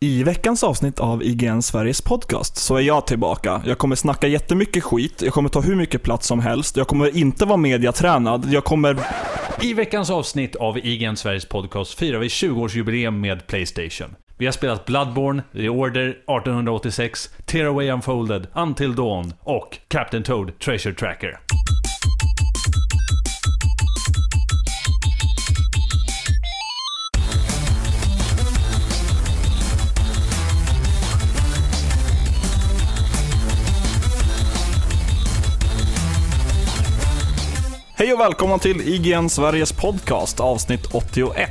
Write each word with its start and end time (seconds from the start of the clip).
I 0.00 0.22
veckans 0.22 0.64
avsnitt 0.64 1.00
av 1.00 1.22
IGN 1.22 1.62
Sveriges 1.62 2.02
podcast 2.02 2.56
så 2.56 2.76
är 2.76 2.80
jag 2.80 3.06
tillbaka. 3.06 3.62
Jag 3.66 3.78
kommer 3.78 3.96
snacka 3.96 4.26
jättemycket 4.26 4.84
skit, 4.84 5.22
jag 5.22 5.32
kommer 5.32 5.48
ta 5.48 5.60
hur 5.60 5.74
mycket 5.74 6.02
plats 6.02 6.26
som 6.26 6.40
helst, 6.40 6.76
jag 6.76 6.88
kommer 6.88 7.16
inte 7.16 7.44
vara 7.44 7.56
mediatränad, 7.56 8.46
jag 8.50 8.64
kommer... 8.64 8.96
I 9.60 9.74
veckans 9.74 10.10
avsnitt 10.10 10.56
av 10.56 10.78
IGN 10.78 11.16
Sveriges 11.16 11.46
podcast 11.48 11.98
firar 11.98 12.18
vi 12.18 12.28
20-årsjubileum 12.28 13.10
med 13.10 13.46
Playstation. 13.46 14.14
Vi 14.38 14.44
har 14.44 14.52
spelat 14.52 14.86
Bloodborne, 14.86 15.42
The 15.52 15.68
Order 15.68 16.08
1886, 16.08 17.30
Tearaway 17.46 17.90
Unfolded, 17.90 18.46
Until 18.54 18.94
Dawn 18.94 19.34
och 19.40 19.78
Captain 19.88 20.22
Toad 20.22 20.58
Treasure 20.58 20.94
Tracker. 20.94 21.45
Hej 37.98 38.12
och 38.12 38.20
välkomna 38.20 38.58
till 38.58 38.80
IGN 38.80 39.28
Sveriges 39.28 39.72
podcast, 39.72 40.40
avsnitt 40.40 40.86
81. 40.94 41.50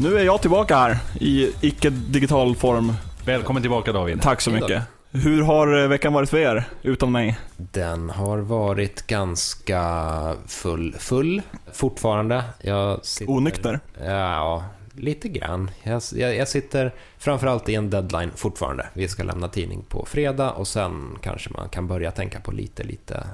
Nu 0.00 0.18
är 0.18 0.24
jag 0.24 0.40
tillbaka 0.40 0.76
här 0.76 0.98
i 1.20 1.52
icke-digital 1.60 2.56
form. 2.56 2.92
Välkommen 3.24 3.62
tillbaka 3.62 3.92
David. 3.92 4.22
Tack 4.22 4.40
så 4.40 4.50
mycket. 4.50 4.82
Hur 5.10 5.42
har 5.42 5.82
eh, 5.82 5.88
veckan 5.88 6.12
varit 6.12 6.30
för 6.30 6.36
er, 6.38 6.64
utan 6.82 7.12
mig? 7.12 7.38
Den 7.56 8.10
har 8.10 8.38
varit 8.38 9.06
ganska 9.06 10.36
full, 10.46 10.94
full 10.98 11.42
fortfarande. 11.72 12.44
Jag 12.60 13.04
sitter, 13.04 13.32
Onykter? 13.32 13.80
Ja, 14.04 14.64
lite 14.92 15.28
grann. 15.28 15.70
Jag, 15.82 16.02
jag, 16.14 16.36
jag 16.36 16.48
sitter 16.48 16.94
framförallt 17.18 17.68
i 17.68 17.74
en 17.74 17.90
deadline 17.90 18.30
fortfarande. 18.36 18.86
Vi 18.92 19.08
ska 19.08 19.22
lämna 19.22 19.48
tidning 19.48 19.84
på 19.88 20.06
fredag 20.06 20.50
och 20.50 20.68
sen 20.68 21.18
kanske 21.22 21.50
man 21.50 21.68
kan 21.68 21.86
börja 21.86 22.10
tänka 22.10 22.40
på 22.40 22.52
lite, 22.52 22.84
lite 22.84 23.26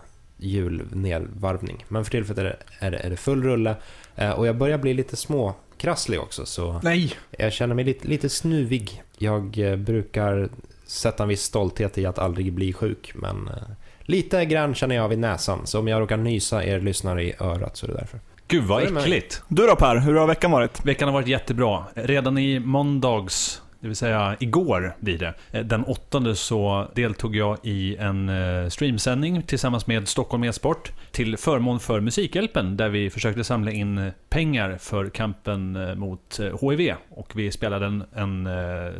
julnedvarvning. 0.42 1.84
Men 1.88 2.04
för 2.04 2.10
tillfället 2.10 2.38
är 2.38 2.44
det, 2.44 2.56
är 2.78 2.90
det, 2.90 2.96
är 2.96 3.10
det 3.10 3.16
full 3.16 3.42
rulle 3.42 3.76
Eh, 4.16 4.30
och 4.30 4.46
jag 4.46 4.56
börjar 4.56 4.78
bli 4.78 4.94
lite 4.94 5.16
småkrasslig 5.16 6.20
också 6.20 6.46
så 6.46 6.80
Nej! 6.82 7.14
jag 7.30 7.52
känner 7.52 7.74
mig 7.74 7.84
lite, 7.84 8.08
lite 8.08 8.28
snuvig. 8.28 9.02
Jag 9.18 9.58
eh, 9.58 9.76
brukar 9.76 10.48
sätta 10.86 11.22
en 11.22 11.28
viss 11.28 11.42
stolthet 11.42 11.98
i 11.98 12.06
att 12.06 12.18
aldrig 12.18 12.52
bli 12.52 12.72
sjuk, 12.72 13.12
men 13.14 13.48
eh, 13.48 13.54
lite 14.00 14.44
grann 14.44 14.74
känner 14.74 14.94
jag 14.94 15.04
av 15.04 15.12
i 15.12 15.16
näsan. 15.16 15.66
Så 15.66 15.78
om 15.78 15.88
jag 15.88 16.00
råkar 16.00 16.16
nysa 16.16 16.64
er 16.64 16.80
lyssnare 16.80 17.24
i 17.24 17.34
örat 17.40 17.76
så 17.76 17.86
är 17.86 17.90
det 17.90 17.96
därför. 17.96 18.20
Gud 18.48 18.64
vad 18.64 18.82
äckligt. 18.82 19.42
Du 19.48 19.66
då 19.66 19.76
Per, 19.76 19.96
hur 19.96 20.14
har 20.14 20.26
veckan 20.26 20.50
varit? 20.50 20.84
Veckan 20.84 21.08
har 21.08 21.12
varit 21.12 21.28
jättebra. 21.28 21.84
Redan 21.94 22.38
i 22.38 22.58
måndags, 22.58 23.61
det 23.82 23.88
vill 23.88 23.96
säga 23.96 24.36
igår 24.40 24.96
blir 25.00 25.18
det, 25.18 25.34
eh, 25.50 25.64
den 25.64 25.84
åttonde 25.84 26.36
så 26.36 26.88
deltog 26.94 27.36
jag 27.36 27.58
i 27.62 27.96
en 27.96 28.28
eh, 28.28 28.68
streamsändning 28.68 29.42
tillsammans 29.42 29.86
med 29.86 30.08
Stockholm 30.08 30.44
e-sport 30.44 30.92
till 31.10 31.36
förmån 31.36 31.80
för 31.80 32.00
Musikhjälpen 32.00 32.76
där 32.76 32.88
vi 32.88 33.10
försökte 33.10 33.44
samla 33.44 33.70
in 33.70 33.98
eh, 33.98 34.12
pengar 34.28 34.76
för 34.76 35.08
kampen 35.08 35.72
mot 35.98 36.40
HIV. 36.60 36.94
Och 37.10 37.32
vi 37.34 37.50
spelade 37.50 37.86
en, 37.86 38.04
en 38.14 38.48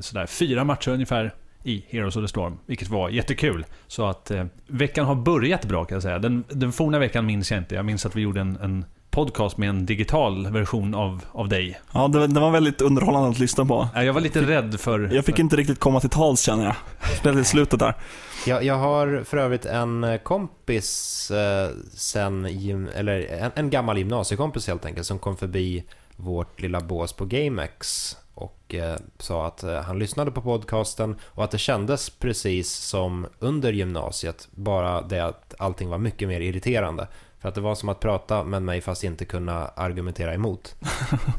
sådär 0.02 0.26
fyra 0.26 0.64
matcher 0.64 0.90
ungefär 0.90 1.34
i 1.64 1.84
Heroes 1.88 2.16
of 2.16 2.24
the 2.24 2.28
Storm, 2.28 2.58
vilket 2.66 2.88
var 2.88 3.08
jättekul. 3.08 3.64
Så 3.86 4.06
att 4.06 4.30
eh, 4.30 4.44
veckan 4.66 5.06
har 5.06 5.14
börjat 5.14 5.64
bra 5.64 5.84
kan 5.84 5.96
jag 5.96 6.02
säga. 6.02 6.18
Den, 6.18 6.44
den 6.48 6.72
forna 6.72 6.98
veckan 6.98 7.26
minns 7.26 7.50
jag 7.50 7.60
inte. 7.60 7.74
Jag 7.74 7.84
minns 7.84 8.06
att 8.06 8.16
vi 8.16 8.20
gjorde 8.20 8.40
en, 8.40 8.56
en 8.56 8.84
podcast 9.12 9.56
med 9.56 9.68
en 9.68 9.86
digital 9.86 10.50
version 10.50 10.94
av, 10.94 11.24
av 11.32 11.48
dig. 11.48 11.80
Ja, 11.92 12.08
det, 12.08 12.26
det 12.26 12.40
var 12.40 12.50
väldigt 12.50 12.80
underhållande 12.80 13.28
att 13.28 13.38
lyssna 13.38 13.64
på. 13.64 13.88
Jag 13.94 14.12
var 14.12 14.20
lite 14.20 14.42
rädd 14.42 14.80
för... 14.80 15.10
Jag 15.12 15.24
fick 15.24 15.38
inte 15.38 15.56
riktigt 15.56 15.80
komma 15.80 16.00
till 16.00 16.10
tals 16.10 16.42
känner 16.42 16.64
jag. 16.64 16.74
Speciellt 17.16 17.38
i 17.38 17.44
slutet 17.44 17.80
där. 17.80 17.94
Jag, 18.46 18.64
jag 18.64 18.74
har 18.74 19.24
för 19.24 19.36
övrigt 19.36 19.66
en 19.66 20.04
eh, 20.04 20.18
kompis 20.18 21.30
eh, 21.30 21.70
sen, 21.94 22.46
gym, 22.50 22.88
eller 22.94 23.20
en, 23.20 23.50
en 23.54 23.70
gammal 23.70 23.98
gymnasiekompis 23.98 24.66
helt 24.66 24.86
enkelt, 24.86 25.06
som 25.06 25.18
kom 25.18 25.36
förbi 25.36 25.84
vårt 26.16 26.60
lilla 26.60 26.80
bås 26.80 27.12
på 27.12 27.24
GameX 27.24 28.16
och 28.34 28.74
eh, 28.74 28.96
sa 29.18 29.46
att 29.46 29.62
eh, 29.62 29.80
han 29.80 29.98
lyssnade 29.98 30.30
på 30.30 30.42
podcasten 30.42 31.16
och 31.22 31.44
att 31.44 31.50
det 31.50 31.58
kändes 31.58 32.10
precis 32.10 32.72
som 32.72 33.26
under 33.38 33.72
gymnasiet, 33.72 34.48
bara 34.50 35.02
det 35.02 35.20
att 35.20 35.54
allting 35.58 35.88
var 35.88 35.98
mycket 35.98 36.28
mer 36.28 36.40
irriterande. 36.40 37.08
För 37.42 37.48
att 37.48 37.54
det 37.54 37.60
var 37.60 37.74
som 37.74 37.88
att 37.88 38.00
prata 38.00 38.44
med 38.44 38.62
mig 38.62 38.80
fast 38.80 39.04
inte 39.04 39.24
kunna 39.24 39.66
argumentera 39.66 40.34
emot. 40.34 40.74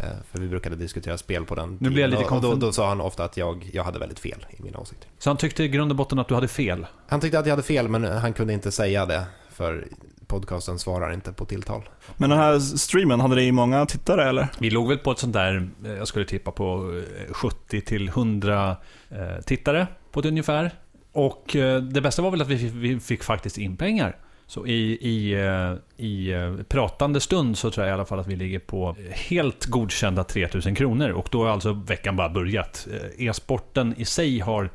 Eh, 0.03 0.09
för 0.31 0.39
vi 0.39 0.47
brukade 0.47 0.75
diskutera 0.75 1.17
spel 1.17 1.45
på 1.45 1.55
den 1.55 1.77
Nu 1.81 1.99
jag 2.01 2.09
lite 2.09 2.23
och, 2.25 2.41
då, 2.41 2.55
då 2.55 2.71
sa 2.71 2.89
han 2.89 3.01
ofta 3.01 3.23
att 3.23 3.37
jag, 3.37 3.69
jag 3.73 3.83
hade 3.83 3.99
väldigt 3.99 4.19
fel 4.19 4.45
i 4.49 4.63
mina 4.63 4.79
åsikter. 4.79 5.09
Så 5.19 5.29
han 5.29 5.37
tyckte 5.37 5.63
i 5.63 5.67
grund 5.67 5.91
och 5.91 5.95
botten 5.95 6.19
att 6.19 6.27
du 6.27 6.35
hade 6.35 6.47
fel. 6.47 6.85
Han 7.07 7.19
tyckte 7.19 7.39
att 7.39 7.45
jag 7.45 7.51
hade 7.51 7.63
fel, 7.63 7.87
men 7.87 8.03
han 8.03 8.33
kunde 8.33 8.53
inte 8.53 8.71
säga 8.71 9.05
det, 9.05 9.23
för 9.51 9.87
podcasten 10.27 10.79
svarar 10.79 11.13
inte 11.13 11.33
på 11.33 11.45
tilltal. 11.45 11.89
Men 12.17 12.29
den 12.29 12.39
här 12.39 12.59
streamen, 12.59 13.19
hade 13.19 13.35
det 13.35 13.51
många 13.51 13.85
tittare 13.85 14.29
eller? 14.29 14.47
Vi 14.59 14.69
låg 14.69 14.87
väl 14.89 14.97
på 14.97 15.11
ett 15.11 15.19
sånt 15.19 15.33
där, 15.33 15.69
eh, 15.85 15.91
jag 15.91 16.07
skulle 16.07 16.25
tippa 16.25 16.51
på 16.51 17.01
eh, 17.27 17.33
70 17.33 17.81
till 17.81 18.07
100 18.09 18.75
eh, 19.09 19.17
tittare 19.45 19.87
på 20.11 20.19
ett 20.19 20.25
ungefär. 20.25 20.71
Och 21.11 21.55
eh, 21.55 21.81
det 21.81 22.01
bästa 22.01 22.21
var 22.21 22.31
väl 22.31 22.41
att 22.41 22.47
vi, 22.47 22.57
fick- 22.57 22.73
vi 22.73 22.99
fick 22.99 23.23
faktiskt 23.23 23.57
in 23.57 23.77
pengar. 23.77 24.17
Så 24.53 24.67
i, 24.67 24.97
i, 25.01 25.33
eh, 25.33 26.05
i 26.05 26.31
eh, 26.31 26.55
pratande 26.69 27.19
stund 27.19 27.57
så 27.57 27.71
tror 27.71 27.85
jag 27.85 27.91
i 27.91 27.93
alla 27.93 28.05
fall 28.05 28.19
att 28.19 28.27
vi 28.27 28.35
ligger 28.35 28.59
på 28.59 28.95
helt 29.11 29.65
godkända 29.65 30.23
3000 30.23 30.75
kronor. 30.75 31.09
Och 31.09 31.27
då 31.31 31.43
har 31.43 31.49
alltså 31.49 31.73
veckan 31.73 32.15
bara 32.15 32.29
börjat. 32.29 32.87
Eh, 32.91 33.27
E-sporten 33.27 33.93
i 33.97 34.05
sig 34.05 34.39
har 34.39 34.69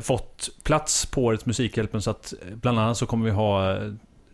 fått 0.00 0.48
plats 0.64 1.06
på 1.06 1.24
årets 1.24 1.46
Musikhjälpen 1.46 2.02
så 2.02 2.10
att 2.10 2.34
bland 2.54 2.78
annat 2.78 2.96
så 2.96 3.06
kommer 3.06 3.24
vi 3.24 3.30
ha 3.30 3.78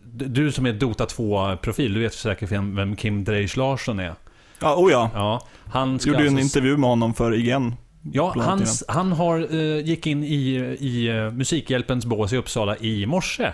du 0.03 0.51
som 0.51 0.65
är 0.65 0.73
Dota 0.73 1.05
2-profil, 1.05 1.93
du 1.93 1.99
vet 1.99 2.13
säkert 2.13 2.51
vem 2.51 2.95
Kim 2.95 3.23
Dreich 3.23 3.57
Larsson 3.57 3.99
är. 3.99 4.13
Ja, 4.61 4.75
oh 4.75 4.91
ja. 4.91 5.11
Ja, 5.13 5.47
han 5.65 5.99
ska 5.99 6.09
Gjorde 6.09 6.23
ju 6.23 6.27
en 6.27 6.33
alltså- 6.37 6.57
intervju 6.57 6.77
med 6.77 6.89
honom 6.89 7.13
för 7.13 7.33
IGN. 7.33 7.75
Ja, 8.13 8.31
bland 8.33 8.67
han, 8.87 9.11
har, 9.11 9.39
gick 9.79 10.07
in 10.07 10.23
i, 10.23 10.55
i 10.79 11.09
Musikhjälpens 11.33 12.05
bås 12.05 12.33
i 12.33 12.37
Uppsala 12.37 12.77
i 12.77 13.05
morse. 13.05 13.51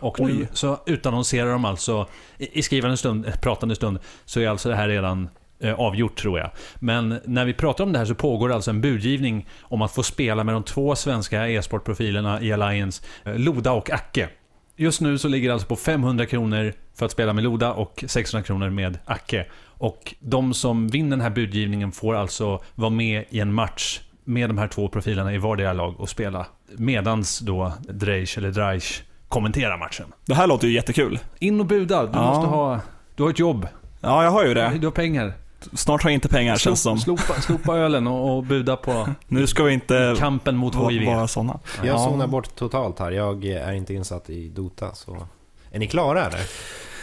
Och 0.00 0.20
nu 0.20 0.40
Oj. 0.40 0.48
så 0.52 0.78
utannonserar 0.86 1.50
de 1.50 1.64
alltså, 1.64 2.06
i, 2.38 2.58
i 2.58 2.62
skrivande 2.62 2.96
stund, 2.96 3.26
eh, 3.26 3.36
pratande 3.36 3.74
stund, 3.74 3.98
så 4.24 4.40
är 4.40 4.48
alltså 4.48 4.68
det 4.68 4.76
här 4.76 4.88
redan 4.88 5.28
eh, 5.60 5.74
avgjort 5.74 6.16
tror 6.16 6.38
jag. 6.38 6.50
Men 6.78 7.20
när 7.24 7.44
vi 7.44 7.54
pratar 7.54 7.84
om 7.84 7.92
det 7.92 7.98
här 7.98 8.06
så 8.06 8.14
pågår 8.14 8.52
alltså 8.52 8.70
en 8.70 8.80
budgivning 8.80 9.48
om 9.62 9.82
att 9.82 9.94
få 9.94 10.02
spela 10.02 10.44
med 10.44 10.54
de 10.54 10.62
två 10.62 10.96
svenska 10.96 11.48
e-sportprofilerna 11.48 12.42
i 12.42 12.52
Alliance, 12.52 13.02
eh, 13.24 13.38
Loda 13.38 13.72
och 13.72 13.90
Acke. 13.90 14.28
Just 14.76 15.00
nu 15.00 15.18
så 15.18 15.28
ligger 15.28 15.48
det 15.48 15.52
alltså 15.52 15.68
på 15.68 15.76
500 15.76 16.26
kronor 16.26 16.72
för 16.94 17.06
att 17.06 17.12
spela 17.12 17.32
med 17.32 17.44
Loda 17.44 17.72
och 17.72 18.04
600 18.06 18.46
kronor 18.46 18.70
med 18.70 18.98
Acke. 19.04 19.46
Och 19.64 20.14
de 20.20 20.54
som 20.54 20.88
vinner 20.88 21.10
den 21.10 21.20
här 21.20 21.30
budgivningen 21.30 21.92
får 21.92 22.14
alltså 22.14 22.62
vara 22.74 22.90
med 22.90 23.24
i 23.30 23.40
en 23.40 23.52
match 23.52 24.00
med 24.24 24.50
de 24.50 24.58
här 24.58 24.68
två 24.68 24.88
profilerna 24.88 25.34
i 25.34 25.38
vardera 25.38 25.72
lag 25.72 26.00
och 26.00 26.08
spela. 26.08 26.46
Medans 26.76 27.38
då 27.38 27.72
Dreich 27.88 28.38
eller 28.38 28.50
Dreich 28.50 29.02
kommenterar 29.28 29.78
matchen. 29.78 30.12
Det 30.26 30.34
här 30.34 30.46
låter 30.46 30.66
ju 30.68 30.74
jättekul. 30.74 31.18
In 31.38 31.60
och 31.60 31.66
buda, 31.66 32.02
du 32.06 32.10
Ja. 32.18 32.24
måste 32.34 32.46
ha... 32.46 32.80
Du 33.16 33.22
har 33.22 33.30
ett 33.30 33.38
jobb, 33.38 33.68
Ja, 34.00 34.24
jag 34.24 34.30
har 34.30 34.44
ju 34.46 34.54
det. 34.54 34.72
du 34.80 34.86
har 34.86 34.92
pengar. 34.92 35.32
Snart 35.72 36.02
har 36.02 36.10
jag 36.10 36.14
inte 36.14 36.28
pengar 36.28 36.56
känns 36.56 36.80
som. 36.82 36.98
Slopa, 36.98 37.34
slopa 37.40 37.76
ölen 37.76 38.06
och, 38.06 38.36
och 38.36 38.42
buda 38.44 38.76
på 38.76 39.08
Nu 39.28 39.46
ska 39.46 39.64
vi 39.64 39.72
inte 39.72 40.14
kampen 40.18 40.56
mot 40.56 40.90
HIV. 40.90 41.06
vara 41.06 41.28
sådana. 41.28 41.58
Jag 41.82 41.86
Ja. 41.86 41.98
zonar 41.98 42.26
bort 42.26 42.54
totalt 42.56 42.98
här. 42.98 43.10
Jag 43.10 43.44
är 43.44 43.72
inte 43.72 43.94
insatt 43.94 44.30
i 44.30 44.48
Dota, 44.48 44.94
så... 44.94 45.26
Är 45.72 45.78
ni 45.78 45.86
klara 45.86 46.26
eller? 46.26 46.40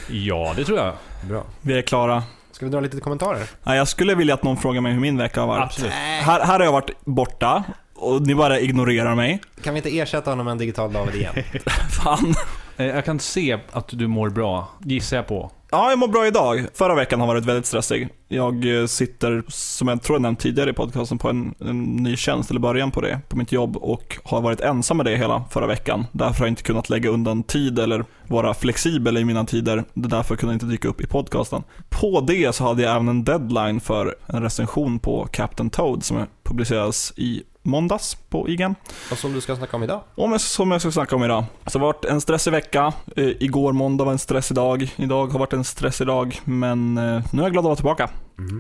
Ja, 0.10 0.54
det 0.56 0.64
tror 0.66 0.78
jag. 0.78 0.94
Bra. 1.30 1.44
Vi 1.62 1.78
är 1.78 1.82
klara. 1.82 2.24
Ska 2.52 2.66
vi 2.66 2.72
dra 2.72 2.80
lite 2.80 3.00
kommentarer? 3.00 3.50
Nej, 3.64 3.78
jag 3.78 3.88
skulle 3.88 4.16
vilja 4.16 4.34
att 4.34 4.44
någon 4.44 4.58
frågar 4.58 4.82
mig 4.82 4.94
hur 4.94 5.00
min 5.00 5.18
vecka 5.18 5.40
har 5.40 5.48
varit. 5.48 5.64
Absolut. 5.64 5.92
Här, 5.92 6.40
här 6.46 6.60
har 6.60 6.66
jag 6.66 6.72
varit 6.72 6.90
borta 7.06 7.64
och 7.96 8.22
ni 8.28 8.36
bara 8.36 8.60
ignorerar 8.60 9.16
mig. 9.16 9.42
Kan 9.64 9.74
vi 9.74 9.78
inte 9.78 9.98
ersätta 10.00 10.30
honom 10.32 10.46
med 10.46 10.52
en 10.52 10.58
digital 10.58 10.94
David 10.94 11.16
igen? 11.16 11.34
Fan. 12.04 12.34
Eh, 12.78 12.86
Jag 12.86 13.06
kan 13.06 13.20
se 13.20 13.60
att 13.72 13.88
du 13.88 14.08
mår 14.08 14.30
bra, 14.30 14.68
gissar 14.84 15.18
jag 15.18 15.28
på. 15.28 15.52
Ja, 15.72 15.90
jag 15.90 16.00
mår 16.00 16.08
bra 16.08 16.28
idag. 16.28 16.66
Förra 16.74 16.96
veckan 16.96 17.20
har 17.20 17.28
varit 17.28 17.46
väldigt 17.46 17.66
stressig. 17.66 18.10
Jag 18.28 18.80
eh, 18.82 18.86
sitter, 18.86 19.44
som 19.48 19.88
jag 19.88 20.02
tror 20.02 20.16
jag 20.16 20.22
nämnt 20.22 20.40
tidigare 20.40 20.70
i 20.70 20.74
podcasten, 20.74 21.18
på 21.18 21.30
en, 21.30 21.56
en 21.60 21.84
ny 21.84 22.16
tjänst, 22.18 22.50
eller 22.50 22.60
början 22.60 22.92
på 22.92 23.02
det, 23.02 23.20
på 23.30 23.38
mitt 23.38 23.52
jobb 23.52 23.78
och 23.78 24.18
har 24.24 24.42
varit 24.42 24.62
ensam 24.62 24.98
med 24.98 25.06
det 25.06 25.18
hela 25.18 25.44
förra 25.52 25.68
veckan. 25.68 26.06
Därför 26.12 26.40
har 26.40 26.46
jag 26.46 26.52
inte 26.52 26.64
kunnat 26.64 26.90
lägga 26.90 27.10
undan 27.10 27.44
tid 27.44 27.80
eller 27.80 28.06
vara 28.28 28.54
flexibel 28.54 29.18
i 29.18 29.26
mina 29.26 29.46
tider. 29.46 29.84
Det 29.94 30.08
är 30.08 30.10
därför 30.10 30.36
kunde 30.36 30.54
jag 30.54 30.56
inte 30.56 30.66
dyka 30.66 30.88
upp 30.88 31.02
i 31.02 31.08
podcasten. 31.08 31.64
På 31.90 32.22
det 32.22 32.56
så 32.56 32.64
hade 32.64 32.84
jag 32.84 32.92
även 32.96 33.08
en 33.08 33.24
deadline 33.24 33.80
för 33.80 34.16
en 34.28 34.42
recension 34.44 35.00
på 35.00 35.28
Captain 35.32 35.70
Toad 35.70 36.04
som 36.04 36.26
publiceras 36.44 37.14
i 37.18 37.44
måndags 37.66 38.16
på 38.30 38.50
IGN. 38.50 38.76
Och 39.12 39.18
som 39.18 39.34
du 39.34 39.42
ska 39.42 39.56
snacka 39.56 39.78
om 39.78 39.84
idag? 39.84 40.02
Jag, 40.16 40.42
som 40.42 40.72
jag 40.72 40.82
ska 40.82 40.92
snacka 40.92 41.16
om 41.16 41.24
idag. 41.24 41.44
Så 41.68 41.78
det 41.78 41.86
har 41.86 41.94
varit 41.94 42.06
en 42.06 42.22
stressig 42.22 42.52
vecka. 42.52 42.94
Eh, 43.16 43.28
igår 43.28 43.74
måndag 43.74 44.04
var 44.04 44.12
en 44.12 44.20
stressig 44.20 44.56
dag. 44.56 44.94
Idag 44.96 45.28
har 45.28 45.40
varit 45.40 45.54
en 45.54 45.64
stressig 45.64 46.08
dag. 46.08 46.40
Men 46.44 46.98
eh, 46.98 47.24
nu 47.32 47.42
är 47.42 47.46
jag 47.46 47.52
glad 47.52 47.62
att 47.62 47.66
vara 47.66 47.76
tillbaka. 47.76 48.10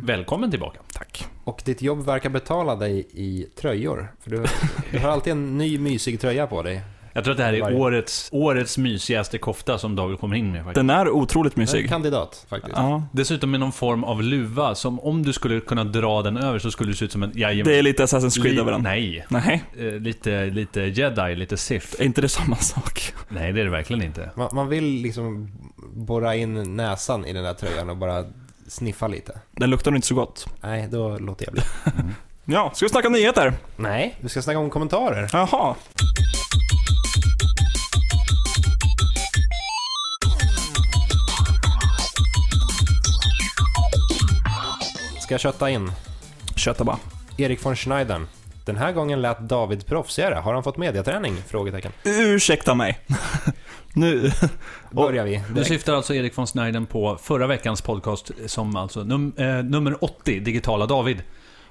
Välkommen 0.03 0.51
tillbaka. 0.51 0.79
Tack. 0.93 1.27
Och 1.43 1.61
ditt 1.65 1.81
jobb 1.81 2.05
verkar 2.05 2.29
betala 2.29 2.75
dig 2.75 3.07
i 3.11 3.47
tröjor. 3.61 4.11
För 4.21 4.29
du, 4.29 4.45
du 4.91 4.99
har 4.99 5.09
alltid 5.09 5.31
en 5.31 5.57
ny 5.57 5.79
mysig 5.79 6.21
tröja 6.21 6.47
på 6.47 6.61
dig. 6.61 6.81
Jag 7.17 7.23
tror 7.23 7.31
att 7.31 7.37
det 7.37 7.43
här 7.43 7.53
är 7.53 7.75
årets, 7.75 8.29
årets 8.31 8.77
mysigaste 8.77 9.37
kofta 9.37 9.77
som 9.77 9.95
David 9.95 10.19
kommer 10.19 10.35
in 10.35 10.51
med 10.51 10.63
faktiskt. 10.63 10.75
Den 10.75 10.89
är 10.89 11.09
otroligt 11.09 11.55
mysig. 11.55 11.89
kandidat, 11.89 12.45
faktiskt. 12.49 12.77
Ja. 12.77 13.03
Dessutom 13.11 13.51
med 13.51 13.59
någon 13.59 13.71
form 13.71 14.03
av 14.03 14.23
luva 14.23 14.75
som 14.75 14.99
om 14.99 15.23
du 15.23 15.33
skulle 15.33 15.59
kunna 15.59 15.83
dra 15.83 16.21
den 16.21 16.37
över 16.37 16.59
så 16.59 16.71
skulle 16.71 16.91
det 16.91 16.95
se 16.95 17.05
ut 17.05 17.11
som 17.11 17.23
en... 17.23 17.31
Jajamän. 17.35 17.63
Det 17.73 17.79
är 17.79 17.83
lite 17.83 18.03
Assassin's 18.05 18.41
Creed 18.41 18.59
över 18.59 18.71
den. 18.71 18.81
Nej. 18.81 19.25
Nej, 19.29 19.63
Eh, 19.79 19.85
lite, 19.85 20.45
lite 20.45 20.81
jedi, 20.81 21.35
lite 21.35 21.57
sith. 21.57 21.87
är 21.99 22.05
inte 22.05 22.21
det 22.21 22.29
samma 22.29 22.55
sak? 22.55 23.13
Nej, 23.29 23.53
det 23.53 23.61
är 23.61 23.65
det 23.65 23.71
verkligen 23.71 24.01
inte. 24.03 24.29
Man, 24.35 24.49
man 24.53 24.67
vill 24.67 24.83
liksom 25.01 25.51
borra 25.93 26.35
in 26.35 26.75
näsan 26.75 27.25
i 27.25 27.33
den 27.33 27.43
där 27.43 27.53
tröjan 27.53 27.89
och 27.89 27.97
bara 27.97 28.25
sniffa 28.67 29.07
lite. 29.07 29.39
Den 29.51 29.69
luktar 29.69 29.91
nog 29.91 29.97
inte 29.97 30.07
så 30.07 30.15
gott. 30.15 30.47
Nej, 30.61 30.87
då 30.91 31.17
låter 31.17 31.45
jag 31.45 31.53
bli. 31.53 31.63
Ja, 32.47 32.71
ska 32.75 32.85
vi 32.85 32.89
snacka 32.89 33.09
nyheter? 33.09 33.53
Nej, 33.75 34.15
vi 34.21 34.29
ska 34.29 34.41
snacka 34.41 34.59
om 34.59 34.69
kommentarer. 34.69 35.29
Jaha. 35.33 35.75
Ska 45.25 45.33
jag 45.33 45.41
kötta 45.41 45.69
in? 45.69 45.91
Kötta 46.55 46.83
bara. 46.83 46.97
Erik 47.37 47.65
von 47.65 47.75
Schneidern. 47.75 48.27
Den 48.65 48.77
här 48.77 48.91
gången 48.91 49.21
lät 49.21 49.39
David 49.39 49.85
proffsigare. 49.85 50.35
Har 50.35 50.53
han 50.53 50.63
fått 50.63 50.77
mediaträning? 50.77 51.35
Frågetecken. 51.47 51.91
Ursäkta 52.03 52.75
mig. 52.75 52.99
nu. 53.93 54.31
Börjar 54.91 55.25
vi. 55.25 55.43
Du 55.47 55.53
direkt. 55.53 55.67
syftar 55.67 55.93
alltså 55.93 56.13
Erik 56.13 56.37
von 56.37 56.47
Snijden 56.47 56.85
på 56.85 57.17
förra 57.21 57.47
veckans 57.47 57.81
podcast 57.81 58.31
som 58.45 58.75
alltså 58.75 59.03
num, 59.03 59.33
eh, 59.37 59.47
nummer 59.47 60.03
80, 60.03 60.39
Digitala 60.39 60.85
David. 60.85 61.23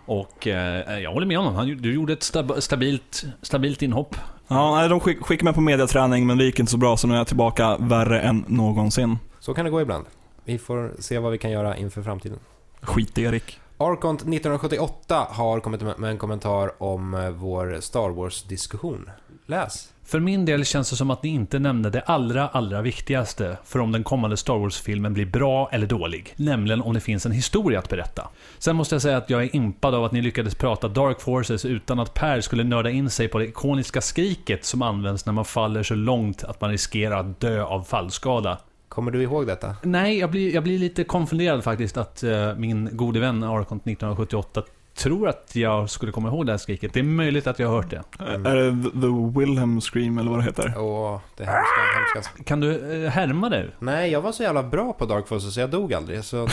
Och 0.06 0.46
eh, 0.46 0.98
jag 0.98 1.12
håller 1.12 1.26
med 1.26 1.38
honom. 1.38 1.54
Han, 1.54 1.76
du 1.76 1.94
gjorde 1.94 2.12
ett 2.12 2.22
stab, 2.22 2.52
stabilt, 2.58 3.24
stabilt 3.42 3.82
inhopp. 3.82 4.16
Ja, 4.48 4.76
nej, 4.76 4.88
de 4.88 5.00
skick, 5.00 5.20
skickade 5.20 5.44
mig 5.44 5.54
på 5.54 5.60
mediaträning, 5.60 6.26
men 6.26 6.38
det 6.38 6.44
gick 6.44 6.58
inte 6.58 6.72
så 6.72 6.78
bra, 6.78 6.96
så 6.96 7.06
nu 7.06 7.14
är 7.14 7.18
jag 7.18 7.26
tillbaka 7.26 7.76
värre 7.76 8.20
än 8.20 8.44
någonsin. 8.48 9.18
Så 9.40 9.54
kan 9.54 9.64
det 9.64 9.70
gå 9.70 9.80
ibland. 9.80 10.06
Vi 10.44 10.58
får 10.58 10.92
se 10.98 11.18
vad 11.18 11.32
vi 11.32 11.38
kan 11.38 11.50
göra 11.50 11.76
inför 11.76 12.02
framtiden. 12.02 12.38
Skit 12.84 13.18
Erik. 13.18 13.60
Arkont 13.78 14.20
1978 14.20 15.26
har 15.30 15.60
kommit 15.60 15.98
med 15.98 16.10
en 16.10 16.18
kommentar 16.18 16.82
om 16.82 17.14
eh, 17.14 17.30
vår 17.30 17.80
Star 17.80 18.10
Wars-diskussion. 18.10 19.10
Läs. 19.46 19.94
För 20.04 20.20
min 20.20 20.44
del 20.44 20.64
känns 20.64 20.90
det 20.90 20.96
som 20.96 21.10
att 21.10 21.22
ni 21.22 21.28
inte 21.28 21.58
nämnde 21.58 21.90
det 21.90 22.00
allra, 22.00 22.48
allra 22.48 22.82
viktigaste 22.82 23.56
för 23.64 23.78
om 23.78 23.92
den 23.92 24.04
kommande 24.04 24.36
Star 24.36 24.58
Wars-filmen 24.58 25.14
blir 25.14 25.26
bra 25.26 25.68
eller 25.72 25.86
dålig. 25.86 26.34
Nämligen 26.36 26.82
om 26.82 26.94
det 26.94 27.00
finns 27.00 27.26
en 27.26 27.32
historia 27.32 27.78
att 27.78 27.88
berätta. 27.88 28.28
Sen 28.58 28.76
måste 28.76 28.94
jag 28.94 29.02
säga 29.02 29.16
att 29.16 29.30
jag 29.30 29.42
är 29.42 29.56
impad 29.56 29.94
av 29.94 30.04
att 30.04 30.12
ni 30.12 30.22
lyckades 30.22 30.54
prata 30.54 30.88
Dark 30.88 31.20
Forces 31.20 31.64
utan 31.64 32.00
att 32.00 32.14
Per 32.14 32.40
skulle 32.40 32.64
nörda 32.64 32.90
in 32.90 33.10
sig 33.10 33.28
på 33.28 33.38
det 33.38 33.44
ikoniska 33.44 34.00
skriket 34.00 34.64
som 34.64 34.82
används 34.82 35.26
när 35.26 35.32
man 35.32 35.44
faller 35.44 35.82
så 35.82 35.94
långt 35.94 36.44
att 36.44 36.60
man 36.60 36.70
riskerar 36.70 37.20
att 37.20 37.40
dö 37.40 37.64
av 37.64 37.82
fallskada. 37.82 38.58
Kommer 38.94 39.10
du 39.10 39.22
ihåg 39.22 39.46
detta? 39.46 39.76
Nej, 39.82 40.18
jag 40.18 40.30
blir, 40.30 40.54
jag 40.54 40.62
blir 40.62 40.78
lite 40.78 41.04
konfunderad 41.04 41.64
faktiskt 41.64 41.96
att 41.96 42.22
eh, 42.22 42.54
min 42.56 42.88
gode 42.92 43.20
vän 43.20 43.42
Arkont 43.42 43.82
1978 43.82 44.62
tror 44.94 45.28
att 45.28 45.50
jag 45.56 45.90
skulle 45.90 46.12
komma 46.12 46.28
ihåg 46.28 46.46
det 46.46 46.52
här 46.52 46.58
skriket. 46.58 46.92
Det 46.94 47.00
är 47.00 47.04
möjligt 47.04 47.46
att 47.46 47.58
jag 47.58 47.68
har 47.68 47.76
hört 47.76 47.90
det. 47.90 48.02
Mm. 48.20 48.46
Är 48.46 48.56
det 48.56 48.90
The- 49.00 49.40
Wilhelm 49.40 49.80
Scream, 49.80 50.18
eller 50.18 50.30
vad 50.30 50.38
det 50.38 50.44
heter? 50.44 50.74
Åh, 50.76 51.20
det 51.36 51.44
hemska, 51.44 51.80
hemska. 52.14 52.44
Kan 52.44 52.60
du 52.60 53.04
eh, 53.04 53.10
härma 53.10 53.48
det? 53.48 53.66
Nej, 53.78 54.10
jag 54.10 54.20
var 54.20 54.32
så 54.32 54.42
jävla 54.42 54.62
bra 54.62 54.92
på 54.92 55.06
Dark 55.06 55.28
Forces 55.28 55.54
så 55.54 55.60
jag 55.60 55.70
dog 55.70 55.94
aldrig. 55.94 56.24
Så 56.24 56.48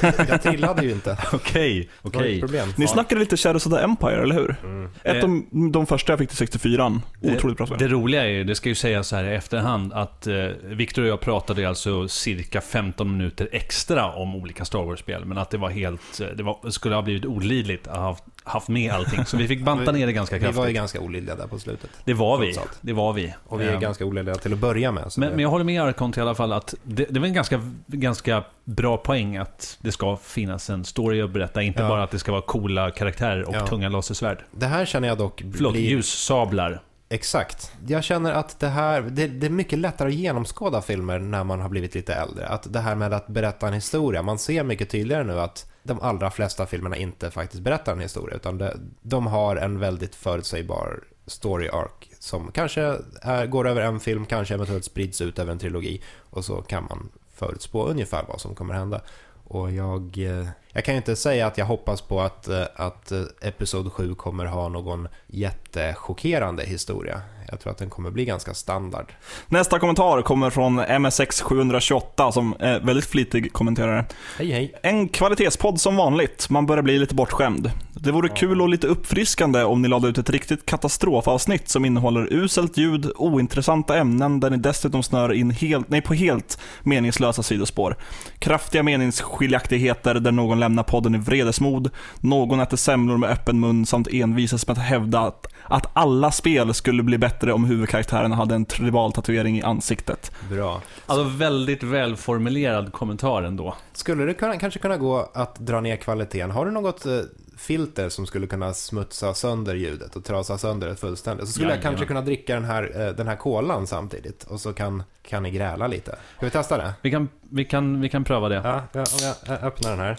jag 0.28 0.42
trillade 0.42 0.82
ju 0.84 0.90
inte. 0.90 1.18
Okej, 1.32 1.88
okej. 2.02 2.40
problem. 2.40 2.72
Ni 2.76 2.86
snackade 2.86 3.20
lite 3.20 3.36
Shadows 3.36 3.66
of 3.66 3.72
the 3.72 3.78
Empire, 3.78 4.22
eller 4.22 4.34
hur? 4.34 4.56
Mm. 4.64 4.90
Ett 5.02 5.24
av 5.24 5.42
de 5.72 5.86
första 5.86 6.12
jag 6.12 6.18
fick 6.18 6.28
till 6.28 6.38
64 6.38 7.00
Otroligt 7.22 7.56
bra 7.56 7.66
spel. 7.66 7.78
Det 7.78 7.88
roliga 7.88 8.24
är 8.24 8.28
ju, 8.28 8.44
det 8.44 8.54
ska 8.54 8.68
ju 8.68 8.74
sägas 8.74 9.08
så 9.08 9.16
här 9.16 9.24
i 9.24 9.34
efterhand, 9.34 9.92
att 9.92 10.26
eh, 10.26 10.34
Victor 10.62 11.02
och 11.02 11.08
jag 11.08 11.20
pratade 11.20 11.68
alltså 11.68 12.08
cirka 12.08 12.60
15 12.60 13.12
minuter 13.16 13.48
extra 13.52 14.12
om 14.12 14.34
olika 14.36 14.64
Star 14.64 14.82
Wars-spel. 14.82 15.24
Men 15.24 15.38
att 15.38 15.50
det 15.50 15.58
var 15.58 15.70
helt, 15.70 16.20
eh, 16.20 16.26
det 16.36 16.42
var, 16.42 16.70
skulle 16.70 16.94
ha 16.94 17.02
blivit 17.02 17.24
olidligt 17.24 17.77
att 17.86 17.96
ha 17.96 18.16
haft, 18.44 18.68
med 18.68 18.92
allting. 18.92 19.24
Så 19.24 19.36
vi 19.36 19.48
fick 19.48 19.60
banta 19.62 19.92
ner 19.92 20.06
det 20.06 20.12
ganska 20.12 20.38
kraftigt. 20.38 20.54
Vi 20.56 20.58
var 20.60 20.66
ju 20.66 20.72
ganska 20.72 21.00
olidliga 21.00 21.34
där 21.36 21.46
på 21.46 21.58
slutet. 21.58 21.90
Det 22.04 22.14
var 22.14 22.38
vi. 22.38 22.56
Det 22.80 22.92
var 22.92 23.12
vi. 23.12 23.34
Och 23.46 23.60
vi 23.60 23.64
är 23.64 23.80
ganska 23.80 24.04
olidliga 24.04 24.34
till 24.36 24.52
att 24.52 24.58
börja 24.58 24.92
med. 24.92 25.12
Så 25.12 25.20
men, 25.20 25.28
det- 25.28 25.34
men 25.36 25.42
jag 25.42 25.50
håller 25.50 25.64
med 25.64 25.82
Arkont 25.82 26.16
i 26.18 26.20
alla 26.20 26.34
fall 26.34 26.52
att 26.52 26.74
det, 26.82 27.06
det 27.10 27.20
var 27.20 27.26
en 27.26 27.32
ganska, 27.34 27.60
ganska 27.86 28.44
bra 28.64 28.96
poäng 28.96 29.36
att 29.36 29.78
det 29.80 29.92
ska 29.92 30.16
finnas 30.16 30.70
en 30.70 30.84
story 30.84 31.22
att 31.22 31.30
berätta. 31.30 31.62
Inte 31.62 31.82
Ja. 31.82 31.88
bara 31.88 32.02
att 32.02 32.10
det 32.10 32.18
ska 32.18 32.32
vara 32.32 32.42
coola 32.42 32.90
karaktärer 32.90 33.48
och 33.48 33.54
Ja. 33.54 33.66
tunga 33.66 33.88
lasersvärd. 33.88 34.38
Det 34.52 34.66
här 34.66 34.84
känner 34.84 35.08
jag 35.08 35.18
dock 35.18 35.42
Förlåt, 35.56 35.72
blir... 35.72 35.82
ljussablar. 35.90 36.82
Exakt. 37.10 37.72
Jag 37.86 38.04
känner 38.04 38.32
att 38.32 38.60
det 38.60 38.68
här, 38.68 39.02
det, 39.02 39.26
det 39.26 39.46
är 39.46 39.50
mycket 39.50 39.78
lättare 39.78 40.08
att 40.08 40.14
genomskåda 40.14 40.82
filmer 40.82 41.18
när 41.18 41.44
man 41.44 41.60
har 41.60 41.68
blivit 41.68 41.94
lite 41.94 42.14
äldre. 42.14 42.46
Att 42.48 42.72
det 42.72 42.80
här 42.80 42.94
med 42.94 43.12
att 43.12 43.26
berätta 43.26 43.66
en 43.68 43.72
historia, 43.74 44.22
man 44.22 44.38
ser 44.38 44.62
mycket 44.64 44.90
tydligare 44.90 45.24
nu 45.24 45.40
att 45.40 45.70
de 45.88 46.00
allra 46.00 46.30
flesta 46.30 46.66
filmerna 46.66 46.96
inte 46.96 47.30
faktiskt 47.30 47.62
berättar 47.62 47.92
en 47.92 48.00
historia, 48.00 48.36
utan 48.36 48.58
det, 48.58 48.76
de 49.02 49.26
har 49.26 49.56
en 49.56 49.78
väldigt 49.78 50.14
förutsägbar 50.14 51.04
story 51.26 51.68
arc 51.68 52.08
som 52.18 52.52
kanske 52.52 52.98
är, 53.22 53.46
går 53.46 53.68
över 53.68 53.80
en 53.80 54.00
film, 54.00 54.26
kanske 54.26 54.54
eventuellt 54.54 54.84
sprids 54.84 55.20
ut 55.20 55.38
över 55.38 55.52
en 55.52 55.58
trilogi 55.58 56.02
och 56.30 56.44
så 56.44 56.62
kan 56.62 56.84
man 56.84 57.08
förutspå 57.34 57.86
ungefär 57.86 58.24
vad 58.28 58.40
som 58.40 58.54
kommer 58.54 58.74
hända. 58.74 59.00
Och 59.44 59.70
jag, 59.70 60.18
eh, 60.18 60.48
jag 60.72 60.84
kan 60.84 60.94
inte 60.94 61.16
säga 61.16 61.46
att 61.46 61.58
jag 61.58 61.66
hoppas 61.66 62.00
på 62.00 62.20
att, 62.20 62.48
eh, 62.48 62.62
att 62.76 63.12
eh, 63.12 63.22
Episod 63.40 63.92
7 63.92 64.14
kommer 64.14 64.44
ha 64.44 64.68
någon 64.68 65.08
jättechockerande 65.26 66.64
historia. 66.64 67.20
Jag 67.50 67.60
tror 67.60 67.72
att 67.72 67.78
den 67.78 67.90
kommer 67.90 68.10
bli 68.10 68.24
ganska 68.24 68.54
standard. 68.54 69.12
Nästa 69.46 69.78
kommentar 69.78 70.22
kommer 70.22 70.50
från 70.50 70.80
MSX728 70.80 72.30
som 72.30 72.54
är 72.58 72.80
väldigt 72.80 73.06
flitig 73.06 73.52
kommenterare. 73.52 74.04
Hej 74.38 74.50
hej! 74.50 74.74
En 74.82 75.08
kvalitetspodd 75.08 75.80
som 75.80 75.96
vanligt. 75.96 76.50
Man 76.50 76.66
börjar 76.66 76.82
bli 76.82 76.98
lite 76.98 77.14
bortskämd. 77.14 77.70
Det 78.00 78.12
vore 78.12 78.28
kul 78.28 78.62
och 78.62 78.68
lite 78.68 78.86
uppfriskande 78.86 79.62
om 79.64 79.82
ni 79.82 79.88
lade 79.88 80.08
ut 80.08 80.18
ett 80.18 80.30
riktigt 80.30 80.66
katastrofavsnitt 80.66 81.68
som 81.68 81.84
innehåller 81.84 82.32
uselt 82.32 82.76
ljud, 82.76 83.10
ointressanta 83.16 83.96
ämnen 83.96 84.40
där 84.40 84.50
ni 84.50 84.56
dessutom 84.56 85.02
snör 85.02 85.32
in 85.32 85.50
helt, 85.50 85.88
nej, 85.88 86.00
på 86.00 86.14
helt 86.14 86.58
meningslösa 86.82 87.42
sidospår. 87.42 87.96
Kraftiga 88.38 88.82
meningsskiljaktigheter 88.82 90.14
där 90.14 90.32
någon 90.32 90.57
lämnar 90.60 90.82
podden 90.82 91.14
i 91.14 91.18
vredesmod, 91.18 91.90
någon 92.20 92.60
äter 92.60 92.76
semlor 92.76 93.16
med 93.16 93.30
öppen 93.30 93.60
mun 93.60 93.86
samt 93.86 94.08
envisas 94.12 94.66
med 94.66 94.78
att 94.78 94.84
hävda 94.84 95.20
att, 95.20 95.46
att 95.64 95.86
alla 95.92 96.30
spel 96.30 96.74
skulle 96.74 97.02
bli 97.02 97.18
bättre 97.18 97.52
om 97.52 97.64
huvudkaraktären 97.64 98.32
hade 98.32 98.54
en 98.54 98.64
tribal 98.64 99.12
tatuering 99.12 99.58
i 99.58 99.62
ansiktet. 99.62 100.32
Bra. 100.50 100.82
Alltså 101.06 101.24
väldigt 101.24 101.82
välformulerad 101.82 102.92
kommentar 102.92 103.42
ändå. 103.42 103.74
Skulle 103.92 104.24
det 104.24 104.34
kunna, 104.34 104.56
kanske 104.58 104.80
kunna 104.80 104.96
gå 104.96 105.30
att 105.34 105.54
dra 105.58 105.80
ner 105.80 105.96
kvaliteten? 105.96 106.50
Har 106.50 106.64
du 106.66 106.70
något 106.70 107.06
eh, 107.06 107.12
filter 107.58 108.08
som 108.08 108.26
skulle 108.26 108.46
kunna 108.46 108.74
smutsa 108.74 109.34
sönder 109.34 109.74
ljudet 109.74 110.16
och 110.16 110.24
trasa 110.24 110.58
sönder 110.58 110.88
det 110.88 110.96
fullständigt? 110.96 111.46
Så 111.46 111.52
skulle 111.52 111.66
jag 111.68 111.70
Jajamän. 111.76 111.92
kanske 111.92 112.06
kunna 112.06 112.20
dricka 112.22 112.54
den 112.54 112.64
här, 112.64 113.06
eh, 113.06 113.14
den 113.14 113.28
här 113.28 113.36
kolan 113.36 113.86
samtidigt 113.86 114.44
och 114.44 114.60
så 114.60 114.72
kan, 114.72 115.02
kan 115.22 115.42
ni 115.42 115.50
gräla 115.50 115.86
lite. 115.86 116.10
Ska 116.36 116.46
vi 116.46 116.50
testa 116.50 116.76
det? 116.76 116.94
Vi 117.02 117.10
kan, 117.10 117.28
vi 117.50 117.64
kan, 117.64 118.00
vi 118.00 118.08
kan 118.08 118.24
pröva 118.24 118.48
det. 118.48 118.54
Ja, 118.54 118.82
ja, 118.92 119.00
om 119.00 119.34
jag 119.46 119.62
öppnar 119.62 119.90
den 119.90 120.00
här. 120.00 120.16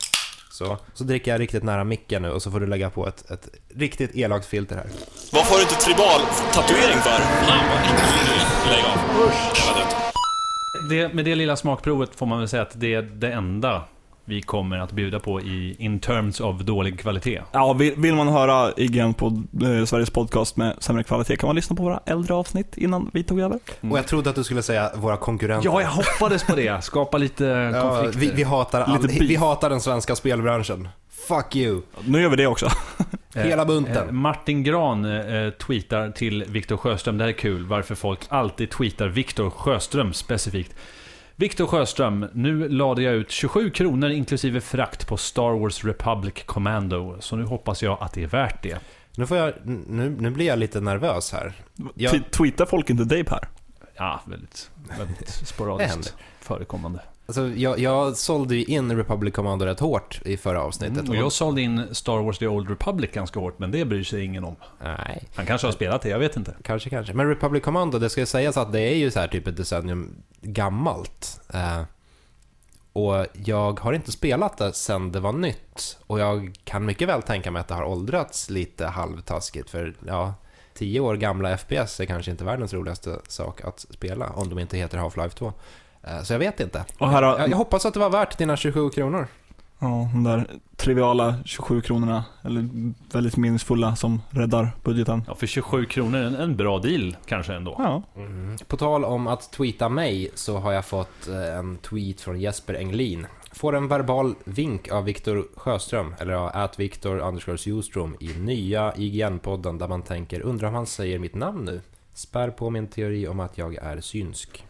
Så. 0.59 0.77
så 0.93 1.03
dricker 1.03 1.31
jag 1.31 1.41
riktigt 1.41 1.63
nära 1.63 1.83
micken 1.83 2.21
nu 2.21 2.29
och 2.29 2.41
så 2.41 2.51
får 2.51 2.59
du 2.59 2.67
lägga 2.67 2.89
på 2.89 3.07
ett, 3.07 3.31
ett 3.31 3.49
riktigt 3.75 4.15
elakt 4.15 4.45
filter 4.45 4.75
här. 4.75 4.85
Varför 5.31 5.51
har 5.51 5.57
du 5.57 5.61
inte 5.61 5.75
tribal 5.75 6.21
tatuering 6.53 6.97
för? 6.99 7.19
Lägg 8.69 8.83
av. 8.85 8.99
det. 10.89 11.13
Med 11.13 11.25
det 11.25 11.35
lilla 11.35 11.55
smakprovet 11.55 12.15
får 12.15 12.25
man 12.25 12.39
väl 12.39 12.47
säga 12.47 12.61
att 12.61 12.79
det 12.79 12.93
är 12.93 13.01
det 13.01 13.31
enda 13.31 13.83
vi 14.29 14.41
kommer 14.41 14.77
att 14.77 14.91
bjuda 14.91 15.19
på 15.19 15.41
i 15.41 15.75
in 15.79 15.99
terms 15.99 16.39
of 16.39 16.59
dålig 16.61 16.99
kvalitet. 16.99 17.41
Ja, 17.51 17.73
vill, 17.73 17.93
vill 17.97 18.15
man 18.15 18.27
höra 18.27 18.71
igen 18.71 19.13
på 19.13 19.43
eh, 19.61 19.85
Sveriges 19.85 20.09
podcast 20.09 20.57
med 20.57 20.75
sämre 20.79 21.03
kvalitet 21.03 21.35
kan 21.35 21.47
man 21.47 21.55
lyssna 21.55 21.75
på 21.75 21.83
våra 21.83 21.99
äldre 22.05 22.33
avsnitt 22.33 22.77
innan 22.77 23.09
vi 23.13 23.23
tog 23.23 23.39
över. 23.39 23.59
Mm. 23.81 23.91
Och 23.91 23.97
jag 23.97 24.07
trodde 24.07 24.29
att 24.29 24.35
du 24.35 24.43
skulle 24.43 24.61
säga 24.61 24.91
våra 24.95 25.17
konkurrenter. 25.17 25.69
Ja, 25.69 25.81
jag 25.81 25.89
hoppades 25.89 26.43
på 26.43 26.55
det. 26.55 26.83
Skapa 26.83 27.17
lite 27.17 27.45
Ja, 27.45 27.81
konflikter. 27.81 28.19
vi, 28.19 28.31
vi, 28.31 28.43
hatar 28.43 28.81
all, 28.81 29.01
Lite 29.01 29.23
vi 29.23 29.35
hatar 29.35 29.69
den 29.69 29.81
svenska 29.81 30.15
spelbranschen. 30.15 30.87
Fuck 31.27 31.55
you! 31.55 31.81
Nu 32.05 32.21
gör 32.21 32.29
vi 32.29 32.35
det 32.35 32.47
också. 32.47 32.69
Hela 33.35 33.65
bunten. 33.65 34.07
Eh, 34.07 34.11
Martin 34.11 34.63
Gran 34.63 35.05
eh, 35.05 35.49
tweetar 35.49 36.11
till 36.11 36.43
Viktor 36.47 36.77
Sjöström, 36.77 37.17
det 37.17 37.23
här 37.23 37.29
är 37.29 37.33
kul, 37.33 37.65
varför 37.65 37.95
folk 37.95 38.19
alltid 38.29 38.69
tweetar 38.69 39.07
Viktor 39.07 39.49
Sjöström 39.49 40.13
specifikt. 40.13 40.75
Viktor 41.39 41.67
Sjöström, 41.67 42.25
nu 42.33 42.69
lade 42.69 43.01
jag 43.01 43.13
ut 43.13 43.31
27 43.31 43.69
kronor 43.69 44.09
inklusive 44.09 44.61
frakt 44.61 45.07
på 45.07 45.17
Star 45.17 45.59
Wars 45.59 45.85
Republic 45.85 46.33
Commando, 46.45 47.17
så 47.19 47.35
nu 47.35 47.43
hoppas 47.43 47.83
jag 47.83 47.97
att 48.01 48.13
det 48.13 48.23
är 48.23 48.27
värt 48.27 48.63
det. 48.63 48.77
Nu, 49.15 49.27
får 49.27 49.37
jag, 49.37 49.53
nu, 49.65 50.09
nu 50.19 50.29
blir 50.29 50.45
jag 50.45 50.59
lite 50.59 50.81
nervös 50.81 51.31
här. 51.33 51.53
Ja. 51.95 52.09
T- 52.09 52.19
Tweetar 52.31 52.65
folk 52.65 52.89
inte 52.89 53.03
dig 53.03 53.23
Per? 53.23 53.47
Ja, 53.95 54.21
väldigt, 54.25 54.71
väldigt 54.97 55.29
sporadiskt 55.29 56.15
förekommande. 56.41 56.99
Alltså, 57.29 57.47
jag, 57.47 57.79
jag 57.79 58.17
sålde 58.17 58.55
ju 58.55 58.63
in 58.63 58.97
Republic 58.97 59.33
Commando 59.33 59.65
rätt 59.65 59.79
hårt 59.79 60.21
i 60.25 60.37
förra 60.37 60.61
avsnittet. 60.61 60.97
Mm, 60.97 61.09
och 61.09 61.15
jag 61.15 61.31
sålde 61.31 61.61
in 61.61 61.95
Star 61.95 62.17
Wars 62.17 62.37
The 62.37 62.47
Old 62.47 62.69
Republic 62.69 63.11
ganska 63.13 63.39
hårt, 63.39 63.59
men 63.59 63.71
det 63.71 63.85
bryr 63.85 64.03
sig 64.03 64.23
ingen 64.23 64.43
om. 64.43 64.55
Nej, 64.83 65.23
Han 65.35 65.45
kanske 65.45 65.67
har 65.67 65.71
spelat 65.71 66.01
det, 66.01 66.09
jag 66.09 66.19
vet 66.19 66.37
inte. 66.37 66.55
kanske, 66.63 66.89
kanske. 66.89 67.13
Men 67.13 67.27
Republic 67.27 67.63
Commando, 67.63 67.99
det 67.99 68.09
ska 68.09 68.21
ju 68.21 68.25
sägas 68.25 68.57
att 68.57 68.71
det 68.71 68.79
är 68.79 68.95
ju 68.95 69.11
så 69.11 69.19
här 69.19 69.27
typ 69.27 69.47
ett 69.47 69.57
decennium 69.57 70.15
gammalt. 70.41 71.41
Eh, 71.53 71.81
och 72.93 73.25
jag 73.33 73.79
har 73.79 73.93
inte 73.93 74.11
spelat 74.11 74.57
det 74.57 74.73
sen 74.73 75.11
det 75.11 75.19
var 75.19 75.33
nytt. 75.33 75.97
Och 76.07 76.19
jag 76.19 76.57
kan 76.63 76.85
mycket 76.85 77.07
väl 77.07 77.21
tänka 77.21 77.51
mig 77.51 77.59
att 77.59 77.67
det 77.67 77.73
har 77.73 77.83
åldrats 77.83 78.49
lite 78.49 78.87
halvtaskigt. 78.87 79.69
För 79.69 79.95
ja, 80.07 80.33
tio 80.73 80.99
år 80.99 81.15
gamla 81.15 81.57
FPS 81.57 81.99
är 81.99 82.05
kanske 82.05 82.31
inte 82.31 82.43
världens 82.43 82.73
roligaste 82.73 83.19
sak 83.27 83.61
att 83.63 83.85
spela. 83.89 84.29
Om 84.29 84.49
de 84.49 84.59
inte 84.59 84.77
heter 84.77 84.97
Half-Life 84.97 85.29
2. 85.29 85.53
Eh, 86.03 86.21
så 86.23 86.33
jag 86.33 86.39
vet 86.39 86.59
inte. 86.59 86.85
Och 86.97 87.09
här 87.09 87.21
har, 87.23 87.39
Jag, 87.39 87.49
jag 87.49 87.57
hoppas 87.57 87.85
att 87.85 87.93
det 87.93 87.99
var 87.99 88.09
värt 88.09 88.37
dina 88.37 88.57
27 88.57 88.89
kronor. 88.89 89.27
ja, 89.79 90.09
de 90.13 90.23
där 90.23 90.47
triviala 90.77 91.35
27 91.45 91.81
kronorna, 91.81 92.25
eller 92.41 92.69
väldigt 93.13 93.37
meningsfulla 93.37 93.95
som 93.95 94.21
räddar 94.29 94.71
budgeten. 94.83 95.23
Ja, 95.27 95.35
för 95.35 95.47
27 95.47 95.85
kronor, 95.85 96.19
en, 96.19 96.35
en 96.35 96.55
bra 96.55 96.79
deal 96.79 97.17
kanske 97.25 97.53
ändå. 97.53 97.75
Ja. 97.77 98.03
På 98.67 98.77
tal 98.77 99.05
om 99.05 99.27
att 99.27 99.51
tweeta 99.51 99.89
mig 99.89 100.31
så 100.35 100.57
har 100.57 100.71
jag 100.71 100.85
fått 100.85 101.27
eh, 101.27 101.57
en 101.57 101.77
tweet 101.77 102.21
från 102.21 102.39
Jesper 102.39 102.73
Englin. 102.73 103.27
Får 103.51 103.75
en 103.75 103.87
verbal 103.87 104.35
vink 104.43 104.91
av 104.91 105.03
Viktor 105.03 105.47
Sjöström, 105.55 106.15
eller 106.19 106.33
ja, 106.33 106.49
att 106.49 106.79
Viktor 106.79 107.57
Sjostrom 107.57 108.15
i 108.19 108.27
nya 108.39 108.93
IGN-podden 108.95 109.77
där 109.79 109.87
man 109.87 110.01
tänker 110.01 110.41
undrar 110.41 110.67
om 110.67 110.73
han 110.73 110.85
säger 110.85 111.19
mitt 111.19 111.35
namn 111.35 111.65
nu. 111.65 111.81
Spär 112.13 112.49
på 112.49 112.69
min 112.69 112.87
teori 112.87 113.27
om 113.27 113.39
att 113.39 113.57
jag 113.57 113.75
är 113.75 114.01
synsk. 114.01 114.65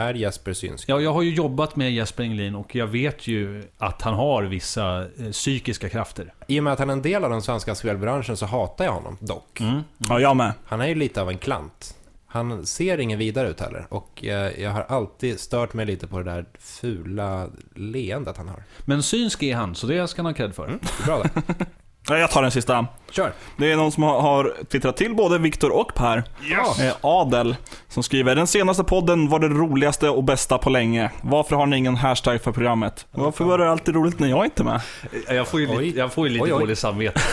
Är 0.00 0.14
Jesper 0.14 0.52
synsk? 0.52 0.88
Ja, 0.88 1.00
jag 1.00 1.12
har 1.12 1.22
ju 1.22 1.34
jobbat 1.34 1.76
med 1.76 1.92
Jesper 1.92 2.22
Englin 2.22 2.54
och 2.54 2.74
jag 2.74 2.86
vet 2.86 3.26
ju 3.26 3.64
att 3.78 4.02
han 4.02 4.14
har 4.14 4.42
vissa 4.42 5.06
eh, 5.18 5.30
psykiska 5.32 5.88
krafter. 5.88 6.34
I 6.46 6.60
och 6.60 6.64
med 6.64 6.72
att 6.72 6.78
han 6.78 6.88
är 6.88 6.92
en 6.92 7.02
del 7.02 7.24
av 7.24 7.30
den 7.30 7.42
svenska 7.42 7.74
spelbranschen 7.74 8.36
så 8.36 8.46
hatar 8.46 8.84
jag 8.84 8.92
honom 8.92 9.16
dock. 9.20 9.60
Mm. 9.60 9.80
ja, 9.98 10.20
jag 10.20 10.36
med. 10.36 10.52
Han 10.64 10.80
är 10.80 10.86
ju 10.86 10.94
lite 10.94 11.22
av 11.22 11.28
en 11.28 11.38
klant. 11.38 11.94
Han 12.26 12.66
ser 12.66 12.98
ingen 12.98 13.18
vidare 13.18 13.48
ut 13.48 13.60
heller 13.60 13.86
och 13.88 14.24
eh, 14.24 14.60
jag 14.62 14.70
har 14.70 14.82
alltid 14.82 15.40
stört 15.40 15.74
mig 15.74 15.86
lite 15.86 16.06
på 16.06 16.18
det 16.18 16.24
där 16.24 16.44
fula 16.58 17.48
leendet 17.74 18.36
han 18.36 18.48
har. 18.48 18.62
Men 18.84 19.02
synsk 19.02 19.42
är 19.42 19.56
han, 19.56 19.74
så 19.74 19.86
det 19.86 20.08
ska 20.08 20.22
han 20.22 20.26
ha 20.26 20.34
cred 20.34 20.54
för. 20.54 20.64
Mm, 20.64 20.80
bra. 21.04 21.24
Ja, 22.08 22.18
Jag 22.18 22.30
tar 22.30 22.42
den 22.42 22.50
sista. 22.50 22.86
Kör! 23.10 23.32
Det 23.56 23.72
är 23.72 23.76
någon 23.76 23.92
som 23.92 24.02
har- 24.02 24.54
twittrat 24.70 24.96
till 24.96 25.14
både 25.14 25.38
Viktor 25.38 25.70
och 25.70 25.94
Per. 25.94 26.24
Yes. 26.44 26.80
Eh, 26.80 26.92
Adel, 27.00 27.56
som 27.88 28.02
skriver 28.02 28.34
Den 28.34 28.46
senaste 28.46 28.84
podden 28.84 29.28
var 29.28 29.38
det 29.38 29.48
roligaste 29.48 30.08
och 30.08 30.24
bästa 30.24 30.58
på 30.58 30.70
länge. 30.70 31.10
Varför 31.22 31.56
har 31.56 31.66
ni 31.66 31.76
ingen 31.76 31.96
hashtag 31.96 32.42
för 32.42 32.52
programmet? 32.52 33.06
Varför 33.10 33.44
var 33.44 33.58
det 33.58 33.70
alltid 33.70 33.94
roligt 33.94 34.18
när 34.18 34.28
jag 34.28 34.44
inte 34.44 34.62
är 34.62 34.64
med? 34.64 34.80
Jag 35.28 35.48
får 35.48 35.60
ju, 35.60 35.68
Oj. 35.68 35.84
lite, 35.86 35.98
jag 35.98 36.12
får 36.12 36.26
ju 36.28 36.32
lite 36.32 36.44
Oj, 36.44 36.52
oj. 36.52 36.60
dåligt 36.60 36.78
samvete 36.78 37.20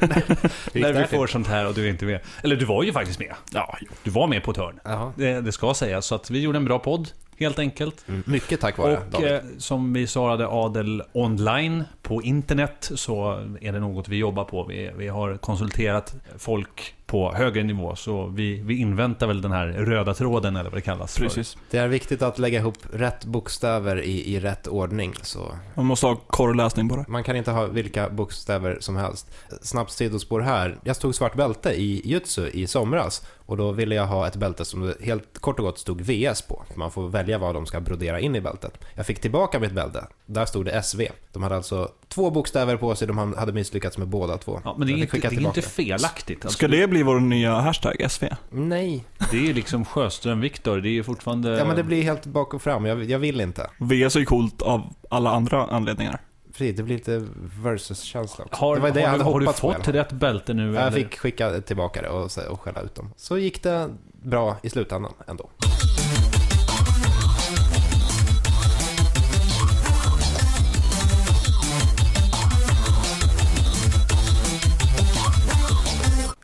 när 0.72 0.92
vi 0.92 1.04
får 1.04 1.26
sånt 1.26 1.46
här 1.48 1.66
och 1.66 1.74
du 1.74 1.84
är 1.86 1.90
inte 1.90 2.04
med. 2.04 2.20
Eller 2.42 2.56
du 2.56 2.64
var 2.64 2.82
ju 2.82 2.92
faktiskt 2.92 3.18
med. 3.18 3.34
Ja, 3.52 3.76
Du 4.02 4.10
var 4.10 4.26
med 4.26 4.42
på 4.42 4.50
ett 4.50 4.56
hörn. 4.56 4.80
Det, 5.16 5.40
det 5.40 5.52
ska 5.52 5.74
sägas. 5.74 6.06
Så 6.06 6.14
att 6.14 6.30
vi 6.30 6.40
gjorde 6.40 6.56
en 6.58 6.64
bra 6.64 6.78
podd, 6.78 7.08
helt 7.40 7.58
enkelt. 7.58 8.04
Mm, 8.08 8.22
mycket 8.26 8.60
tack 8.60 8.78
vare 8.78 8.96
Och 8.96 9.02
David. 9.10 9.32
eh, 9.32 9.40
som 9.58 9.92
vi 9.92 10.06
svarade 10.06 10.48
Adel 10.48 11.02
online 11.12 11.84
på 12.02 12.22
internet 12.22 12.90
så 12.94 13.32
är 13.60 13.72
det 13.72 13.80
något 13.80 14.08
vi 14.08 14.16
jobbar 14.16 14.44
på. 14.44 14.64
Vi, 14.64 14.90
vi 14.96 15.08
har 15.08 15.36
konsulterat 15.36 16.14
folk 16.38 16.94
på 17.10 17.34
högre 17.34 17.62
nivå 17.62 17.96
så 17.96 18.26
vi, 18.26 18.60
vi 18.60 18.76
inväntar 18.76 19.26
väl 19.26 19.42
den 19.42 19.52
här 19.52 19.66
röda 19.66 20.14
tråden 20.14 20.56
eller 20.56 20.70
vad 20.70 20.76
det 20.78 20.82
kallas. 20.82 21.14
för. 21.14 21.22
precis. 21.22 21.56
Det 21.70 21.78
är 21.78 21.88
viktigt 21.88 22.22
att 22.22 22.38
lägga 22.38 22.58
ihop 22.58 22.78
rätt 22.92 23.24
bokstäver 23.24 24.02
i, 24.02 24.34
i 24.34 24.40
rätt 24.40 24.66
ordning. 24.66 25.14
Så 25.22 25.54
Man 25.74 25.86
måste 25.86 26.06
ha 26.06 26.16
korrläsning 26.16 26.88
på 26.88 26.96
det. 26.96 27.04
man 27.08 27.24
kan 27.24 27.36
inte 27.36 27.50
ha 27.50 27.66
vilka 27.66 28.10
bokstäver 28.10 28.76
som 28.80 28.96
helst. 28.96 29.30
Snabbt 29.62 29.90
sidospår 29.90 30.40
här. 30.40 30.78
Jag 30.84 30.96
stod 30.96 31.14
svart 31.14 31.34
bälte 31.34 31.70
i 31.70 32.02
jutsu 32.04 32.48
i 32.48 32.66
somras. 32.66 33.26
Och 33.46 33.56
då 33.56 33.72
ville 33.72 33.94
jag 33.94 34.06
ha 34.06 34.26
ett 34.26 34.36
bälte 34.36 34.64
som 34.64 34.80
det 34.86 35.04
helt 35.04 35.38
kort 35.38 35.58
och 35.58 35.64
gott 35.64 35.78
stod 35.78 36.00
VS 36.00 36.42
på. 36.42 36.62
Man 36.74 36.90
får 36.90 37.08
välja 37.08 37.38
vad 37.38 37.54
de 37.54 37.66
ska 37.66 37.80
brodera 37.80 38.20
in 38.20 38.36
i 38.36 38.40
bältet. 38.40 38.84
Jag 38.94 39.06
fick 39.06 39.20
tillbaka 39.20 39.58
mitt 39.60 39.72
bälte. 39.72 40.06
Där 40.32 40.46
stod 40.46 40.64
det 40.64 40.82
SV. 40.82 41.00
De 41.32 41.42
hade 41.42 41.56
alltså 41.56 41.90
två 42.08 42.30
bokstäver 42.30 42.76
på 42.76 42.94
sig. 42.94 43.08
De 43.08 43.34
hade 43.38 43.52
misslyckats 43.52 43.98
med 43.98 44.08
båda 44.08 44.38
två. 44.38 44.60
Ja, 44.64 44.74
men 44.78 44.86
det 44.86 44.92
är, 44.92 44.96
Jag 44.96 45.14
inte, 45.14 45.28
det 45.28 45.36
är 45.36 45.40
inte 45.40 45.62
felaktigt. 45.62 46.44
Alltså, 46.44 46.56
Ska 46.56 46.68
det 46.68 46.86
bli 46.86 47.02
vår 47.02 47.20
nya 47.20 47.60
hashtag, 47.60 48.06
SV? 48.10 48.24
Nej. 48.50 49.04
Det 49.30 49.50
är 49.50 49.54
liksom 49.54 49.84
Sjöström-Viktor. 49.84 50.80
Det 50.80 50.98
är 50.98 51.02
fortfarande... 51.02 51.58
Ja, 51.58 51.64
men 51.64 51.76
det 51.76 51.82
blir 51.82 52.02
helt 52.02 52.26
bak 52.26 52.54
och 52.54 52.62
fram. 52.62 52.86
Jag, 52.86 53.04
jag 53.04 53.18
vill 53.18 53.40
inte. 53.40 53.70
VS 53.78 54.16
är 54.16 54.20
ju 54.20 54.26
coolt 54.26 54.62
av 54.62 54.94
alla 55.10 55.30
andra 55.30 55.66
anledningar. 55.66 56.20
Precis, 56.52 56.76
det 56.76 56.82
blir 56.82 56.96
lite 56.96 57.26
versus-känsla 57.62 58.44
också. 58.44 58.64
Har, 58.64 58.76
det 58.76 58.82
var 58.82 58.90
det 58.90 59.00
jag 59.00 59.08
har, 59.08 59.12
hade 59.18 59.24
du, 59.24 59.30
har 59.30 59.40
du 59.40 59.46
på. 59.46 59.52
fått 59.52 59.84
fall. 59.84 59.94
rätt 59.94 60.12
bälte 60.12 60.54
nu? 60.54 60.74
Jag 60.74 60.82
eller? 60.82 60.90
fick 60.90 61.18
skicka 61.18 61.60
tillbaka 61.60 62.02
det 62.02 62.08
och, 62.08 62.30
och 62.50 62.60
skälla 62.60 62.80
ut 62.80 62.94
dem. 62.94 63.12
Så 63.16 63.38
gick 63.38 63.62
det 63.62 63.88
bra 64.22 64.56
i 64.62 64.70
slutändan 64.70 65.12
ändå. 65.26 65.50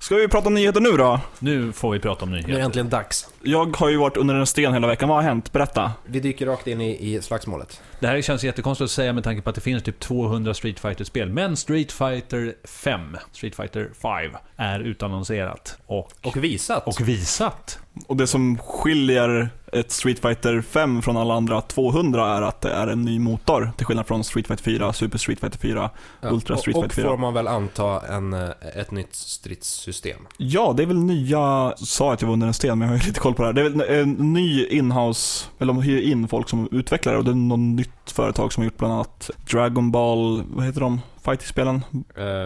Ska 0.07 0.15
vi 0.15 0.29
prata 0.29 0.49
om 0.49 0.55
nyheter 0.55 0.81
nu 0.81 0.91
då? 0.91 1.21
Nu 1.39 1.73
får 1.73 1.91
vi 1.91 1.99
prata 1.99 2.25
om 2.25 2.31
Nu 2.31 2.37
är 2.37 2.41
det 2.41 2.47
nyheter. 2.47 2.65
äntligen 2.65 2.89
dags. 2.89 3.29
Jag 3.43 3.77
har 3.77 3.89
ju 3.89 3.97
varit 3.97 4.17
under 4.17 4.35
en 4.35 4.47
sten 4.47 4.73
hela 4.73 4.87
veckan. 4.87 5.09
Vad 5.09 5.19
har 5.19 5.23
hänt? 5.23 5.53
Berätta. 5.53 5.93
Vi 6.05 6.21
dyker 6.21 6.47
rakt 6.47 6.67
in 6.67 6.81
i, 6.81 7.15
i 7.15 7.23
slagsmålet. 7.23 7.81
Det 8.01 8.07
här 8.07 8.23
känns 8.23 8.45
jättekonstigt 8.45 8.85
att 8.85 8.91
säga 8.91 9.13
med 9.13 9.25
tanke 9.25 9.43
på 9.43 9.49
att 9.51 9.55
det 9.55 9.61
finns 9.61 9.83
typ 9.83 10.01
200 10.01 10.55
Street 10.55 10.81
fighter 10.81 11.05
spel 11.05 11.29
Men 11.31 11.57
Street 11.57 11.93
Fighter 11.93 12.55
5, 12.65 13.17
Street 13.33 13.57
Fighter 13.57 13.91
5, 14.03 14.31
är 14.57 14.81
utannonserat. 14.81 15.79
Och, 15.87 16.13
Och 16.25 16.37
visat. 16.37 16.87
och 16.87 17.09
visat. 17.09 17.79
Och 18.07 18.17
det 18.17 18.27
som 18.27 18.59
skiljer 18.59 19.51
ett 19.73 19.91
Street 19.91 20.19
Fighter 20.19 20.61
5 20.61 21.03
från 21.03 21.17
alla 21.17 21.35
andra 21.35 21.61
200 21.61 22.27
är 22.37 22.43
att 22.43 22.61
det 22.61 22.73
är 22.73 22.87
en 22.87 23.03
ny 23.03 23.19
motor. 23.19 23.73
Till 23.77 23.87
skillnad 23.87 24.07
från 24.07 24.25
Street 24.25 24.47
Fighter 24.47 24.65
4, 24.65 24.93
Super 24.93 25.19
Street 25.19 25.41
Fighter 25.41 25.59
4. 25.59 25.91
Ja, 26.21 26.29
Ultra 26.31 26.57
Street 26.57 26.77
och, 26.77 26.83
Fighter 26.83 27.03
och 27.03 27.05
4. 27.05 27.09
får 27.11 27.17
man 27.17 27.35
väl 27.35 27.49
anta 27.49 28.01
en, 28.07 28.33
eh, 28.33 28.49
ett 28.77 28.91
nytt 28.91 29.15
stridssystem. 29.15 30.27
Ja, 30.39 30.75
det 30.77 30.83
är 30.83 30.87
väl 30.87 30.97
nya, 30.97 31.75
sa 31.77 32.13
att 32.13 32.21
jag 32.23 32.27
var 32.27 32.33
under 32.33 32.47
en 32.47 32.55
sten, 32.55 32.79
men 32.79 32.89
jag 32.89 32.95
har 32.97 33.01
ju 33.03 33.07
lite 33.07 33.21
koll 33.21 33.35
på 33.35 33.43
det 33.43 33.49
här. 33.49 33.53
Det 33.53 33.61
är 33.61 33.71
väl 33.71 34.01
en 34.01 34.33
ny 34.33 34.67
inhouse, 34.67 35.47
eller 35.59 35.73
de 35.73 35.83
hyr 35.83 36.01
in 36.03 36.29
folk 36.29 36.49
som 36.49 36.69
utvecklar 36.73 37.13
det 37.13 37.19
och 37.19 37.25
det 37.25 37.31
är 37.31 37.35
något 37.35 37.86
nytt 37.87 38.11
företag 38.11 38.53
som 38.53 38.61
har 38.61 38.65
gjort 38.65 38.79
bland 38.79 38.95
annat 38.95 39.31
Dragon 39.53 39.91
Ball, 39.91 40.43
vad 40.49 40.65
heter 40.65 40.81
de, 40.81 41.01
fighting-spelen? 41.25 41.83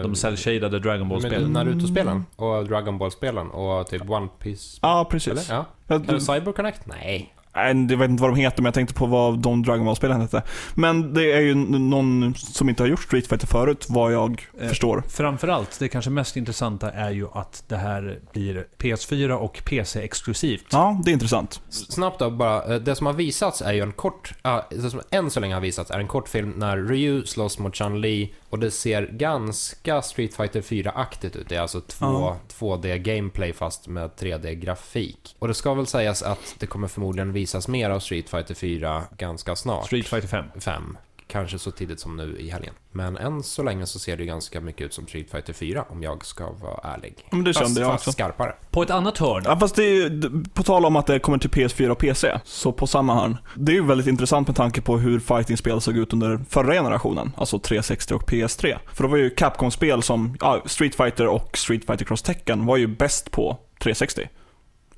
De 0.03 0.15
cell-shadade 0.15 0.79
Dragon 0.79 1.09
Ball-spelen. 1.09 1.53
Naruto-spelen 1.53 2.25
och 2.35 2.65
Dragon 2.67 2.97
Ball-spelen 2.97 3.47
och 3.49 3.87
typ 3.87 4.09
One 4.09 4.27
Piece 4.39 4.79
Ja, 4.81 5.07
precis. 5.11 5.49
Eller? 5.49 5.65
Ja. 5.87 5.95
Eller 6.07 6.19
Cyber 6.19 6.51
Connect? 6.51 6.85
Nej. 6.85 7.33
Nej, 7.55 7.87
jag 7.89 7.97
vet 7.97 8.09
inte 8.09 8.21
vad 8.23 8.31
de 8.31 8.35
heter, 8.39 8.57
men 8.61 8.65
jag 8.65 8.73
tänkte 8.73 8.93
på 8.95 9.05
vad 9.05 9.39
de 9.39 9.63
Dragon 9.63 9.85
Ball-spelen 9.85 10.21
hette. 10.21 10.43
Men 10.75 11.13
det 11.13 11.31
är 11.31 11.39
ju 11.41 11.55
någon 11.55 12.33
som 12.35 12.69
inte 12.69 12.83
har 12.83 12.87
gjort 12.87 13.03
Street 13.03 13.27
Fighter 13.27 13.47
förut, 13.47 13.85
vad 13.89 14.13
jag 14.13 14.47
Eh, 14.59 14.67
förstår. 14.69 15.03
Framförallt, 15.07 15.79
det 15.79 15.87
kanske 15.87 16.11
mest 16.11 16.37
intressanta 16.37 16.91
är 16.91 17.11
ju 17.11 17.27
att 17.33 17.63
det 17.67 17.75
här 17.77 18.19
blir 18.33 18.67
PS4 18.77 19.31
och 19.31 19.61
PC-exklusivt. 19.65 20.65
Ja, 20.71 21.01
det 21.05 21.11
är 21.11 21.13
intressant. 21.13 21.61
Snabbt 21.69 22.19
då 22.19 22.29
bara, 22.29 22.73
eh, 22.73 22.81
det 22.81 22.95
som 22.95 23.05
har 23.05 23.13
visats 23.13 23.61
är 23.61 23.73
ju 23.73 23.81
en 23.81 23.91
kort, 23.91 24.33
ja, 24.43 24.67
det 24.69 24.89
som 24.89 25.01
än 25.11 25.29
så 25.29 25.39
länge 25.39 25.53
har 25.53 25.61
visats 25.61 25.91
är 25.91 25.99
en 25.99 26.07
kortfilm 26.07 26.53
när 26.57 26.77
Ryu 26.77 27.25
slåss 27.25 27.59
mot 27.59 27.73
Chun-Li 27.75 28.33
och 28.49 28.59
det 28.59 28.71
ser 28.71 29.07
ganska 29.11 30.01
Street 30.01 30.33
Fighter 30.35 30.61
4-aktigt 30.61 31.35
ut. 31.35 31.49
Det 31.49 31.55
är 31.55 31.61
alltså 31.61 31.81
två, 31.81 32.05
Ja. 32.05 32.37
2D-gameplay 32.59 33.53
fast 33.53 33.87
med 33.87 34.09
3D-grafik. 34.19 35.35
Och 35.39 35.47
det 35.47 35.53
ska 35.53 35.73
väl 35.73 35.87
sägas 35.87 36.23
att 36.23 36.55
det 36.59 36.65
kommer 36.65 36.87
förmodligen 36.87 37.31
visas 37.41 37.67
mer 37.67 37.89
av 37.89 37.99
Street 37.99 38.29
Fighter 38.29 38.53
4 38.55 39.03
ganska 39.17 39.55
snart. 39.55 39.85
Street 39.85 40.07
Fighter 40.07 40.27
5. 40.27 40.45
5. 40.59 40.97
Kanske 41.27 41.59
så 41.59 41.71
tidigt 41.71 41.99
som 41.99 42.17
nu 42.17 42.37
i 42.39 42.49
helgen. 42.49 42.73
Men 42.91 43.17
än 43.17 43.43
så 43.43 43.63
länge 43.63 43.85
så 43.85 43.99
ser 43.99 44.17
det 44.17 44.23
ju 44.23 44.27
ganska 44.27 44.61
mycket 44.61 44.81
ut 44.85 44.93
som 44.93 45.07
Street 45.07 45.31
Fighter 45.31 45.53
4 45.53 45.85
om 45.89 46.03
jag 46.03 46.25
ska 46.25 46.51
vara 46.51 46.93
ärlig. 46.93 47.15
Men 47.31 47.43
det 47.43 47.53
fast, 47.53 47.65
kände 47.65 47.81
jag 47.81 47.91
fast 47.91 48.07
också. 48.07 48.11
skarpare. 48.11 48.53
På 48.69 48.83
ett 48.83 48.89
annat 48.89 49.17
hörn. 49.17 49.43
Ja, 49.45 49.59
fast 49.59 49.75
det 49.75 49.83
är 49.83 50.31
på 50.53 50.63
tal 50.63 50.85
om 50.85 50.95
att 50.95 51.07
det 51.07 51.19
kommer 51.19 51.37
till 51.37 51.49
PS4 51.49 51.89
och 51.89 51.97
PC, 51.97 52.39
så 52.45 52.71
på 52.71 52.87
samma 52.87 53.15
hörn. 53.15 53.37
Det 53.55 53.71
är 53.71 53.73
ju 53.73 53.85
väldigt 53.85 54.07
intressant 54.07 54.47
med 54.47 54.55
tanke 54.55 54.81
på 54.81 54.97
hur 54.97 55.19
fighting-spel 55.19 55.81
såg 55.81 55.97
ut 55.97 56.13
under 56.13 56.39
förra 56.49 56.73
generationen, 56.73 57.31
alltså 57.37 57.59
360 57.59 58.13
och 58.13 58.29
PS3. 58.29 58.77
För 58.93 59.03
då 59.03 59.09
var 59.09 59.17
ju 59.17 59.29
Capcom-spel 59.29 60.03
som, 60.03 60.37
ja, 60.39 60.61
Street 60.65 60.95
Fighter 60.95 61.27
och 61.27 61.57
Street 61.57 61.85
Fighter 61.85 62.05
Cross 62.05 62.21
Tekken 62.21 62.65
var 62.65 62.77
ju 62.77 62.87
bäst 62.87 63.31
på 63.31 63.57
360. 63.79 64.27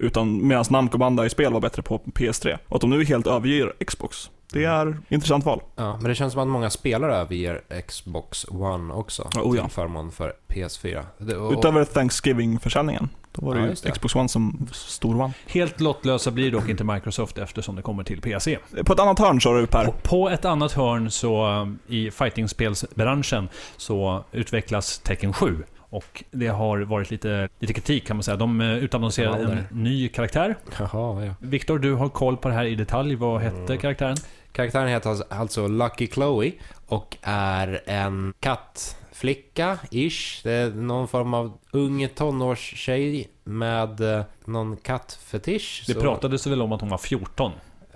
Utan 0.03 0.48
medan 0.48 0.65
Namco 0.69 0.98
Bandai-spel 0.98 1.53
var 1.53 1.60
bättre 1.60 1.81
på 1.81 1.98
PS3. 1.98 2.57
Och 2.67 2.75
att 2.75 2.81
de 2.81 2.89
nu 2.89 3.03
helt 3.05 3.27
överger 3.27 3.74
Xbox, 3.88 4.29
det 4.53 4.65
är 4.65 4.98
intressant 5.10 5.45
val. 5.45 5.62
Ja, 5.75 5.98
men 5.98 6.03
det 6.10 6.15
känns 6.15 6.33
som 6.33 6.41
att 6.41 6.48
många 6.48 6.69
spelare 6.69 7.15
överger 7.15 7.81
Xbox 7.88 8.45
One 8.50 8.93
också. 8.93 9.29
Oh 9.36 9.57
ja. 9.57 9.63
Till 9.63 9.72
förmån 9.72 10.12
för 10.12 10.33
PS4. 10.48 11.03
Det, 11.17 11.36
och, 11.36 11.53
Utöver 11.53 11.86
Thanksgiving-försäljningen. 11.86 13.10
Då 13.31 13.45
var 13.45 13.55
det 13.55 13.62
Ja, 13.62 13.67
ju 13.67 13.74
det. 13.83 13.91
Xbox 13.91 14.15
One 14.15 14.29
som 14.29 14.67
stor 14.72 15.15
vann. 15.15 15.33
Helt 15.48 15.79
lottlösa 15.79 16.31
blir 16.31 16.51
dock 16.51 16.69
inte 16.69 16.83
Microsoft 16.83 17.38
eftersom 17.38 17.75
det 17.75 17.81
kommer 17.81 18.03
till 18.03 18.22
PC. 18.22 18.57
På 18.86 18.93
ett 18.93 19.00
annat 19.00 19.19
hörn 19.19 19.41
sa 19.41 19.57
du 19.57 19.67
Per. 19.67 19.86
På, 19.86 19.91
på 19.91 20.29
ett 20.29 20.45
annat 20.45 20.72
hörn 20.72 21.12
så 21.12 21.67
i 21.88 22.12
fightingspelsbranschen 22.12 23.50
så 23.77 24.24
utvecklas 24.31 25.00
Tekken 25.00 25.33
7. 25.33 25.63
Och 25.93 26.23
det 26.31 26.47
har 26.47 26.79
varit 26.79 27.12
lite, 27.12 27.50
lite 27.59 27.73
kritik 27.73 28.07
kan 28.07 28.15
man 28.17 28.23
säga. 28.23 28.38
De 28.38 28.62
eh, 28.62 28.77
utannonserade 28.77 29.38
en 29.38 29.47
Valder. 29.47 29.65
ny 29.71 30.07
karaktär. 30.09 30.55
Jaha, 30.79 31.25
ja. 31.25 31.35
Viktor, 31.39 31.79
du 31.79 31.93
har 31.93 32.09
koll 32.09 32.38
på 32.38 32.47
det 32.50 32.53
här 32.53 32.65
i 32.65 32.75
detalj. 32.75 33.15
Vad 33.15 33.41
hette 33.41 33.57
Mm. 33.57 33.77
karaktären? 33.77 34.15
Karaktären 34.51 34.88
heter 34.88 35.17
alltså 35.33 35.67
Lucky 35.67 36.07
Chloe 36.07 36.51
och 36.88 37.17
är 37.21 37.81
en 37.85 38.33
kattflicka, 38.39 39.77
ish. 39.91 40.41
Det 40.43 40.51
är 40.51 40.69
någon 40.69 41.07
form 41.07 41.33
av 41.33 41.57
ung 41.71 42.07
tonårstjej 42.15 43.27
med 43.43 44.01
eh, 44.17 44.23
någon 44.45 44.77
kattfetisch. 44.77 45.83
Det 45.88 45.93
Så- 45.93 46.01
pratades 46.01 46.47
väl 46.47 46.62
om 46.62 46.71
att 46.71 46.81
hon 46.81 46.89
var 46.89 46.97
14. 46.97 47.51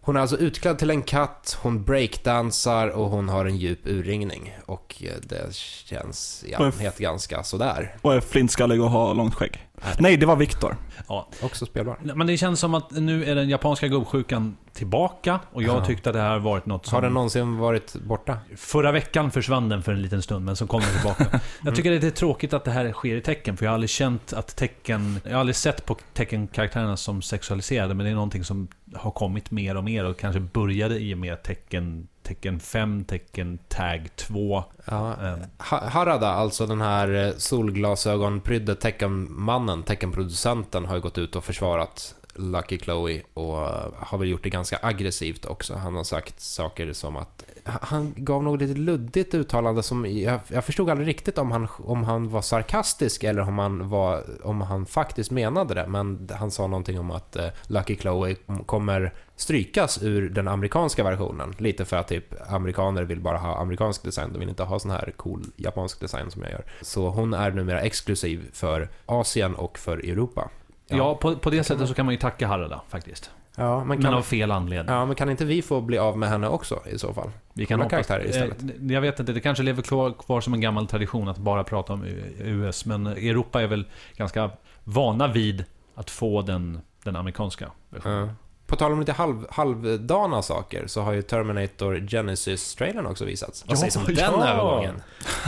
Hon 0.08 0.16
är 0.16 0.20
alltså 0.20 0.38
utklädd 0.38 0.80
till 0.80 0.90
en 0.90 1.02
katt, 1.02 1.58
hon 1.62 1.84
breakdansar 1.84 2.88
och 2.88 3.10
hon 3.10 3.30
har 3.30 3.46
en 3.46 3.58
djup 3.58 3.80
urringning. 3.84 4.58
Och 4.66 5.04
eh, 5.04 5.12
det 5.22 5.54
känns 5.54 6.44
i 6.48 6.56
allmänhet 6.56 6.98
ganska 6.98 7.44
sådär. 7.44 7.96
Och 8.02 8.14
är 8.14 8.22
flintskallig 8.22 8.82
och 8.82 8.90
har 8.90 9.14
långt 9.14 9.36
skägg. 9.36 9.67
Nej, 10.00 10.18
det 10.18 10.26
var 10.26 10.36
Viktor. 10.36 10.76
Ja. 11.08 11.28
Också 11.42 11.66
spelbar. 11.66 11.98
Men 12.16 12.28
det 12.28 12.38
känns 12.38 12.60
som 12.60 12.74
att 12.74 12.92
nu 12.92 13.26
är 13.26 13.36
den 13.36 13.50
japanska 13.50 13.88
gubbsjukan 13.88 14.58
tillbaka. 14.74 15.40
Och 15.52 15.64
jag 15.64 15.78
Ja. 15.78 15.86
tyckte 15.86 16.10
att 16.10 16.14
det 16.16 16.22
här 16.22 16.40
varit 16.40 16.66
något 16.66 16.86
som... 16.86 16.96
Har 16.96 17.02
den 17.02 17.14
någonsin 17.14 17.58
varit 17.58 17.96
borta? 17.96 18.38
Förra 18.56 18.92
veckan 18.92 19.32
försvann 19.32 19.70
den 19.70 19.84
för 19.84 19.92
en 19.92 20.02
liten 20.02 20.22
stund, 20.22 20.46
men 20.46 20.56
så 20.56 20.68
kom 20.68 20.82
den 20.82 20.90
tillbaka. 20.90 21.40
Jag 21.66 21.76
tycker 21.76 21.92
det 22.00 22.08
är 22.08 22.12
tråkigt 22.12 22.54
att 22.54 22.64
det 22.64 22.72
här 22.72 22.92
sker 22.92 23.16
i 23.16 23.22
tecken, 23.22 23.58
för 23.58 23.66
jag 23.66 23.72
har 23.72 23.74
aldrig 23.74 23.90
känt 23.90 24.34
att 24.34 24.56
tecken... 24.56 25.20
Jag 25.24 25.32
har 25.32 25.40
aldrig 25.40 25.56
sett 25.56 25.86
på 25.86 25.96
tecken-karaktärerna 26.14 26.98
som 26.98 27.22
sexualiserade, 27.22 27.94
men 27.94 28.06
det 28.06 28.10
är 28.12 28.16
någonting 28.16 28.44
som 28.44 28.68
har 28.96 29.12
kommit 29.12 29.52
mer 29.52 29.78
och 29.78 29.84
mer 29.84 30.06
och 30.06 30.20
kanske 30.20 30.40
började 30.40 31.00
i 31.00 31.14
och 31.14 31.18
med 31.18 31.44
tecken, 31.44 32.08
tecken 32.28 32.60
5, 32.60 33.04
tecken 33.06 33.58
tag 33.68 34.10
2. 34.16 34.64
Ja. 34.86 35.12
Eh, 35.24 35.36
Ha- 35.60 35.88
Harada, 35.90 36.28
alltså 36.28 36.66
den 36.66 36.82
här 36.82 37.26
eh, 37.28 37.34
solglasögonprydde 37.38 38.76
teckenmannen, 38.76 39.84
teckenproducenten, 39.84 40.86
har 40.86 40.96
ju 40.96 41.02
gått 41.02 41.18
ut 41.18 41.36
och 41.36 41.44
försvarat 41.44 42.16
Lucky 42.36 42.80
Chloe 42.80 43.22
och 43.34 43.62
eh, 43.64 43.86
har 43.98 44.18
väl 44.18 44.28
gjort 44.30 44.44
det 44.44 44.50
ganska 44.50 44.80
aggressivt 44.82 45.46
också. 45.46 45.76
Han 45.76 45.96
har 45.96 46.04
sagt 46.04 46.40
saker 46.42 46.94
som 46.94 47.16
att... 47.16 47.44
Han 47.82 48.14
gav 48.16 48.44
något 48.44 48.62
lite 48.62 48.80
luddigt 48.80 49.34
uttalande 49.34 49.84
som... 49.84 50.06
Jag, 50.06 50.40
jag 50.48 50.66
förstod 50.66 50.90
aldrig 50.90 51.08
riktigt 51.08 51.38
om 51.38 51.52
han, 51.52 51.68
om 51.78 52.04
han 52.04 52.30
var 52.30 52.42
sarkastisk 52.42 53.24
eller 53.24 53.42
om 53.42 53.60
han, 53.60 53.90
var, 53.90 54.24
om 54.44 54.62
han 54.62 54.86
faktiskt 54.86 55.32
menade 55.32 55.74
det. 55.74 55.88
Men 55.88 56.30
han 56.40 56.52
sa 56.52 56.68
någonting 56.68 57.00
om 57.00 57.12
att 57.12 57.36
eh, 57.36 57.48
Lucky 57.68 57.96
Chloe 57.98 58.36
kommer 58.66 59.14
strykas 59.36 60.04
ur 60.04 60.30
den 60.30 60.48
amerikanska 60.48 61.04
versionen. 61.04 61.54
Lite 61.58 61.86
för 61.86 61.98
att 61.98 62.08
typ 62.08 62.34
amerikaner 62.50 63.04
vill 63.04 63.22
bara 63.22 63.38
ha 63.38 63.58
amerikansk 63.58 64.04
design. 64.04 64.34
De 64.34 64.40
vill 64.40 64.50
inte 64.50 64.64
ha 64.64 64.80
sån 64.80 64.92
här 64.92 65.14
cool 65.18 65.44
japansk 65.56 66.00
design 66.00 66.32
som 66.32 66.42
jag 66.42 66.52
gör. 66.52 66.66
Så 66.82 67.10
hon 67.10 67.34
är 67.34 67.52
numera 67.52 67.82
exklusiv 67.82 68.50
för 68.54 68.90
Asien 69.06 69.56
och 69.56 69.78
för 69.78 69.98
Europa. 69.98 70.50
ja, 70.88 71.16
på, 71.16 71.36
på 71.36 71.50
det 71.50 71.64
sättet 71.64 71.88
så 71.88 71.94
kan 71.94 72.06
man 72.06 72.14
ju 72.14 72.20
tacka 72.20 72.48
Harada 72.48 72.82
faktiskt. 72.90 73.32
Ja 73.60 73.78
men, 73.80 73.88
Men 73.88 74.02
kan, 74.02 74.14
av 74.14 74.22
fel 74.22 74.52
anledning. 74.52 74.96
ja, 74.96 75.06
men 75.06 75.16
kan 75.16 75.30
inte 75.30 75.46
vi 75.46 75.62
få 75.62 75.82
bli 75.82 75.98
av 75.98 76.18
med 76.18 76.30
henne 76.30 76.48
också 76.48 76.80
i 76.92 76.98
så 77.00 77.14
fall? 77.14 77.30
Vi 77.54 77.66
kan 77.66 77.80
hoppas. 77.80 77.90
karaktärer 77.92 78.26
istället. 78.30 78.62
Eh, 78.62 78.94
Jag 78.94 79.02
vet 79.02 79.20
inte, 79.20 79.34
det 79.34 79.40
kanske 79.40 79.64
lever 79.64 79.82
kvar, 79.82 80.14
kvar 80.14 80.42
som 80.42 80.54
en 80.54 80.62
gammal 80.62 80.88
tradition 80.88 81.28
att 81.28 81.38
bara 81.38 81.64
prata 81.64 81.94
om 81.94 82.06
US, 82.40 82.86
men 82.86 83.08
Europa 83.08 83.62
är 83.62 83.68
väl 83.68 83.86
ganska 84.16 84.50
vana 84.84 85.28
vid 85.28 85.66
att 85.96 86.10
få 86.10 86.42
den, 86.42 86.80
den 87.04 87.16
amerikanska 87.16 87.72
versionen. 87.90 88.28
Ja. 88.28 88.34
På 88.68 88.76
tal 88.76 88.92
om 88.92 89.00
lite 89.00 89.12
halv, 89.12 89.46
halvdana 89.50 90.42
saker 90.42 90.88
så 90.88 91.02
har 91.02 91.14
ju 91.14 91.22
Terminator 91.22 92.08
Genesis-trailern 92.08 93.06
också 93.06 93.26
visats. 93.26 93.66
Vad 93.68 93.80
sägs 93.80 93.96
om 93.96 94.04
den 94.06 94.16
ja. 94.18 94.48
övergången? 94.48 95.02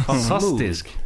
Fantastisk! 0.05 0.97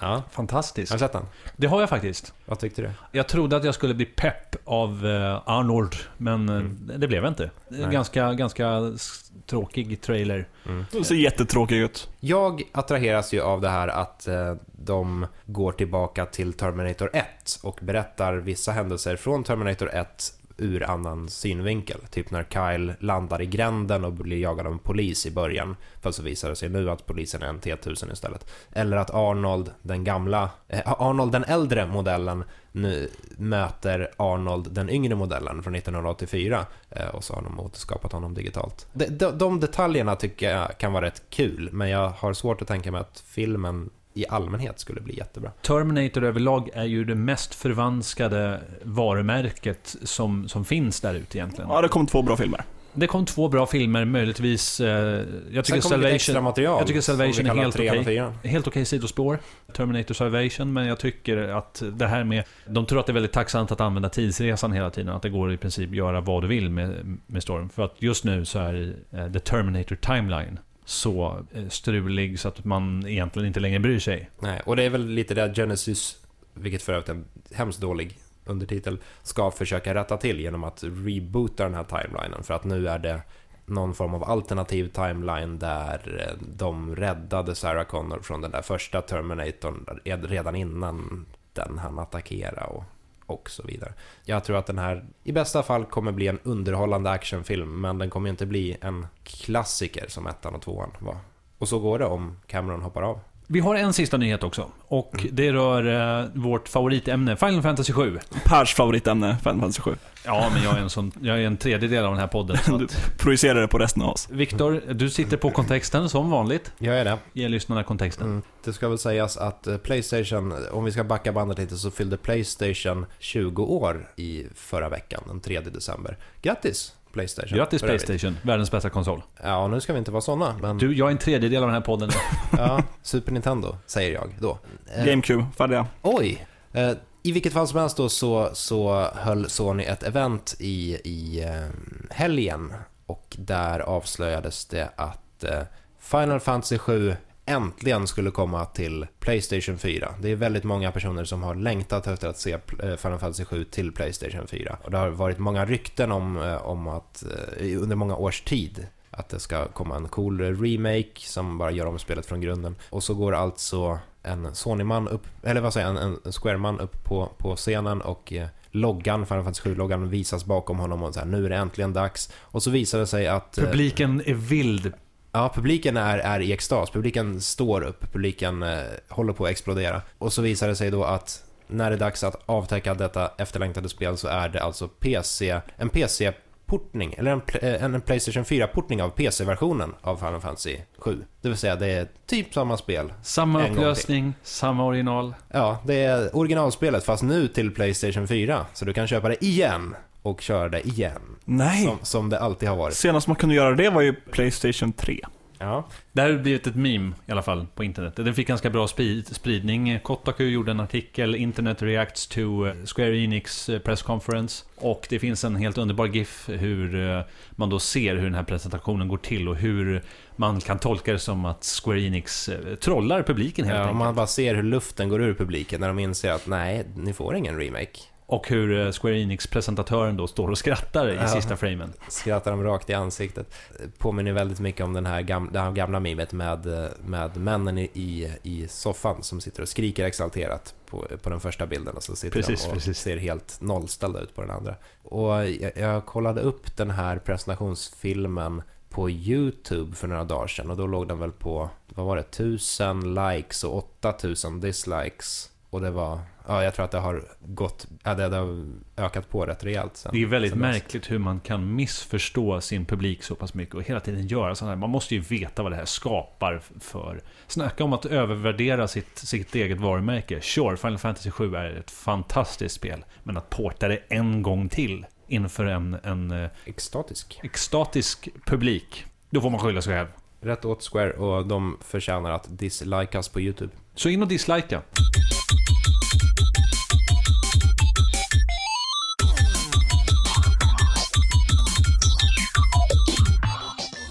Ja, 0.00 0.22
Fantastisk. 0.30 0.92
har 0.92 0.98
du 0.98 1.04
sett 1.04 1.12
den? 1.12 1.22
Det 1.56 1.66
har 1.66 1.80
jag 1.80 1.88
faktiskt. 1.88 2.34
Vad 2.46 2.58
tyckte 2.58 2.82
du? 2.82 2.90
Jag 3.12 3.28
trodde 3.28 3.56
att 3.56 3.64
jag 3.64 3.74
skulle 3.74 3.94
bli 3.94 4.04
pepp 4.06 4.56
av 4.64 5.06
eh, 5.06 5.42
Arnold, 5.50 5.94
men 6.16 6.48
eh, 6.48 6.54
Mm. 6.56 6.90
det 6.96 7.08
blev 7.08 7.22
jag 7.24 7.30
inte. 7.30 7.50
Det 7.68 7.74
är 7.74 7.78
en 7.78 7.84
Nej. 7.84 7.92
Ganska, 7.92 8.32
ganska 8.32 8.92
s- 8.94 9.30
tråkig 9.46 10.00
trailer. 10.00 10.48
Det 10.92 11.04
ser 11.04 11.14
jättetråkig 11.14 11.76
ut. 11.76 12.08
Jag 12.20 12.62
attraheras 12.72 13.32
ju 13.34 13.40
av 13.40 13.60
det 13.60 13.68
här 13.68 13.88
att 13.88 14.26
eh, 14.28 14.54
de 14.72 15.26
går 15.46 15.72
tillbaka 15.72 16.26
till 16.26 16.52
Terminator 16.52 17.10
1 17.12 17.26
och 17.62 17.78
berättar 17.82 18.34
vissa 18.34 18.72
händelser 18.72 19.16
från 19.16 19.44
Terminator 19.44 19.90
1 19.94 20.32
ur 20.60 20.90
annan 20.90 21.28
synvinkel. 21.28 22.00
Typ 22.10 22.30
när 22.30 22.44
Kyle 22.44 22.94
landar 23.00 23.42
i 23.42 23.46
gränden 23.46 24.04
och 24.04 24.12
blir 24.12 24.38
jagad 24.38 24.66
av 24.66 24.72
en 24.72 24.78
polis 24.78 25.26
i 25.26 25.30
början. 25.30 25.76
Fast 26.00 26.16
så 26.16 26.22
visar 26.22 26.48
det 26.48 26.56
sig 26.56 26.68
nu 26.68 26.90
att 26.90 27.06
polisen 27.06 27.42
är 27.42 27.46
en 27.46 27.60
T-1000 27.60 28.12
istället. 28.12 28.50
Eller 28.72 28.96
att 28.96 29.14
Arnold, 29.14 29.70
den 29.82 30.04
gamla, 30.04 30.50
eh, 30.68 30.92
Arnold 31.02 31.32
den 31.32 31.44
äldre 31.44 31.86
modellen, 31.86 32.44
nu 32.72 33.10
möter 33.38 34.10
Arnold 34.16 34.72
den 34.72 34.90
yngre 34.90 35.14
modellen 35.14 35.62
från 35.62 35.74
1984 35.74 36.66
eh, 36.90 37.06
och 37.06 37.24
så 37.24 37.34
har 37.34 37.42
de 37.42 37.60
återskapat 37.60 38.12
honom 38.12 38.34
digitalt. 38.34 38.86
De, 38.92 39.06
de, 39.06 39.38
de 39.38 39.60
detaljerna 39.60 40.16
tycker 40.16 40.50
jag 40.54 40.78
kan 40.78 40.92
vara 40.92 41.06
rätt 41.06 41.22
kul, 41.30 41.68
men 41.72 41.88
jag 41.88 42.08
har 42.08 42.32
svårt 42.32 42.62
att 42.62 42.68
tänka 42.68 42.92
mig 42.92 43.00
att 43.00 43.22
filmen 43.26 43.90
i 44.14 44.24
allmänhet 44.28 44.78
skulle 44.78 45.00
bli 45.00 45.16
jättebra. 45.16 45.50
Terminator 45.62 46.24
överlag 46.24 46.70
är 46.72 46.84
ju 46.84 47.04
det 47.04 47.14
mest 47.14 47.54
förvanskade 47.54 48.60
varumärket 48.82 49.96
som, 50.02 50.48
som 50.48 50.64
finns 50.64 51.00
där 51.00 51.14
ute 51.14 51.38
egentligen. 51.38 51.70
Ja, 51.70 51.80
det 51.80 51.88
kom 51.88 52.06
två 52.06 52.22
bra 52.22 52.36
filmer. 52.36 52.64
Det 52.92 53.06
kom 53.06 53.26
två 53.26 53.48
bra 53.48 53.66
filmer, 53.66 54.04
möjligtvis... 54.04 54.80
Eh, 54.80 55.24
jag 55.50 55.64
tycker 55.64 55.80
Salvation... 55.80 56.44
material. 56.44 56.78
jag 56.78 56.86
tycker 56.86 57.00
Salvation 57.00 57.46
är 57.46 57.54
helt 57.54 57.74
okej. 57.74 58.04
fyran. 58.04 58.32
Helt 58.44 58.66
okej 58.66 58.84
sidospår, 58.84 59.38
Terminator 59.72 60.14
Salvation, 60.14 60.72
men 60.72 60.86
jag 60.86 60.98
tycker 60.98 61.36
att 61.36 61.82
det 61.92 62.06
här 62.06 62.24
med... 62.24 62.44
De 62.66 62.86
tror 62.86 63.00
att 63.00 63.06
det 63.06 63.12
är 63.12 63.14
väldigt 63.14 63.32
tacksamt 63.32 63.72
att 63.72 63.80
använda 63.80 64.08
tidsresan 64.08 64.72
hela 64.72 64.90
tiden, 64.90 65.14
att 65.14 65.22
det 65.22 65.30
går 65.30 65.52
i 65.52 65.56
princip 65.56 65.94
göra 65.94 66.20
vad 66.20 66.42
du 66.42 66.48
vill 66.48 66.70
med, 66.70 67.18
med 67.26 67.42
storyn. 67.42 67.68
För 67.68 67.84
att 67.84 67.94
just 67.98 68.24
nu 68.24 68.44
så 68.44 68.58
är 68.58 68.94
eh, 69.12 69.32
The 69.32 69.40
Terminator 69.40 69.96
Timeline 69.96 70.58
så 70.90 71.46
eh, 71.52 71.68
strulig 71.68 72.40
så 72.40 72.48
att 72.48 72.64
man 72.64 73.06
egentligen 73.06 73.46
inte 73.46 73.60
längre 73.60 73.80
bryr 73.80 73.98
sig. 73.98 74.30
Nej, 74.38 74.60
och 74.64 74.76
det 74.76 74.82
är 74.82 74.90
väl 74.90 75.06
lite 75.06 75.34
det 75.34 75.54
Genesis, 75.54 76.16
vilket 76.54 76.82
för 76.82 76.92
övrigt 76.92 77.08
är 77.08 77.12
en 77.12 77.24
hemskt 77.54 77.80
dålig 77.80 78.18
undertitel, 78.44 78.98
ska 79.22 79.50
försöka 79.50 79.94
rätta 79.94 80.16
till 80.16 80.40
genom 80.40 80.64
att 80.64 80.84
reboota 80.84 81.64
den 81.64 81.74
här 81.74 81.84
timelinen. 81.84 82.42
För 82.42 82.54
att 82.54 82.64
nu 82.64 82.88
är 82.88 82.98
det 82.98 83.22
någon 83.66 83.94
form 83.94 84.14
av 84.14 84.24
alternativ 84.24 84.88
timeline 84.88 85.58
där 85.58 86.26
eh, 86.28 86.46
de 86.56 86.96
räddade 86.96 87.54
Sarah 87.54 87.84
Connor 87.84 88.20
från 88.22 88.40
den 88.40 88.50
där 88.50 88.62
första 88.62 89.02
Terminatorn 89.02 89.86
redan 90.04 90.56
innan 90.56 91.26
den 91.52 91.78
hann 91.78 91.98
attackera 91.98 92.64
och, 92.64 92.84
och 93.30 93.50
så 93.50 93.62
vidare. 93.62 93.92
Jag 94.24 94.44
tror 94.44 94.56
att 94.56 94.66
den 94.66 94.78
här 94.78 95.04
i 95.24 95.32
bästa 95.32 95.62
fall 95.62 95.84
kommer 95.84 96.12
bli 96.12 96.28
en 96.28 96.38
underhållande 96.42 97.10
actionfilm, 97.10 97.80
men 97.80 97.98
den 97.98 98.10
kommer 98.10 98.30
inte 98.30 98.46
bli 98.46 98.76
en 98.80 99.06
klassiker 99.24 100.04
som 100.08 100.26
ettan 100.26 100.54
och 100.54 100.62
tvåan 100.62 100.90
var. 100.98 101.16
Och 101.58 101.68
så 101.68 101.78
går 101.78 101.98
det 101.98 102.04
om 102.04 102.36
Cameron 102.46 102.82
hoppar 102.82 103.02
av. 103.02 103.20
Vi 103.52 103.60
har 103.60 103.74
en 103.74 103.92
sista 103.92 104.16
nyhet 104.16 104.42
också. 104.42 104.70
Och 104.88 105.26
det 105.32 105.52
rör 105.52 106.20
eh, 106.20 106.26
vårt 106.34 106.68
favoritämne, 106.68 107.36
Final 107.36 107.62
Fantasy 107.62 107.92
7. 107.92 108.18
Pers 108.44 108.74
favoritämne, 108.74 109.36
Final 109.42 109.60
Fantasy 109.60 109.80
7. 109.82 109.96
Ja, 110.24 110.50
men 110.54 110.62
jag 110.62 110.76
är 110.76 110.80
en, 110.80 110.90
sån, 110.90 111.12
jag 111.20 111.42
är 111.42 111.46
en 111.46 111.56
tredjedel 111.56 112.04
av 112.04 112.10
den 112.10 112.20
här 112.20 112.26
podden. 112.26 112.56
Så 112.56 112.76
Du 112.78 112.84
att, 112.84 113.18
projicerar 113.18 113.60
det 113.60 113.68
på 113.68 113.78
resten 113.78 114.02
av 114.02 114.08
oss. 114.10 114.28
Viktor, 114.30 114.82
du 114.94 115.10
sitter 115.10 115.36
på 115.36 115.50
kontexten 115.50 116.08
som 116.08 116.30
vanligt. 116.30 116.72
Jag 116.78 116.98
är 116.98 117.04
det. 117.04 117.18
Ge 117.32 117.48
lyssnarna 117.48 117.84
kontexten. 117.84 118.26
Mm. 118.26 118.42
Det 118.64 118.72
ska 118.72 118.88
väl 118.88 118.98
sägas 118.98 119.36
att 119.36 119.66
eh, 119.66 119.76
Playstation, 119.76 120.54
om 120.72 120.84
vi 120.84 120.92
ska 120.92 121.04
backa 121.04 121.32
bandet 121.32 121.58
lite, 121.58 121.76
så 121.76 121.90
fyllde 121.90 122.16
Playstation 122.16 123.06
20 123.18 123.62
år 123.62 124.08
i 124.16 124.46
förra 124.54 124.88
veckan, 124.88 125.22
den 125.26 125.40
3 125.40 125.60
december. 125.60 126.18
Grattis 126.42 126.92
Playstation! 127.12 127.58
Grattis. 127.58 127.82
Playstation, 127.82 128.36
världens 128.42 128.70
bästa 128.70 128.90
konsol. 128.90 129.22
Ja, 129.42 129.68
nu 129.68 129.80
ska 129.80 129.92
vi 129.92 129.98
inte 129.98 130.10
vara 130.10 130.20
såna, 130.20 130.58
men 130.62 130.78
Du, 130.78 130.94
jag 130.96 131.06
är 131.06 131.12
en 131.12 131.18
tredjedel 131.18 131.62
av 131.62 131.68
den 131.68 131.74
här 131.74 131.80
podden. 131.80 132.10
ja, 132.52 132.82
Super 133.02 133.32
Nintendo, 133.32 133.76
säger 133.86 134.14
jag 134.14 134.36
då. 134.40 134.58
Eh, 134.96 135.04
GameCube, 135.04 135.46
färdiga. 135.58 135.86
Oj! 136.02 136.46
Eh, 136.72 136.92
I 137.22 137.32
vilket 137.32 137.52
fall 137.52 137.68
som 137.68 137.78
helst 137.78 137.96
då 137.96 138.08
så, 138.08 138.50
så 138.52 139.08
höll 139.14 139.50
Sony 139.50 139.84
ett 139.84 140.02
event 140.02 140.56
i, 140.58 140.94
i 141.04 141.44
eh, 141.44 141.68
helgen 142.10 142.72
och 143.06 143.36
där 143.38 143.80
avslöjades 143.80 144.66
det 144.66 144.90
att 144.96 145.44
eh, 145.44 145.62
Final 145.98 146.40
Fantasy 146.40 146.78
7 146.78 147.16
äntligen 147.50 148.06
skulle 148.06 148.30
komma 148.30 148.64
till 148.64 149.06
Playstation 149.18 149.78
4. 149.78 150.14
Det 150.20 150.30
är 150.30 150.36
väldigt 150.36 150.64
många 150.64 150.92
personer 150.92 151.24
som 151.24 151.42
har 151.42 151.54
längtat 151.54 152.06
efter 152.06 152.28
att 152.28 152.38
se 152.38 152.52
eh, 152.52 152.58
Final 152.96 153.18
Fantasy 153.18 153.44
7 153.44 153.64
till 153.64 153.92
Playstation 153.92 154.46
4. 154.46 154.76
Och 154.84 154.90
det 154.90 154.98
har 154.98 155.08
varit 155.08 155.38
många 155.38 155.64
rykten 155.64 156.12
om, 156.12 156.36
eh, 156.36 156.66
om 156.66 156.88
att 156.88 157.24
eh, 157.58 157.82
under 157.82 157.96
många 157.96 158.16
års 158.16 158.40
tid 158.40 158.86
att 159.10 159.28
det 159.28 159.40
ska 159.40 159.68
komma 159.68 159.96
en 159.96 160.08
cool 160.08 160.40
remake 160.40 161.20
som 161.20 161.58
bara 161.58 161.70
gör 161.70 161.86
om 161.86 161.98
spelet 161.98 162.26
från 162.26 162.40
grunden. 162.40 162.76
Och 162.90 163.02
så 163.02 163.14
går 163.14 163.32
alltså 163.32 163.98
en 164.22 164.54
Sony-man 164.54 165.08
upp, 165.08 165.26
eller 165.42 165.60
vad 165.60 165.72
säger 165.72 165.86
jag, 165.86 166.02
en, 166.02 166.18
en 166.24 166.32
Square-man 166.32 166.80
upp 166.80 167.04
på, 167.04 167.32
på 167.38 167.56
scenen 167.56 168.00
och 168.00 168.32
loggan, 168.70 169.26
Final 169.26 169.44
Fantasy 169.44 169.70
7-loggan 169.70 170.08
visas 170.08 170.44
bakom 170.44 170.78
honom 170.78 171.02
och 171.02 171.14
så 171.14 171.20
här, 171.20 171.26
nu 171.26 171.46
är 171.46 171.50
det 171.50 171.56
äntligen 171.56 171.92
dags. 171.92 172.32
Och 172.40 172.62
så 172.62 172.70
visar 172.70 172.98
det 172.98 173.06
sig 173.06 173.28
att... 173.28 173.56
Publiken 173.56 174.22
är 174.26 174.34
vild. 174.34 174.92
Ja, 175.32 175.52
publiken 175.54 175.96
är, 175.96 176.18
är 176.18 176.40
i 176.40 176.52
extas. 176.52 176.90
Publiken 176.90 177.40
står 177.40 177.82
upp, 177.82 178.12
publiken 178.12 178.62
eh, 178.62 178.78
håller 179.08 179.32
på 179.32 179.44
att 179.44 179.50
explodera. 179.50 180.02
Och 180.18 180.32
så 180.32 180.42
visar 180.42 180.68
det 180.68 180.76
sig 180.76 180.90
då 180.90 181.04
att 181.04 181.44
när 181.66 181.90
det 181.90 181.96
är 181.96 182.00
dags 182.00 182.24
att 182.24 182.42
avtäcka 182.46 182.94
detta 182.94 183.30
efterlängtade 183.38 183.88
spel 183.88 184.16
så 184.16 184.28
är 184.28 184.48
det 184.48 184.62
alltså 184.62 184.88
PC, 184.88 185.60
en 185.76 185.88
PC-portning, 185.88 187.14
eller 187.18 187.30
en, 187.30 187.42
eh, 187.62 187.84
en 187.84 188.00
Playstation 188.00 188.44
4-portning 188.44 189.02
av 189.02 189.10
PC-versionen 189.10 189.94
av 190.00 190.16
Final 190.16 190.40
Fantasy 190.40 190.76
7. 190.98 191.24
Det 191.40 191.48
vill 191.48 191.58
säga, 191.58 191.76
det 191.76 191.86
är 191.86 192.08
typ 192.26 192.54
samma 192.54 192.76
spel. 192.76 193.12
Samma 193.22 193.66
En 193.66 193.72
upplösning, 193.72 194.34
samma 194.42 194.84
original. 194.84 195.34
Ja, 195.48 195.78
det 195.86 196.04
är 196.04 196.36
originalspelet 196.36 197.04
fast 197.04 197.22
nu 197.22 197.48
till 197.48 197.74
Playstation 197.74 198.28
4. 198.28 198.66
Så 198.74 198.84
du 198.84 198.92
kan 198.92 199.06
köpa 199.06 199.28
det 199.28 199.44
igen 199.44 199.94
och 200.22 200.40
köra 200.40 200.68
det 200.68 200.86
igen. 200.86 201.20
Nej. 201.44 201.84
Som, 201.84 201.98
som 202.02 202.28
det 202.30 202.38
alltid 202.40 202.68
har 202.68 202.76
varit. 202.76 202.94
Senast 202.94 203.26
man 203.26 203.36
kunde 203.36 203.54
göra 203.54 203.74
det 203.74 203.90
var 203.90 204.00
ju 204.00 204.12
Playstation 204.12 204.92
3. 204.92 205.20
Ja. 205.62 205.88
Det 206.12 206.20
här 206.22 206.32
har 206.32 206.38
blivit 206.38 206.66
ett 206.66 206.74
meme 206.76 207.12
i 207.26 207.32
alla 207.32 207.42
fall 207.42 207.66
på 207.74 207.84
internet. 207.84 208.16
Den 208.16 208.34
fick 208.34 208.48
ganska 208.48 208.70
bra 208.70 208.86
sprid- 208.86 209.34
spridning. 209.34 210.00
Kotaku 210.02 210.44
gjorde 210.44 210.70
en 210.70 210.80
artikel, 210.80 211.34
Internet 211.34 211.82
reacts 211.82 212.26
to 212.26 212.66
eh, 212.66 212.74
Square 212.96 213.18
Enix 213.18 213.68
eh, 213.68 213.78
press 213.78 214.02
conference. 214.02 214.64
Och 214.76 215.06
det 215.10 215.18
finns 215.18 215.44
en 215.44 215.56
helt 215.56 215.78
underbar 215.78 216.06
GIF 216.06 216.48
hur 216.48 217.10
eh, 217.10 217.20
man 217.50 217.70
då 217.70 217.78
ser 217.78 218.16
hur 218.16 218.24
den 218.24 218.34
här 218.34 218.42
presentationen 218.44 219.08
går 219.08 219.16
till 219.16 219.48
och 219.48 219.56
hur 219.56 220.02
man 220.36 220.60
kan 220.60 220.78
tolka 220.78 221.12
det 221.12 221.18
som 221.18 221.44
att 221.44 221.64
Square 221.84 222.00
Enix 222.00 222.50
trollar 222.80 223.22
publiken 223.22 223.64
helt 223.64 223.76
Ja, 223.76 223.82
enkelt. 223.82 223.98
man 223.98 224.14
bara 224.14 224.26
ser 224.26 224.54
hur 224.54 224.62
luften 224.62 225.08
går 225.08 225.22
ur 225.22 225.34
publiken 225.34 225.80
när 225.80 225.88
de 225.88 225.98
inser 225.98 226.32
att 226.32 226.46
nej, 226.46 226.86
ni 226.96 227.12
får 227.12 227.36
ingen 227.36 227.58
remake. 227.58 227.98
Och 228.30 228.48
hur 228.48 228.86
eh, 228.86 228.92
Square 228.92 229.18
Enix-presentatören 229.18 230.16
då 230.16 230.26
står 230.26 230.48
och 230.48 230.58
skrattar 230.58 231.08
i 231.08 231.14
Ja. 231.14 231.28
sista 231.28 231.56
framen. 231.56 231.92
Skrattar 232.08 232.50
de 232.50 232.64
rakt 232.64 232.90
i 232.90 232.94
ansiktet. 232.94 233.54
Påminner 233.98 234.32
väldigt 234.32 234.60
mycket 234.60 234.84
om 234.84 234.92
den 234.92 235.06
här 235.06 235.22
gamla, 235.22 235.50
det 235.52 235.60
här 235.60 235.72
gamla 235.72 236.00
memet 236.00 236.32
med, 236.32 236.66
eh, 236.84 236.90
med 237.04 237.36
männen 237.36 237.78
i, 237.78 237.90
i, 237.94 238.32
i 238.42 238.68
soffan 238.68 239.22
som 239.22 239.40
sitter 239.40 239.62
och 239.62 239.68
skriker 239.68 240.04
exalterat 240.04 240.74
på, 240.86 241.06
på 241.22 241.30
den 241.30 241.40
första 241.40 241.66
bilden 241.66 241.96
och 241.96 242.02
så 242.02 242.16
sitter 242.16 242.36
Precis, 242.42 242.62
de 242.62 242.68
och 242.68 242.74
precis. 242.74 242.98
ser 242.98 243.16
helt 243.16 243.58
nollställda 243.60 244.20
ut 244.20 244.34
på 244.34 244.40
den 244.40 244.50
andra. 244.50 244.74
Och 245.02 245.30
jag, 245.48 245.72
jag 245.76 246.06
kollade 246.06 246.40
upp 246.40 246.76
den 246.76 246.90
här 246.90 247.18
presentationsfilmen 247.18 248.62
på 248.90 249.10
YouTube 249.10 249.96
för 249.96 250.08
några 250.08 250.24
dagar 250.24 250.46
sedan 250.46 250.70
och 250.70 250.76
då 250.76 250.86
låg 250.86 251.08
den 251.08 251.18
väl 251.18 251.32
på, 251.32 251.70
vad 251.88 252.06
var 252.06 252.16
det, 252.16 252.22
1000 252.22 253.14
likes 253.14 253.64
och 253.64 253.76
8000 254.00 254.60
dislikes. 254.60 255.50
Och 255.70 255.80
det 255.80 255.90
var, 255.90 256.20
ja 256.50 256.64
jag 256.64 256.74
tror 256.74 256.84
att 256.84 256.90
det 256.90 256.98
har 256.98 257.24
gått, 257.40 257.86
ja, 258.02 258.14
det, 258.14 258.36
har 258.36 258.66
ökat 258.96 259.28
på 259.28 259.46
rätt 259.46 259.64
rejält 259.64 259.96
sen. 259.96 260.12
Det 260.14 260.22
är 260.22 260.26
väldigt 260.26 260.54
märkligt 260.54 261.10
hur 261.10 261.18
man 261.18 261.40
kan 261.40 261.74
missförstå 261.74 262.60
sin 262.60 262.84
publik 262.84 263.22
så 263.22 263.34
pass 263.34 263.54
mycket 263.54 263.74
och 263.74 263.82
hela 263.82 264.00
tiden 264.00 264.26
göra 264.26 264.54
sådana 264.54 264.74
här. 264.74 264.80
Man 264.80 264.90
måste 264.90 265.14
ju 265.14 265.20
veta 265.20 265.62
vad 265.62 265.72
det 265.72 265.76
här 265.76 265.84
skapar 265.84 266.62
för. 266.80 267.22
Snacka 267.46 267.84
om 267.84 267.92
att 267.92 268.06
övervärdera 268.06 268.88
sitt, 268.88 269.18
sitt 269.18 269.54
eget 269.54 269.80
varumärke. 269.80 270.40
Sure, 270.40 270.76
Final 270.76 270.98
Fantasy 270.98 271.30
7 271.30 271.54
är 271.54 271.76
ett 271.76 271.90
fantastiskt 271.90 272.74
spel. 272.74 273.04
Men 273.22 273.36
att 273.36 273.50
porta 273.50 273.88
det 273.88 273.98
en 274.08 274.42
gång 274.42 274.68
till 274.68 275.06
inför 275.26 275.64
en, 275.64 275.96
en 276.02 276.30
eh, 276.30 276.50
Extatisk. 276.64 277.40
extatisk 277.42 278.28
publik. 278.46 279.04
Då 279.30 279.40
får 279.40 279.50
man 279.50 279.60
skylla 279.60 279.82
sig 279.82 279.94
själv. 279.94 280.08
Rätt 280.40 280.64
åt 280.64 280.88
Square 280.92 281.12
och 281.12 281.46
de 281.46 281.78
förtjänar 281.80 282.30
att 282.30 282.58
dislikas 282.58 283.28
på 283.28 283.40
YouTube. 283.40 283.72
Så 283.94 284.08
in 284.08 284.22
och 284.22 284.28
dislika. 284.28 284.82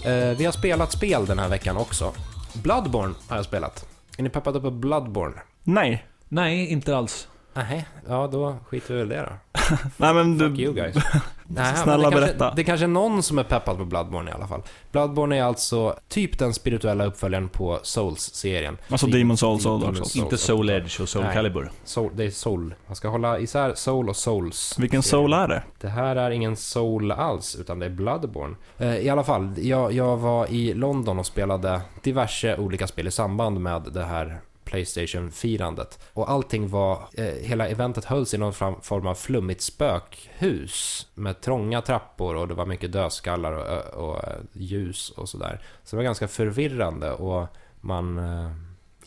Eh, 0.03 0.37
vi 0.37 0.45
har 0.45 0.51
spelat 0.51 0.91
spel 0.91 1.25
den 1.25 1.39
här 1.39 1.49
veckan 1.49 1.77
också. 1.77 2.13
Bloodborne 2.53 3.13
har 3.27 3.35
jag 3.35 3.45
spelat. 3.45 3.85
Är 4.17 4.23
ni 4.23 4.29
peppade 4.29 4.61
på 4.61 4.71
Bloodborne? 4.71 5.41
Nej. 5.63 6.05
Nej, 6.27 6.67
inte 6.67 6.97
alls. 6.97 7.27
Nej, 7.53 7.87
ja 8.07 8.27
då 8.31 8.55
skiter 8.67 8.93
vi 8.93 8.99
väl 8.99 9.09
det 9.09 9.21
då. 9.21 9.59
Nej 9.97 10.13
men 10.13 10.39
Fuck 10.39 10.57
du, 10.57 10.63
you 10.63 10.73
guys. 10.73 10.95
Nej, 11.51 11.75
Snälla 11.75 11.97
det 11.97 12.03
kanske, 12.03 12.19
berätta. 12.19 12.53
Det 12.55 12.61
är 12.61 12.63
kanske 12.63 12.85
är 12.85 12.87
någon 12.87 13.23
som 13.23 13.39
är 13.39 13.43
peppad 13.43 13.77
på 13.77 13.85
Bloodborne 13.85 14.31
i 14.31 14.33
alla 14.33 14.47
fall. 14.47 14.61
Bloodborne 14.91 15.37
är 15.37 15.43
alltså 15.43 15.95
typ 16.07 16.39
den 16.39 16.53
spirituella 16.53 17.05
uppföljaren 17.05 17.49
på 17.49 17.79
Souls-serien. 17.83 18.77
alltså 18.89 19.07
Demon 19.07 19.37
Souls 19.37 19.65
och 19.65 19.79
Demon 19.79 19.89
också. 19.89 20.03
Souls. 20.03 20.15
Inte 20.15 20.37
Soul 20.37 20.69
Edge 20.69 21.01
och 21.01 21.09
Soul 21.09 21.23
Nej. 21.23 21.33
Calibur. 21.33 21.71
Soul, 21.83 22.11
det 22.15 22.23
är 22.23 22.29
Soul. 22.29 22.75
Man 22.87 22.95
ska 22.95 23.07
hålla 23.07 23.39
isär 23.39 23.73
Soul 23.75 24.09
och 24.09 24.15
Souls. 24.15 24.75
Vilken 24.79 25.03
Soul 25.03 25.33
är 25.33 25.47
det? 25.47 25.63
Det 25.81 25.89
här 25.89 26.15
är 26.15 26.31
ingen 26.31 26.55
Soul 26.55 27.11
alls, 27.11 27.55
utan 27.55 27.79
det 27.79 27.85
är 27.85 27.89
Bloodborne. 27.89 28.55
Eh, 28.77 28.97
I 28.97 29.09
alla 29.09 29.23
fall, 29.23 29.53
jag, 29.57 29.91
jag 29.93 30.17
var 30.17 30.47
i 30.51 30.73
London 30.73 31.19
och 31.19 31.25
spelade 31.25 31.81
diverse 32.03 32.57
olika 32.57 32.87
spel 32.87 33.07
i 33.07 33.11
samband 33.11 33.59
med 33.59 33.81
det 33.93 34.03
här 34.03 34.39
Playstation-firandet. 34.69 35.99
Och 36.13 36.31
allting 36.31 36.69
var, 36.69 37.03
eh, 37.13 37.25
hela 37.25 37.67
eventet 37.67 38.05
hölls 38.05 38.33
i 38.33 38.37
någon 38.37 38.53
form 38.53 39.07
av 39.07 39.15
flummigt 39.15 39.61
spökhus 39.61 41.07
med 41.13 41.41
trånga 41.41 41.81
trappor 41.81 42.35
och 42.35 42.47
det 42.47 42.53
var 42.53 42.65
mycket 42.65 42.91
dödskallar 42.91 43.51
och, 43.51 43.93
och, 43.93 44.15
och 44.15 44.21
ljus 44.53 45.09
och 45.09 45.29
sådär. 45.29 45.61
Så 45.83 45.95
det 45.95 45.97
var 45.97 46.03
ganska 46.03 46.27
förvirrande 46.27 47.11
och 47.11 47.47
man... 47.81 48.17
Eh, 48.17 48.51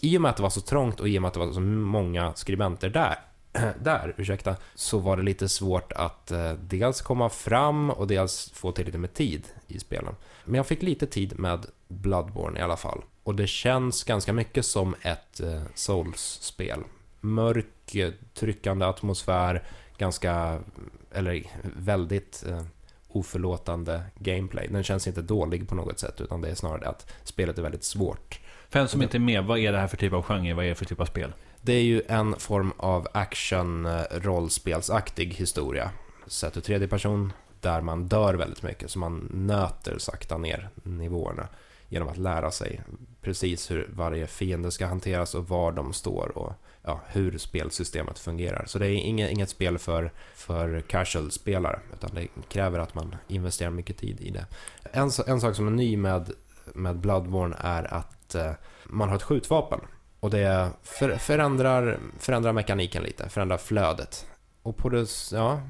I 0.00 0.18
och 0.18 0.22
med 0.22 0.30
att 0.30 0.36
det 0.36 0.42
var 0.42 0.50
så 0.50 0.60
trångt 0.60 1.00
och 1.00 1.08
i 1.08 1.18
och 1.18 1.22
med 1.22 1.28
att 1.28 1.34
det 1.34 1.40
var 1.40 1.52
så 1.52 1.60
många 1.60 2.34
skribenter 2.34 2.88
där 2.88 3.18
där, 3.82 4.14
ursäkta, 4.16 4.56
så 4.74 4.98
var 4.98 5.16
det 5.16 5.22
lite 5.22 5.48
svårt 5.48 5.92
att 5.92 6.30
eh, 6.30 6.52
dels 6.52 7.02
komma 7.02 7.28
fram 7.28 7.90
och 7.90 8.06
dels 8.06 8.50
få 8.54 8.72
tillräckligt 8.72 9.00
med 9.00 9.14
tid 9.14 9.48
i 9.66 9.78
spelen. 9.78 10.14
Men 10.44 10.54
jag 10.54 10.66
fick 10.66 10.82
lite 10.82 11.06
tid 11.06 11.38
med 11.38 11.66
Bloodborne 11.88 12.58
i 12.58 12.62
alla 12.62 12.76
fall. 12.76 13.02
Och 13.24 13.34
det 13.34 13.46
känns 13.46 14.04
ganska 14.04 14.32
mycket 14.32 14.66
som 14.66 14.94
ett 15.02 15.40
eh, 15.40 15.62
Souls-spel. 15.74 16.80
Mörk, 17.20 17.94
eh, 17.94 18.12
tryckande 18.34 18.86
atmosfär, 18.86 19.62
ganska, 19.98 20.60
eller 21.12 21.44
väldigt 21.62 22.44
eh, 22.48 22.62
oförlåtande 23.08 24.02
gameplay. 24.18 24.68
Den 24.68 24.82
känns 24.82 25.06
inte 25.06 25.22
dålig 25.22 25.68
på 25.68 25.74
något 25.74 25.98
sätt, 25.98 26.20
utan 26.20 26.40
det 26.40 26.48
är 26.48 26.54
snarare 26.54 26.80
det 26.80 26.88
att 26.88 27.12
spelet 27.24 27.58
är 27.58 27.62
väldigt 27.62 27.84
svårt. 27.84 28.40
För 28.68 28.80
en 28.80 28.88
som 28.88 29.02
inte 29.02 29.16
är 29.16 29.20
med, 29.20 29.44
vad 29.44 29.58
är 29.58 29.72
det 29.72 29.78
här 29.78 29.86
för 29.86 29.96
typ 29.96 30.12
av 30.12 30.22
genre? 30.22 30.54
Vad 30.54 30.64
är 30.64 30.68
det 30.68 30.74
för 30.74 30.84
typ 30.84 31.00
av 31.00 31.06
spel? 31.06 31.32
Det 31.60 31.72
är 31.72 31.82
ju 31.82 32.02
en 32.08 32.34
form 32.38 32.72
av 32.76 33.08
action-rollspelsaktig 33.14 35.34
historia. 35.34 35.90
Sett 36.26 36.56
ur 36.56 36.60
tredje 36.60 36.88
person, 36.88 37.32
där 37.60 37.80
man 37.80 38.08
dör 38.08 38.34
väldigt 38.34 38.62
mycket, 38.62 38.90
så 38.90 38.98
man 38.98 39.28
nöter 39.32 39.98
sakta 39.98 40.38
ner 40.38 40.68
nivåerna 40.82 41.48
genom 41.88 42.08
att 42.08 42.18
lära 42.18 42.50
sig 42.50 42.80
precis 43.22 43.70
hur 43.70 43.90
varje 43.92 44.26
fiende 44.26 44.70
ska 44.70 44.86
hanteras 44.86 45.34
och 45.34 45.48
var 45.48 45.72
de 45.72 45.92
står 45.92 46.38
och 46.38 46.52
ja, 46.82 47.00
hur 47.06 47.38
spelsystemet 47.38 48.18
fungerar. 48.18 48.64
Så 48.66 48.78
det 48.78 48.86
är 48.86 48.90
inget, 48.90 49.30
inget 49.30 49.48
spel 49.48 49.78
för, 49.78 50.12
för 50.34 50.80
casual-spelare, 50.80 51.80
utan 51.92 52.10
det 52.14 52.28
kräver 52.48 52.78
att 52.78 52.94
man 52.94 53.16
investerar 53.28 53.70
mycket 53.70 53.96
tid 53.96 54.20
i 54.20 54.30
det. 54.30 54.46
En, 54.82 55.10
en 55.26 55.40
sak 55.40 55.56
som 55.56 55.66
är 55.66 55.70
ny 55.70 55.96
med, 55.96 56.30
med 56.74 56.96
Bloodborne 56.96 57.56
är 57.60 57.94
att 57.94 58.34
eh, 58.34 58.52
man 58.84 59.08
har 59.08 59.16
ett 59.16 59.22
skjutvapen. 59.22 59.80
Och 60.20 60.30
det 60.30 60.70
för, 60.82 61.16
förändrar, 61.16 61.98
förändrar 62.18 62.52
mekaniken 62.52 63.02
lite, 63.02 63.28
förändrar 63.28 63.58
flödet. 63.58 64.26
Och 64.62 64.76
på 64.76 64.88
det, 64.88 65.06
ja, 65.32 65.62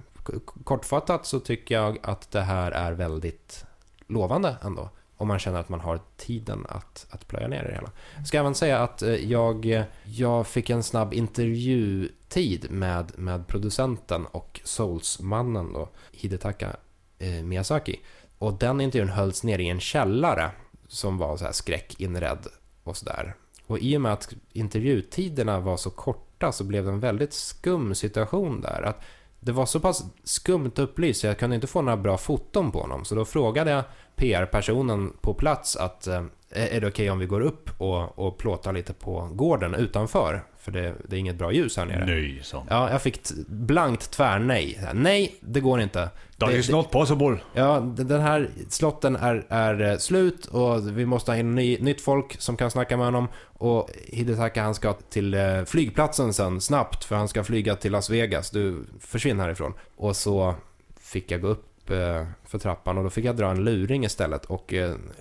kortfattat 0.64 1.26
så 1.26 1.40
tycker 1.40 1.74
jag 1.74 1.98
att 2.02 2.30
det 2.30 2.40
här 2.40 2.72
är 2.72 2.92
väldigt 2.92 3.64
lovande 4.06 4.56
ändå. 4.62 4.90
Om 5.22 5.28
man 5.28 5.38
känner 5.38 5.60
att 5.60 5.68
man 5.68 5.80
har 5.80 6.00
tiden 6.16 6.66
att, 6.68 7.06
att 7.10 7.28
plöja 7.28 7.48
ner 7.48 7.64
i 7.64 7.66
det 7.66 7.74
hela. 7.74 7.90
Jag 8.16 8.26
ska 8.26 8.38
även 8.38 8.54
säga 8.54 8.78
att 8.78 9.02
eh, 9.02 9.14
jag, 9.14 9.84
jag 10.04 10.46
fick 10.46 10.70
en 10.70 10.82
snabb 10.82 11.14
intervjutid 11.14 12.70
med, 12.70 13.12
med 13.18 13.46
producenten 13.46 14.26
och 14.26 14.60
Souls-mannen 14.64 15.72
då, 15.72 15.88
Hidetaka 16.12 16.76
eh, 17.18 17.42
Miyazaki. 17.42 18.00
Och 18.38 18.54
den 18.54 18.80
intervjun 18.80 19.08
hölls 19.08 19.42
nere 19.42 19.62
i 19.62 19.68
en 19.68 19.80
källare 19.80 20.50
som 20.88 21.18
var 21.18 21.36
så 21.36 21.44
här 21.44 21.52
skräckinredd 21.52 22.46
och 22.84 22.96
sådär. 22.96 23.34
Och 23.66 23.78
i 23.78 23.96
och 23.96 24.00
med 24.00 24.12
att 24.12 24.32
intervjutiderna 24.52 25.60
var 25.60 25.76
så 25.76 25.90
korta 25.90 26.52
så 26.52 26.64
blev 26.64 26.84
det 26.84 26.90
en 26.90 27.00
väldigt 27.00 27.32
skum 27.32 27.94
situation 27.94 28.60
där. 28.60 28.82
Att 28.82 29.02
det 29.44 29.52
var 29.52 29.66
så 29.66 29.80
pass 29.80 30.04
skumt 30.24 30.72
upplyst 30.76 31.20
så 31.20 31.26
jag 31.26 31.38
kunde 31.38 31.56
inte 31.56 31.66
få 31.66 31.82
några 31.82 31.96
bra 31.96 32.18
foton 32.18 32.72
på 32.72 32.80
honom. 32.80 33.04
Så 33.04 33.14
då 33.14 33.24
frågade 33.24 33.70
jag 33.70 33.84
PR-personen 34.16 35.12
på 35.20 35.34
plats 35.34 35.76
att 35.76 36.06
eh, 36.06 36.22
är 36.50 36.80
det 36.80 36.86
okej 36.86 37.10
om 37.10 37.18
vi 37.18 37.26
går 37.26 37.40
upp 37.40 37.80
och, 37.80 38.18
och 38.18 38.38
plåtar 38.38 38.72
lite 38.72 38.92
på 38.92 39.28
gården 39.32 39.74
utanför? 39.74 40.42
för 40.62 40.72
det, 40.72 40.94
det 41.08 41.16
är 41.16 41.20
inget 41.20 41.36
bra 41.36 41.52
ljus 41.52 41.76
här 41.76 41.86
nere. 41.86 42.06
Nej, 42.06 42.40
sa 42.42 42.66
Ja, 42.70 42.90
jag 42.90 43.02
fick 43.02 43.20
blankt 43.46 44.10
tvärnej. 44.10 44.88
Nej, 44.94 45.36
det 45.40 45.60
går 45.60 45.80
inte. 45.80 46.10
Det- 46.46 46.56
is 46.56 46.68
not 46.68 46.90
possible. 46.90 47.38
Ja, 47.52 47.80
den 47.80 48.20
här 48.20 48.50
slotten 48.68 49.16
är, 49.16 49.46
är 49.48 49.90
eh, 49.90 49.98
slut 49.98 50.46
och 50.46 50.98
vi 50.98 51.06
måste 51.06 51.30
ha 51.30 51.36
in 51.38 51.54
ny, 51.54 51.78
nytt 51.80 52.00
folk 52.00 52.40
som 52.40 52.56
kan 52.56 52.70
snacka 52.70 52.96
med 52.96 53.06
honom. 53.06 53.28
Och 53.44 53.90
Hidetaka 54.06 54.62
han 54.62 54.74
ska 54.74 54.92
till 54.92 55.34
eh, 55.34 55.64
flygplatsen 55.66 56.34
sen 56.34 56.60
snabbt 56.60 57.04
för 57.04 57.16
han 57.16 57.28
ska 57.28 57.44
flyga 57.44 57.76
till 57.76 57.92
Las 57.92 58.10
Vegas. 58.10 58.50
Du, 58.50 58.84
försvinn 59.00 59.40
härifrån. 59.40 59.74
Och 59.96 60.16
så 60.16 60.54
fick 61.00 61.30
jag 61.30 61.40
gå 61.40 61.48
upp 61.48 61.90
eh, 61.90 62.26
för 62.44 62.58
trappan 62.58 62.98
och 62.98 63.04
då 63.04 63.10
fick 63.10 63.24
jag 63.24 63.36
dra 63.36 63.50
en 63.50 63.64
luring 63.64 64.04
istället 64.04 64.44
och 64.44 64.74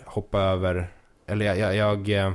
hoppa 0.06 0.40
över, 0.40 0.90
eller 1.28 1.46
jag, 1.46 1.76
jag, 1.76 2.08
jag 2.08 2.34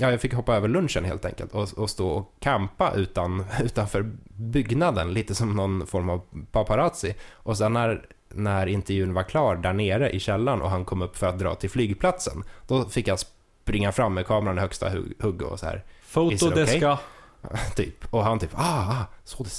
Ja, 0.00 0.10
jag 0.10 0.20
fick 0.20 0.34
hoppa 0.34 0.56
över 0.56 0.68
lunchen 0.68 1.04
helt 1.04 1.24
enkelt 1.24 1.52
och, 1.52 1.78
och 1.78 1.90
stå 1.90 2.08
och 2.08 2.32
campa 2.40 2.92
utan, 2.94 3.44
utanför 3.62 4.10
byggnaden, 4.36 5.12
lite 5.12 5.34
som 5.34 5.56
någon 5.56 5.86
form 5.86 6.10
av 6.10 6.20
paparazzi. 6.52 7.14
Och 7.32 7.58
sen 7.58 7.72
när, 7.72 8.06
när 8.38 8.66
intervjun 8.66 9.14
var 9.14 9.22
klar 9.22 9.56
där 9.56 9.72
nere 9.72 10.10
i 10.10 10.20
källaren 10.20 10.62
och 10.62 10.70
han 10.70 10.84
kom 10.84 11.02
upp 11.02 11.16
för 11.16 11.26
att 11.26 11.38
dra 11.38 11.54
till 11.54 11.70
flygplatsen, 11.70 12.44
då 12.66 12.84
fick 12.84 13.08
jag 13.08 13.18
springa 13.18 13.92
fram 13.92 14.14
med 14.14 14.26
kameran 14.26 14.58
i 14.58 14.60
högsta 14.60 14.90
hugg, 15.20 15.42
och 15.42 15.58
så 15.58 15.66
här, 15.66 15.84
Fotodeska. 16.02 16.98
typ. 17.76 18.04
Och 18.10 18.24
han 18.24 18.38
typ, 18.38 18.50
ah, 18.54 18.60
ah 18.60 19.06
så 19.24 19.42
det. 19.42 19.50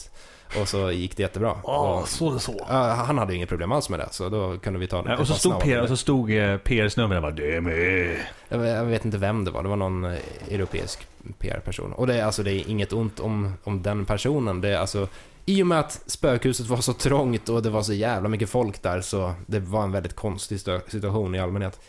Och 0.62 0.68
så 0.68 0.92
gick 0.92 1.18
det 1.18 1.24
jättebra. 1.24 1.52
och, 1.52 2.08
så 2.08 2.34
det 2.34 2.40
så. 2.40 2.66
han 2.68 3.18
hade 3.18 3.36
inget 3.36 3.50
problem 3.50 3.72
alls 3.72 3.90
med 3.90 4.00
det, 4.00 4.08
så 4.12 4.30
då 4.30 4.58
kunde 4.58 4.80
vi 4.80 4.88
ta 4.88 5.02
det. 5.02 5.18
och 5.18 5.28
så 5.28 5.34
stod. 5.34 5.60
PR, 5.60 5.82
och 5.82 5.88
så 5.88 5.98
stod 5.98 6.32
eh, 6.32 6.58
PRs 6.58 6.98
nummer 6.98 7.16
där 7.16 7.22
bara 7.22 7.32
det 7.32 7.56
är 7.56 7.62
med. 7.62 8.18
Jag 8.50 8.86
vet- 8.86 9.06
inte 9.06 9.18
vem 9.18 9.46
det 9.46 9.52
var, 9.52 9.64
det 9.64 9.70
var 9.70 9.76
någon 9.76 10.06
eh, 10.06 10.20
europeisk 10.50 11.08
PR-person. 11.40 11.94
Och 11.94 12.08
det 12.08 12.16
är, 12.16 12.26
alltså, 12.26 12.44
det 12.44 12.52
är 12.52 12.70
inget 12.70 12.94
ont 12.94 13.20
om, 13.20 13.54
om 13.64 13.82
den 13.82 14.06
personen. 14.06 14.62
Det 14.62 14.70
är, 14.70 14.78
alltså, 14.78 15.08
I 15.46 15.64
och 15.64 15.68
med 15.68 15.80
att 15.80 16.04
spökhuset 16.06 16.68
var 16.68 16.78
så 16.78 16.94
trångt 16.94 17.50
och 17.50 17.64
det 17.64 17.70
var 17.70 17.82
så 17.82 17.94
jävla 17.94 18.30
mycket 18.30 18.50
folk 18.50 18.82
där 18.82 19.02
så 19.02 19.34
det 19.48 19.60
var 19.60 19.84
en 19.84 19.92
väldigt 19.92 20.16
konstig 20.16 20.60
situation 20.60 21.36
i 21.36 21.40
allmänhet. 21.40 21.80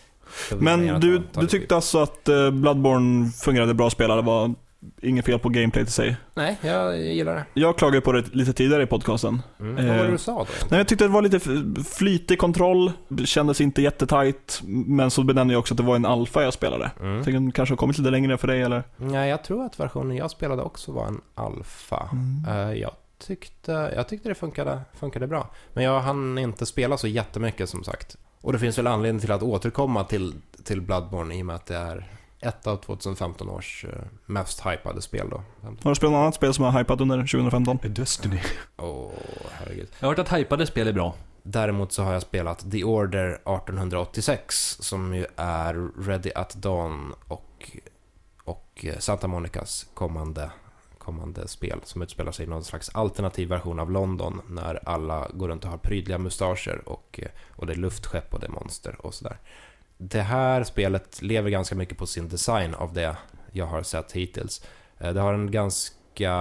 Men 0.58 1.00
du, 1.00 1.22
du 1.32 1.46
tyckte 1.46 1.74
alltså 1.76 1.98
att 1.98 2.28
eh, 2.28 2.50
Bloodborne 2.50 3.30
fungerade 3.30 3.74
bra 3.74 3.90
spelare, 3.90 4.20
det 4.20 4.26
var 4.26 4.54
inget 5.02 5.26
fel 5.26 5.38
på 5.38 5.48
gameplay 5.48 5.84
i 5.84 5.86
sig. 5.86 6.16
Nej, 6.34 6.58
jag 6.60 6.98
gillar 6.98 7.34
det. 7.34 7.44
Jag 7.54 7.78
klagade 7.78 8.00
på 8.00 8.12
det 8.12 8.34
lite 8.34 8.52
tidigare 8.52 8.82
i 8.82 8.86
podcasten. 8.86 9.42
Mm. 9.60 9.74
Vad 9.74 9.84
var 9.84 9.94
det 9.94 10.04
Eh, 10.04 10.10
du 10.10 10.18
sa 10.18 10.38
då? 10.38 10.66
Nej, 10.70 10.80
jag 10.80 10.88
tyckte 10.88 11.04
det 11.04 11.08
var 11.08 11.22
lite 11.22 11.40
flytig 11.84 12.38
kontroll, 12.38 12.92
kändes 13.24 13.60
inte 13.60 13.82
jättetajt, 13.82 14.60
men 14.64 15.10
så 15.10 15.22
benämnde 15.22 15.54
jag 15.54 15.58
också 15.60 15.74
att 15.74 15.78
det 15.78 15.84
var 15.84 15.96
en 15.96 16.06
alfa 16.06 16.42
jag 16.42 16.52
spelade. 16.52 16.90
Mm. 17.00 17.16
Jag 17.16 17.34
den 17.34 17.52
kanske 17.52 17.72
har 17.72 17.76
kommit 17.76 17.98
lite 17.98 18.10
längre 18.10 18.38
för 18.38 18.48
dig 18.48 18.62
eller? 18.62 18.82
Nej, 18.96 19.30
jag 19.30 19.44
tror 19.44 19.64
att 19.64 19.80
versionen 19.80 20.16
jag 20.16 20.30
spelade 20.30 20.62
också 20.62 20.92
var 20.92 21.06
en 21.06 21.20
alfa. 21.34 22.08
Eh, 22.48 22.72
jag, 22.72 22.90
tyckte, 23.20 23.92
jag 23.96 24.08
tyckte 24.08 24.28
det 24.28 24.34
funkade, 24.34 24.80
funkade 24.94 25.26
bra. 25.26 25.50
Men 25.72 25.84
jag 25.84 26.00
hann 26.00 26.38
inte 26.38 26.66
spela 26.66 26.98
så 26.98 27.06
jättemycket 27.08 27.68
som 27.68 27.84
sagt. 27.84 28.16
Och 28.40 28.52
det 28.52 28.58
finns 28.58 28.78
väl 28.78 28.86
anledning 28.86 29.20
till 29.20 29.32
att 29.32 29.42
återkomma 29.42 30.04
till, 30.04 30.34
till 30.64 30.80
Bloodborne 30.80 31.38
i 31.38 31.42
och 31.42 31.46
med 31.46 31.56
att 31.56 31.66
det 31.66 31.76
är 31.76 32.08
ett 32.40 32.66
av 32.66 32.76
2015 32.76 33.48
års 33.48 33.84
eh, 33.84 34.00
mest 34.26 34.66
hypade 34.66 35.02
spel 35.02 35.28
då. 35.30 35.42
Har 35.62 35.90
du 35.90 35.94
spelat 35.94 36.12
något 36.12 36.18
annat 36.18 36.34
spel 36.34 36.54
som 36.54 36.64
har 36.64 36.78
hypat 36.78 37.00
under 37.00 37.16
2015? 37.16 37.78
Destiny. 37.82 38.40
Åh, 38.76 39.10
herregud. 39.52 39.88
Jag 39.98 40.08
har 40.08 40.16
hört 40.16 40.18
att 40.18 40.38
hypade 40.38 40.66
spel 40.66 40.88
är 40.88 40.92
bra. 40.92 41.14
Däremot 41.42 41.92
så 41.92 42.02
har 42.02 42.12
jag 42.12 42.22
spelat 42.22 42.70
The 42.70 42.84
Order 42.84 43.28
1886 43.28 44.76
som 44.80 45.14
ju 45.14 45.26
är 45.36 46.02
Ready 46.06 46.30
at 46.34 46.54
Dawn 46.54 47.14
och, 47.28 47.78
och 48.44 48.84
Santa 48.98 49.28
Monicas 49.28 49.86
kommande, 49.94 50.50
kommande 51.00 51.48
spel 51.48 51.80
som 51.84 52.02
utspelar 52.02 52.32
sig 52.32 52.46
i 52.46 52.48
någon 52.48 52.64
slags 52.64 52.88
alternativ 52.94 53.48
version 53.48 53.80
av 53.80 53.90
London 53.90 54.40
när 54.48 54.88
alla 54.88 55.28
går 55.34 55.48
runt 55.48 55.64
och 55.64 55.70
har 55.70 55.78
prydliga 55.78 56.18
mustascher 56.18 56.82
och, 56.88 57.20
och 57.48 57.66
det 57.66 57.72
är 57.72 57.76
luftskepp 57.76 58.34
och 58.34 58.40
det 58.40 58.46
är 58.46 58.50
monster 58.50 59.06
och 59.06 59.14
sådär. 59.14 59.38
Det 59.98 60.22
här 60.22 60.64
spelet 60.64 61.22
lever 61.22 61.50
ganska 61.50 61.74
mycket 61.74 61.98
på 61.98 62.06
sin 62.06 62.28
design 62.28 62.74
av 62.74 62.92
det 62.92 63.16
jag 63.52 63.66
har 63.66 63.82
sett 63.82 64.12
hittills. 64.12 64.64
Eh, 64.98 65.12
Det 65.12 65.20
har 65.20 65.34
en 65.34 65.50
ganska 65.50 66.32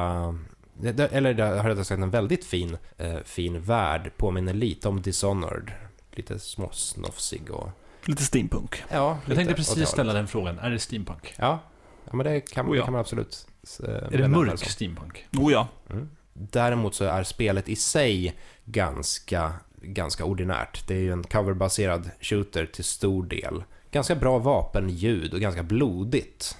det- 0.73 0.91
det- 0.91 1.07
eller 1.07 1.33
det 1.33 1.43
har 1.43 1.69
rättare 1.69 1.85
sagt 1.85 2.01
en 2.01 2.09
väldigt 2.09 2.45
fin, 2.45 2.77
eh, 2.97 3.17
fin 3.25 3.61
värld. 3.61 4.11
Påminner 4.17 4.53
lite 4.53 4.87
om 4.89 5.01
Dishonored. 5.01 5.71
Lite 6.11 6.39
småsnofsig 6.39 7.51
och... 7.51 7.69
Lite 8.05 8.23
steampunk. 8.23 8.83
Ja, 8.89 8.95
Jag 8.97 9.17
lite 9.29 9.35
tänkte 9.35 9.53
åt 9.53 9.57
precis 9.57 9.75
det 9.75 9.85
ställa 9.85 10.13
den 10.13 10.27
frågan. 10.27 10.59
Är 10.59 10.69
det 10.69 10.79
steampunk? 10.79 11.33
Ja, 11.37 11.59
ja 12.05 12.15
men 12.15 12.25
det 12.25 12.41
kan, 12.41 12.69
Oh 12.69 12.77
ja. 12.77 12.83
kan 12.83 12.91
man 12.91 12.99
absolut 13.01 13.47
eh, 13.47 13.48
Är 13.83 14.17
det 14.17 14.27
mörk 14.27 14.59
steampunk? 14.59 15.27
Oh 15.37 15.51
ja. 15.51 15.67
Mm. 15.89 16.09
Däremot 16.33 16.95
så 16.95 17.05
är 17.05 17.23
spelet 17.23 17.69
i 17.69 17.75
sig 17.75 18.35
ganska, 18.65 19.53
ganska 19.81 20.25
ordinärt. 20.25 20.87
Det 20.87 20.95
är 20.95 20.99
ju 20.99 21.11
en 21.11 21.23
coverbaserad 21.23 22.09
shooter 22.21 22.65
till 22.65 22.83
stor 22.83 23.23
del. 23.23 23.63
Ganska 23.91 24.15
bra 24.15 24.37
vapenljud 24.37 25.33
och 25.33 25.39
ganska 25.39 25.63
blodigt 25.63 26.57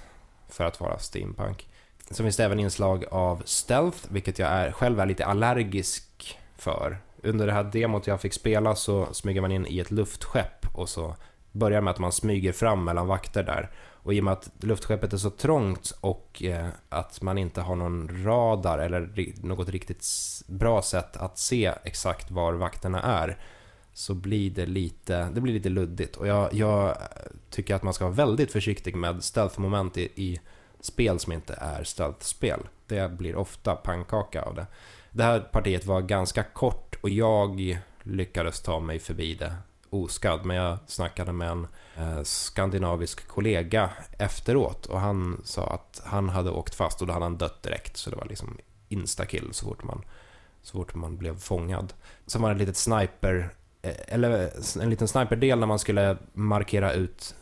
för 0.48 0.64
att 0.64 0.80
vara 0.80 0.98
steampunk. 0.98 1.66
Så 2.10 2.22
finns 2.22 2.36
det 2.36 2.44
även 2.44 2.60
inslag 2.60 3.04
av 3.10 3.42
stealth, 3.44 3.98
vilket 4.08 4.38
jag 4.38 4.48
är, 4.48 4.72
själv 4.72 5.00
är 5.00 5.06
lite 5.06 5.26
allergisk 5.26 6.38
för. 6.56 6.98
Under 7.22 7.46
det 7.46 7.52
här 7.52 7.64
demot 7.64 8.06
jag 8.06 8.20
fick 8.20 8.32
spela 8.32 8.74
så 8.74 9.08
smyger 9.12 9.40
man 9.40 9.52
in 9.52 9.66
i 9.66 9.78
ett 9.78 9.90
luftskepp 9.90 10.66
och 10.74 10.88
så 10.88 11.16
börjar 11.52 11.80
med 11.80 11.90
att 11.90 11.98
man 11.98 12.12
smyger 12.12 12.52
fram 12.52 12.84
mellan 12.84 13.06
vakter 13.06 13.42
där. 13.42 13.70
Och 14.02 14.14
i 14.14 14.20
och 14.20 14.24
med 14.24 14.32
att 14.32 14.50
luftskeppet 14.60 15.12
är 15.12 15.16
så 15.16 15.30
trångt 15.30 15.92
och 16.00 16.42
eh, 16.42 16.68
att 16.88 17.22
man 17.22 17.38
inte 17.38 17.60
har 17.60 17.76
någon 17.76 18.24
radar 18.24 18.78
eller 18.78 19.32
något 19.46 19.68
riktigt 19.68 20.06
bra 20.46 20.82
sätt 20.82 21.16
att 21.16 21.38
se 21.38 21.72
exakt 21.84 22.30
var 22.30 22.52
vakterna 22.52 23.02
är 23.02 23.38
så 23.92 24.14
blir 24.14 24.50
det 24.50 24.66
lite, 24.66 25.30
det 25.34 25.40
blir 25.40 25.54
lite 25.54 25.68
luddigt. 25.68 26.16
Och 26.16 26.26
jag, 26.26 26.54
jag 26.54 26.96
tycker 27.50 27.74
att 27.74 27.82
man 27.82 27.94
ska 27.94 28.04
vara 28.04 28.14
väldigt 28.14 28.52
försiktig 28.52 28.96
med 28.96 29.24
stealth-moment 29.24 29.96
i, 29.98 30.02
i 30.14 30.40
spel 30.80 31.18
som 31.18 31.32
inte 31.32 31.54
är 31.54 31.84
stealth-spel. 31.84 32.60
Det 32.86 33.12
blir 33.12 33.36
ofta 33.36 33.76
pannkaka 33.76 34.42
av 34.42 34.54
det. 34.54 34.66
Det 35.10 35.22
här 35.22 35.40
partiet 35.40 35.86
var 35.86 36.00
ganska 36.00 36.42
kort 36.42 36.96
och 37.00 37.10
jag 37.10 37.78
lyckades 38.02 38.60
ta 38.60 38.80
mig 38.80 38.98
förbi 38.98 39.34
det 39.34 39.52
oskadd. 39.90 40.44
Men 40.44 40.56
jag 40.56 40.78
snackade 40.86 41.32
med 41.32 41.50
en 41.50 41.66
eh, 41.96 42.22
skandinavisk 42.22 43.28
kollega 43.28 43.90
efteråt 44.18 44.86
och 44.86 45.00
han 45.00 45.40
sa 45.44 45.66
att 45.66 46.02
han 46.04 46.28
hade 46.28 46.50
åkt 46.50 46.74
fast 46.74 47.00
och 47.00 47.06
då 47.06 47.12
hade 47.12 47.24
han 47.24 47.38
dött 47.38 47.62
direkt. 47.62 47.96
Så 47.96 48.10
det 48.10 48.16
var 48.16 48.26
liksom 48.26 48.58
instakill 48.88 49.48
så 49.52 49.66
fort 49.66 49.84
man, 49.84 50.04
så 50.62 50.72
fort 50.72 50.94
man 50.94 51.16
blev 51.16 51.38
fångad. 51.38 51.92
Sen 52.26 52.42
var 52.42 52.48
det 52.48 52.54
ett 52.54 52.60
litet 52.60 52.76
sniper, 52.76 53.54
eh, 53.82 53.94
eller 54.06 54.50
en 54.80 54.90
liten 54.90 55.08
sniperdel 55.08 55.58
när 55.58 55.66
man 55.66 55.78
skulle 55.78 56.16
markera 56.32 56.92
ut 56.92 57.34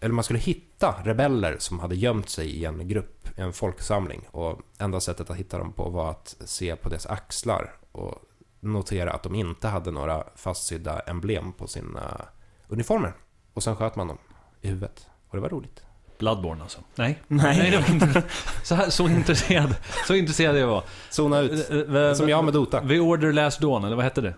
eller 0.00 0.14
man 0.14 0.24
skulle 0.24 0.38
hitta 0.38 0.94
rebeller 1.04 1.56
som 1.58 1.78
hade 1.78 1.96
gömt 1.96 2.28
sig 2.28 2.50
i 2.50 2.64
en 2.64 2.88
grupp, 2.88 3.28
en 3.36 3.52
folksamling. 3.52 4.28
Och 4.30 4.60
enda 4.78 5.00
sättet 5.00 5.30
att 5.30 5.36
hitta 5.36 5.58
dem 5.58 5.72
på 5.72 5.90
var 5.90 6.10
att 6.10 6.36
se 6.44 6.76
på 6.76 6.88
deras 6.88 7.06
axlar 7.06 7.74
och 7.92 8.14
notera 8.60 9.12
att 9.12 9.22
de 9.22 9.34
inte 9.34 9.68
hade 9.68 9.90
några 9.90 10.24
fastsydda 10.34 11.00
emblem 11.00 11.52
på 11.52 11.66
sina 11.66 12.28
uniformer. 12.68 13.14
Och 13.52 13.62
sen 13.62 13.76
sköt 13.76 13.96
man 13.96 14.08
dem 14.08 14.18
i 14.60 14.68
huvudet. 14.68 15.06
Och 15.28 15.36
det 15.36 15.42
var 15.42 15.48
roligt. 15.48 15.84
Bloodborne 16.20 16.62
alltså? 16.62 16.78
Nej. 16.94 17.18
Nej. 17.28 17.70
det 17.70 17.78
var 17.78 17.90
inte 17.90 18.22
så, 18.62 18.74
här, 18.74 18.90
så 18.90 19.08
intresserad. 19.08 19.74
Så 20.06 20.14
intresserad 20.14 20.58
jag 20.58 20.66
var. 20.66 20.82
Zona 21.10 21.40
ut. 21.40 21.70
Eh, 21.70 21.96
eh, 21.96 22.14
Som 22.14 22.28
jag 22.28 22.44
med 22.44 22.54
Dota. 22.54 22.80
The 22.88 22.98
Order 22.98 23.32
Last 23.32 23.60
Dawn, 23.60 23.84
eller 23.84 23.96
vad 23.96 24.04
hette 24.04 24.20
det? 24.20 24.34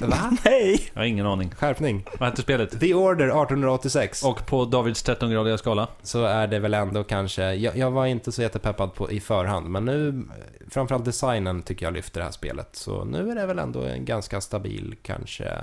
Va? 0.00 0.36
Nej! 0.44 0.90
Jag 0.92 1.00
har 1.00 1.06
ingen 1.06 1.26
aning. 1.26 1.50
Skärpning. 1.50 2.04
Vad 2.18 2.28
hette 2.28 2.42
spelet? 2.42 2.80
The 2.80 2.94
Order 2.94 3.26
1886. 3.26 4.24
Och 4.24 4.46
på 4.46 4.64
Davids 4.64 5.04
13-gradiga 5.04 5.58
skala? 5.58 5.88
så 6.02 6.24
är 6.24 6.46
det 6.46 6.58
väl 6.58 6.74
ändå 6.74 7.04
kanske, 7.04 7.54
jag, 7.54 7.76
jag 7.76 7.90
var 7.90 8.06
inte 8.06 8.32
så 8.32 8.42
jättepeppad 8.42 8.94
på, 8.94 9.10
i 9.10 9.20
förhand, 9.20 9.68
men 9.68 9.84
nu, 9.84 10.24
framförallt 10.70 11.04
designen 11.04 11.62
tycker 11.62 11.86
jag 11.86 11.94
lyfter 11.94 12.20
det 12.20 12.24
här 12.24 12.32
spelet. 12.32 12.68
Så 12.72 13.04
nu 13.04 13.30
är 13.30 13.34
det 13.34 13.46
väl 13.46 13.58
ändå 13.58 13.82
en 13.82 14.04
ganska 14.04 14.40
stabil, 14.40 14.94
kanske 15.02 15.58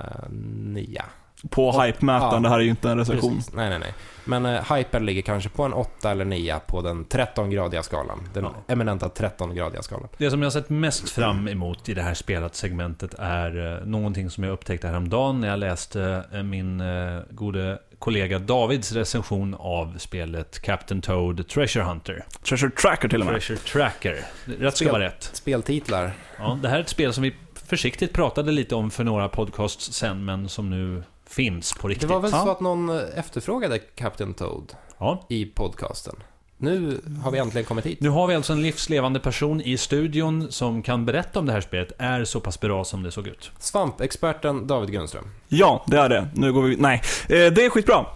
nia. 0.60 1.04
På 1.50 1.72
hype-mätaren, 1.82 2.32
Ja. 2.34 2.40
det 2.40 2.48
här 2.48 2.56
är 2.58 2.62
ju 2.62 2.70
inte 2.70 2.90
en 2.90 2.98
recension. 2.98 3.36
Precis. 3.36 3.52
Nej, 3.54 3.70
nej, 3.70 3.78
nej. 3.78 3.94
Men 4.24 4.46
uh, 4.46 4.72
hypen 4.74 5.06
ligger 5.06 5.22
kanske 5.22 5.48
på 5.48 5.62
en 5.62 5.72
8 5.72 6.10
eller 6.10 6.24
9 6.24 6.60
på 6.66 6.82
den 6.82 7.04
13-gradiga 7.06 7.82
skalan. 7.82 8.28
Den 8.34 8.44
Ja. 8.44 8.54
eminenta 8.68 9.08
13-gradiga 9.08 9.82
skalan. 9.82 10.08
Det 10.18 10.30
som 10.30 10.42
jag 10.42 10.46
har 10.46 10.50
sett 10.50 10.70
mest 10.70 11.10
fram 11.10 11.48
emot 11.48 11.88
i 11.88 11.94
det 11.94 12.02
här 12.02 12.14
spelat-segmentet 12.14 13.14
är 13.18 13.78
eh, 13.80 13.86
någonting 13.86 14.30
som 14.30 14.44
jag 14.44 14.52
upptäckte 14.52 14.88
häromdagen 14.88 15.40
när 15.40 15.48
jag 15.48 15.58
läste 15.58 16.24
eh, 16.32 16.42
min 16.42 16.80
eh, 16.80 17.20
gode 17.30 17.78
kollega 17.98 18.38
Davids 18.38 18.92
recension 18.92 19.54
av 19.58 19.94
spelet 19.98 20.62
Captain 20.62 21.00
Toad 21.02 21.48
Treasure 21.48 21.84
Hunter. 21.84 22.24
Treasure 22.48 22.70
Tracker 22.70 23.08
till 23.08 23.20
och 23.20 23.26
med. 23.26 23.34
Treasure 23.40 23.58
Tracker. 23.58 24.24
Rätt 24.44 24.76
ska 24.76 24.84
Spel- 24.84 24.92
vara 24.92 25.02
rätt. 25.04 25.30
Speltitlar. 25.32 26.12
Ja, 26.38 26.58
det 26.62 26.68
här 26.68 26.76
är 26.76 26.80
ett 26.80 26.88
spel 26.88 27.12
som 27.12 27.22
vi 27.22 27.34
försiktigt 27.66 28.12
pratade 28.12 28.52
lite 28.52 28.74
om 28.74 28.90
för 28.90 29.04
några 29.04 29.28
podcasts 29.28 29.92
sen, 29.92 30.24
men 30.24 30.48
som 30.48 30.70
nu 30.70 31.02
finns 31.30 31.72
på 31.72 31.88
Det 31.88 31.94
riktigt. 31.94 32.10
var 32.10 32.20
väl 32.20 32.30
Ja. 32.34 32.42
så 32.44 32.50
att 32.50 32.60
någon 32.60 32.88
eh, 32.88 33.02
efterfrågade 33.16 33.78
Captain 33.78 34.34
Toad 34.34 34.72
Ja, 34.98 35.26
i 35.28 35.44
podcasten. 35.46 36.14
Nu 36.62 37.00
har 37.24 37.30
vi 37.30 37.38
äntligen 37.38 37.64
kommit 37.64 37.86
hit. 37.86 38.00
Nu 38.00 38.08
har 38.08 38.26
vi 38.26 38.34
alltså 38.34 38.52
en 38.52 38.62
livslevande 38.62 39.20
person 39.20 39.60
i 39.60 39.76
studion 39.76 40.52
som 40.52 40.82
kan 40.82 41.06
berätta 41.06 41.38
om 41.38 41.46
det 41.46 41.52
här 41.52 41.60
spelet 41.60 41.92
är 41.98 42.24
så 42.24 42.40
pass 42.40 42.60
bra 42.60 42.84
som 42.84 43.02
det 43.02 43.10
såg 43.10 43.26
ut. 43.26 43.50
Svampexperten 43.58 44.66
David 44.66 44.90
Grundström. 44.92 45.24
Ja, 45.48 45.84
det 45.86 45.96
är 45.98 46.08
det. 46.08 46.28
Nu 46.34 46.52
går 46.52 46.62
vi... 46.62 46.76
Nej, 46.76 47.02
eh, 47.22 47.28
det 47.28 47.64
är 47.64 47.70
skitbra. 47.70 48.06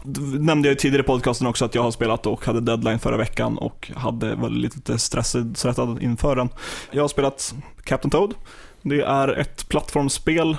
Nämnde 0.41 0.69
jag 0.69 0.73
ju 0.73 0.77
tidigare 0.79 1.03
i 1.03 1.07
podcasten 1.07 1.47
också 1.47 1.65
att 1.65 1.75
jag 1.75 1.83
har 1.83 1.91
spelat 1.91 2.27
och 2.27 2.45
hade 2.47 2.61
deadline 2.61 2.99
förra 2.99 3.17
veckan 3.17 3.59
och 3.59 3.91
hade 3.97 4.35
var 4.35 4.49
lite 4.51 4.99
stressad 4.99 6.03
inför 6.03 6.37
den. 6.37 6.49
Jag 6.91 7.03
har 7.03 7.09
spelat 7.09 7.55
Captain 7.85 8.11
Toad. 8.11 8.35
Det 8.83 9.01
är 9.01 9.29
ett 9.29 9.69
plattformsspel, 9.69 10.57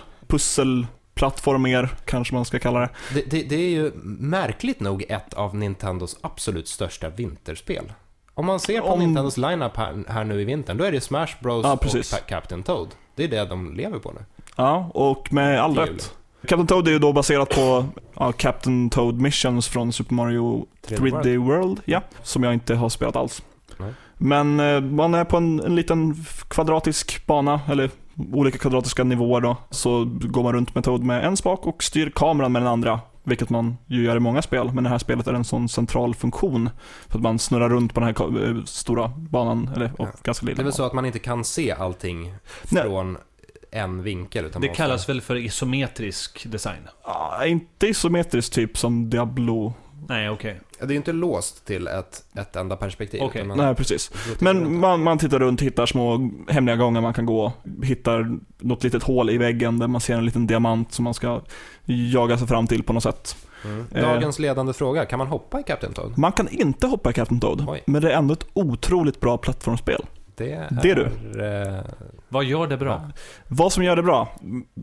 pusselplattformer 1.15 1.89
kanske 2.05 2.33
man 2.35 2.45
ska 2.45 2.59
kalla 2.59 2.79
det. 2.79 2.89
Det, 3.13 3.29
det, 3.29 3.43
det 3.43 3.55
är 3.55 3.69
ju 3.69 3.91
märkligt 4.03 4.79
nog 4.79 5.05
ett 5.09 5.33
av 5.33 5.55
Nintendos 5.55 6.17
absolut 6.21 6.67
största 6.67 7.09
vinterspel. 7.09 7.93
Om 8.33 8.45
man 8.45 8.59
ser 8.59 8.81
på 8.81 8.87
Om- 8.87 8.99
Nintendos 8.99 9.37
lineup 9.37 9.77
här, 9.77 10.03
här 10.07 10.23
nu 10.23 10.41
i 10.41 10.45
vintern, 10.45 10.77
då 10.77 10.83
är 10.83 10.91
det 10.91 11.01
Smash 11.01 11.27
Bros 11.39 11.63
Ja, 11.65 11.73
och 11.73 12.27
Captain 12.27 12.63
Toad. 12.63 12.87
Det 13.15 13.23
är 13.23 13.27
det 13.27 13.45
de 13.45 13.75
lever 13.75 13.99
på 13.99 14.11
nu. 14.11 14.25
Ja, 14.55 14.91
och 14.93 15.33
med 15.33 15.61
all 15.61 15.77
rätt. 15.77 16.13
Captain 16.41 16.67
Toad 16.67 16.87
är 16.87 16.91
ju 16.91 16.99
då 16.99 17.13
baserat 17.13 17.49
på 17.49 17.85
ja, 18.13 18.31
Captain 18.31 18.89
Toad 18.89 19.21
Missions 19.21 19.67
från 19.67 19.93
Super 19.93 20.13
Mario 20.13 20.65
3D 20.87 21.21
3D 21.21 21.37
World, 21.37 21.81
ja, 21.85 22.01
som 22.23 22.43
jag 22.43 22.53
inte 22.53 22.75
har 22.75 22.89
spelat 22.89 23.15
alls. 23.15 23.43
Nej. 23.77 23.93
Men 24.17 24.59
eh, 24.59 24.81
man 24.81 25.13
är 25.13 25.23
på 25.23 25.37
en, 25.37 25.59
en 25.59 25.75
liten 25.75 26.25
kvadratisk 26.47 27.25
bana, 27.25 27.61
eller 27.67 27.89
olika 28.33 28.57
kvadratiska 28.57 29.03
nivåer 29.03 29.41
då. 29.41 29.57
Så 29.69 30.05
går 30.05 30.43
man 30.43 30.53
runt 30.53 30.75
med 30.75 30.83
Toad 30.83 31.03
med 31.03 31.25
en 31.25 31.37
spak 31.37 31.65
och 31.65 31.83
styr 31.83 32.11
kameran 32.15 32.51
med 32.51 32.61
den 32.61 32.69
andra. 32.69 32.99
Vilket 33.23 33.49
man 33.49 33.77
ju 33.85 34.03
gör 34.03 34.15
i 34.15 34.19
många 34.19 34.41
spel, 34.41 34.71
men 34.73 34.83
det 34.83 34.89
här 34.89 34.97
spelet 34.97 35.27
är 35.27 35.33
en 35.33 35.43
sån 35.45 35.69
central 35.69 36.15
funktion. 36.15 36.69
För 37.07 37.17
att 37.17 37.23
man 37.23 37.39
snurrar 37.39 37.69
runt 37.69 37.93
på 37.93 37.99
den 37.99 38.15
här 38.17 38.47
eh, 38.49 38.63
stora 38.63 39.07
banan, 39.07 39.69
eller 39.75 39.91
och 39.97 40.07
Ja. 40.07 40.11
ganska 40.23 40.45
Det 40.45 40.51
lilla 40.51 40.61
är 40.61 40.63
väl 40.63 40.73
så 40.73 40.83
att 40.85 40.93
man 40.93 41.05
inte 41.05 41.19
kan 41.19 41.43
se 41.43 41.71
allting 41.71 42.33
Nej. 42.69 42.83
från 42.83 43.17
en 43.71 44.03
vinkel. 44.03 44.45
Utan 44.45 44.61
Det 44.61 44.67
kallas 44.67 45.09
väl 45.09 45.21
för 45.21 45.35
isometrisk 45.35 46.51
design? 46.51 46.81
Ja, 47.03 47.45
inte 47.45 47.87
isometriskt 47.87 48.53
typ 48.53 48.77
som 48.77 49.09
Diablo. 49.09 49.73
Nej, 50.09 50.29
okej. 50.29 50.59
Det 50.79 50.85
är 50.85 50.89
ju 50.89 50.95
inte 50.95 51.11
låst 51.11 51.65
till 51.65 51.87
ett, 51.87 52.23
ett 52.37 52.55
enda 52.55 52.75
perspektiv. 52.75 53.21
Okej. 53.21 53.41
utan 53.41 53.47
man- 53.47 53.57
Nej, 53.57 53.75
precis. 53.75 54.11
Men 54.39 54.79
man, 54.79 55.03
man 55.03 55.17
tittar 55.17 55.39
runt, 55.39 55.61
hittar 55.61 55.85
små 55.85 56.29
hemliga 56.49 56.75
gångar 56.75 57.01
man 57.01 57.13
kan 57.13 57.25
gå, 57.25 57.53
hittar 57.83 58.37
något 58.57 58.83
litet 58.83 59.03
hål 59.03 59.29
i 59.29 59.37
väggen 59.37 59.79
där 59.79 59.87
man 59.87 60.01
ser 60.01 60.17
en 60.17 60.25
liten 60.25 60.47
diamant 60.47 60.93
som 60.93 61.03
man 61.03 61.13
ska 61.13 61.41
jaga 61.85 62.37
sig 62.37 62.47
fram 62.47 62.67
till 62.67 62.83
på 62.83 62.93
något 62.93 63.03
sätt. 63.03 63.35
Mm. 63.65 63.85
Eh. 63.91 64.01
Dagens 64.01 64.39
ledande 64.39 64.73
fråga, 64.73 65.05
kan 65.05 65.17
man 65.19 65.27
hoppa 65.27 65.59
i 65.59 65.63
Captain 65.63 65.93
Toad? 65.93 66.17
Man 66.17 66.31
kan 66.31 66.47
inte 66.49 66.87
hoppa 66.87 67.09
i 67.09 67.13
Captain 67.13 67.39
Toad, 67.39 67.65
Oj. 67.67 67.83
men 67.87 68.01
det 68.01 68.11
är 68.13 68.17
ändå 68.17 68.33
ett 68.33 68.45
otroligt 68.53 69.19
bra 69.19 69.37
plattformsspel. 69.37 70.05
Det 70.37 70.51
är... 70.51 70.67
Det 70.83 70.91
är 70.91 70.95
du. 70.95 71.05
eh, 71.45 71.81
Vad 72.29 72.43
gör 72.43 72.67
det 72.67 72.77
bra? 72.77 73.01
Vad 73.47 73.73
som 73.73 73.83
gör 73.83 73.95
det 73.95 74.03
bra? 74.03 74.27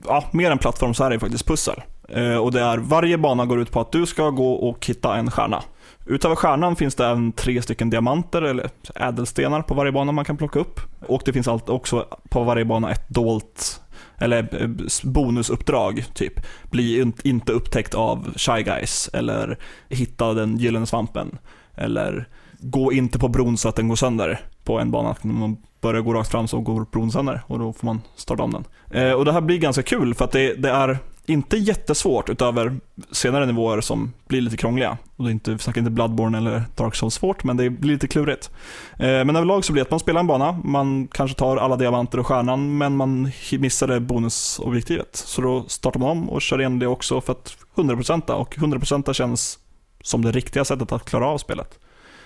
Ja, 0.07 0.25
mer 0.33 0.51
än 0.51 0.59
plattform 0.59 0.95
så 0.95 1.05
är 1.05 1.11
det 1.11 1.19
faktiskt 1.21 1.47
pussel. 1.47 1.83
Eh, 2.09 2.37
och 2.37 2.53
det 2.53 2.61
är, 2.61 2.79
varje 2.79 3.19
bana 3.19 3.47
går 3.47 3.61
ut 3.61 3.71
på 3.71 3.81
att 3.81 3.93
du 3.93 4.07
ska 4.07 4.31
gå 4.31 4.53
och 4.53 4.87
hitta 4.87 5.17
en 5.17 5.31
stjärna. 5.31 5.63
Utöver 6.07 6.35
stjärnan 6.37 6.77
finns 6.77 6.95
det 6.95 7.07
även 7.07 7.33
tre 7.33 7.63
stycken 7.63 7.91
diamanter 7.91 8.43
eller 8.43 8.71
ädelstenar 8.95 9.63
på 9.63 9.75
varje 9.75 9.93
bana 9.93 10.13
man 10.13 10.25
kan 10.25 10.37
plocka 10.37 10.59
upp. 10.59 10.81
Och 11.09 11.23
det 11.25 11.33
finns 11.33 11.47
också 11.49 12.07
på 12.31 12.43
varje 12.43 12.65
bana 12.65 12.91
ett 12.91 13.09
dolt 13.09 13.81
eller 14.19 14.63
eh, 14.63 14.69
bonusuppdrag, 15.05 16.05
typ. 16.15 16.33
Bli 16.71 17.01
in- 17.01 17.13
inte 17.25 17.53
upptäckt 17.53 17.95
av 17.95 18.35
Shy 18.37 18.63
Guys 18.63 19.11
eller 19.13 19.59
hitta 19.89 20.35
den 20.35 20.57
gyllene 20.59 20.87
svampen. 20.87 21.39
Eller 21.75 22.29
gå 22.63 22.93
inte 22.93 23.19
på 23.19 23.29
bron 23.29 23.57
så 23.57 23.69
att 23.69 23.77
den 23.77 23.89
går 23.89 23.97
sönder 23.97 24.41
på 24.65 24.79
en 24.79 24.91
bana. 24.91 25.17
När 25.23 25.35
man 25.35 25.57
börjar 25.81 26.03
gå 26.03 26.15
rakt 26.15 26.31
fram 26.31 26.49
så 26.49 26.61
går 26.61 26.87
bron 26.93 27.13
sönder 27.13 27.41
och 27.47 27.59
då 27.59 27.73
får 27.73 27.87
man 27.87 28.01
starta 28.17 28.43
om 28.43 28.53
den. 28.53 28.65
Eh, 29.03 29.13
och 29.13 29.25
det 29.25 29.33
här 29.33 29.41
blir 29.41 29.59
ganska 29.59 29.83
kul 29.83 30.15
för 30.15 30.25
att 30.25 30.33
det, 30.33 30.55
det 30.55 30.71
är 30.71 30.99
inte 31.27 31.57
jättesvårt 31.57 32.29
utöver 32.29 32.77
senare 33.11 33.47
nivåer 33.47 33.81
som 33.81 34.13
blir 34.29 34.41
lite 34.41 34.57
krångliga. 34.57 34.99
Och 35.17 35.25
det 35.25 35.31
är 35.31 35.33
inte, 35.33 35.51
vi 35.51 35.59
snackar 35.59 35.81
inte 35.81 35.91
Bloodborne 35.91 36.39
eller 36.39 36.63
Dark 36.75 36.95
Souls 36.95 37.15
svårt, 37.15 37.45
men 37.45 37.57
det 37.57 37.71
blir 37.71 37.93
lite 37.93 38.09
klurigt. 38.09 38.51
Eh, 38.93 39.07
men 39.07 39.37
överlag 39.37 39.65
så 39.65 39.73
blir 39.73 39.81
det 39.81 39.87
att 39.87 39.91
man 39.91 40.01
spelar 40.01 40.21
en 40.21 40.27
bana, 40.27 40.53
man 40.65 41.09
kanske 41.13 41.39
tar 41.39 41.57
alla 41.57 41.77
diamanter 41.77 42.19
och 42.19 42.27
stjärnan, 42.27 42.79
men 42.79 42.97
man 42.97 43.31
missade 43.59 44.01
bonusobjektivet. 44.01 45.17
Så 45.17 45.43
då 45.43 45.65
startar 45.69 46.01
man 46.01 46.11
om 46.11 46.31
och 46.31 46.43
kör 46.43 46.61
igen 46.61 46.79
det 46.79 46.87
också 46.87 47.21
för 47.21 47.33
att 47.33 47.57
100% 47.75 48.31
och 48.31 48.57
100% 48.57 49.13
känns 49.13 49.59
som 50.03 50.25
det 50.25 50.33
riktiga 50.33 50.65
sättet 50.65 50.93
att 50.93 51.05
klara 51.05 51.27
av 51.27 51.39
spelet. 51.39 51.79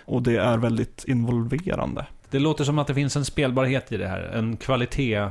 Och 0.06 0.22
det 0.22 0.36
är 0.36 0.58
väldigt 0.58 1.04
involverande. 1.04 2.06
Det 2.30 2.38
låter 2.38 2.64
som 2.64 2.78
att 2.78 2.86
det 2.86 2.94
finns 2.94 3.16
en 3.16 3.24
spelbarhet 3.24 3.92
i 3.92 3.96
det 3.96 4.08
här. 4.08 4.20
En 4.20 4.56
kvalitet 4.56 5.14
eh, 5.14 5.30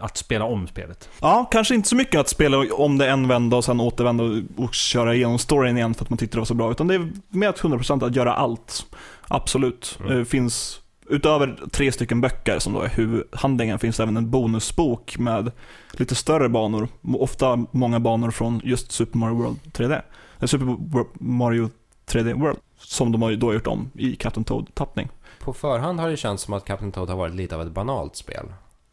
att 0.00 0.16
spela 0.16 0.44
om 0.44 0.66
spelet. 0.66 1.08
Ja, 1.20 1.48
kanske 1.50 1.74
inte 1.74 1.88
så 1.88 1.96
mycket 1.96 2.20
att 2.20 2.28
spela 2.28 2.58
om 2.72 2.98
det 2.98 3.10
en 3.10 3.28
vända 3.28 3.56
och 3.56 3.64
sen 3.64 3.80
återvända 3.80 4.24
och, 4.56 4.74
köra 4.74 5.14
igenom 5.14 5.38
storyn 5.38 5.76
igen 5.76 5.94
för 5.94 6.04
att 6.04 6.10
man 6.10 6.18
tyckte 6.18 6.36
det 6.36 6.40
var 6.40 6.46
så 6.46 6.54
bra. 6.54 6.70
Utan 6.70 6.86
det 6.86 6.94
är 6.94 7.10
mer 7.28 7.48
att 7.48 7.60
100% 7.60 8.06
att 8.06 8.16
göra 8.16 8.34
allt. 8.34 8.86
Absolut. 9.28 9.98
Mm. 10.00 10.18
Det 10.18 10.24
finns, 10.24 10.80
utöver 11.08 11.58
tre 11.70 11.92
stycken 11.92 12.20
böcker 12.20 12.58
som 12.58 12.72
då 12.72 12.80
är 12.80 12.88
huvudhandlingen, 12.88 13.78
finns 13.78 13.96
det 13.96 14.02
även 14.02 14.16
en 14.16 14.30
bonusbok 14.30 15.18
med 15.18 15.52
lite 15.92 16.14
större 16.14 16.48
banor. 16.48 16.88
Ofta 17.18 17.66
många 17.70 18.00
banor 18.00 18.30
från 18.30 18.60
just 18.64 18.92
Super 18.92 19.18
Mario 19.18 19.34
World 19.34 19.58
3D. 19.72 20.02
Eller 20.38 20.46
Super 20.46 21.04
Mario 21.24 21.70
3D 22.08 22.34
World. 22.40 22.58
Som 22.78 23.12
de 23.12 23.22
har 23.22 23.30
ju 23.30 23.36
då 23.36 23.54
gjort 23.54 23.66
om 23.66 23.90
i 23.94 24.16
Captain 24.16 24.44
Toad-tappning. 24.44 25.08
På 25.40 25.52
förhand 25.52 26.00
har 26.00 26.08
det 26.10 26.16
känts 26.16 26.42
som 26.42 26.54
att 26.54 26.64
Captain 26.64 26.92
Toad 26.92 27.08
har 27.10 27.16
varit 27.16 27.34
lite 27.34 27.54
av 27.54 27.62
ett 27.62 27.72
banalt 27.72 28.16
spel. 28.16 28.46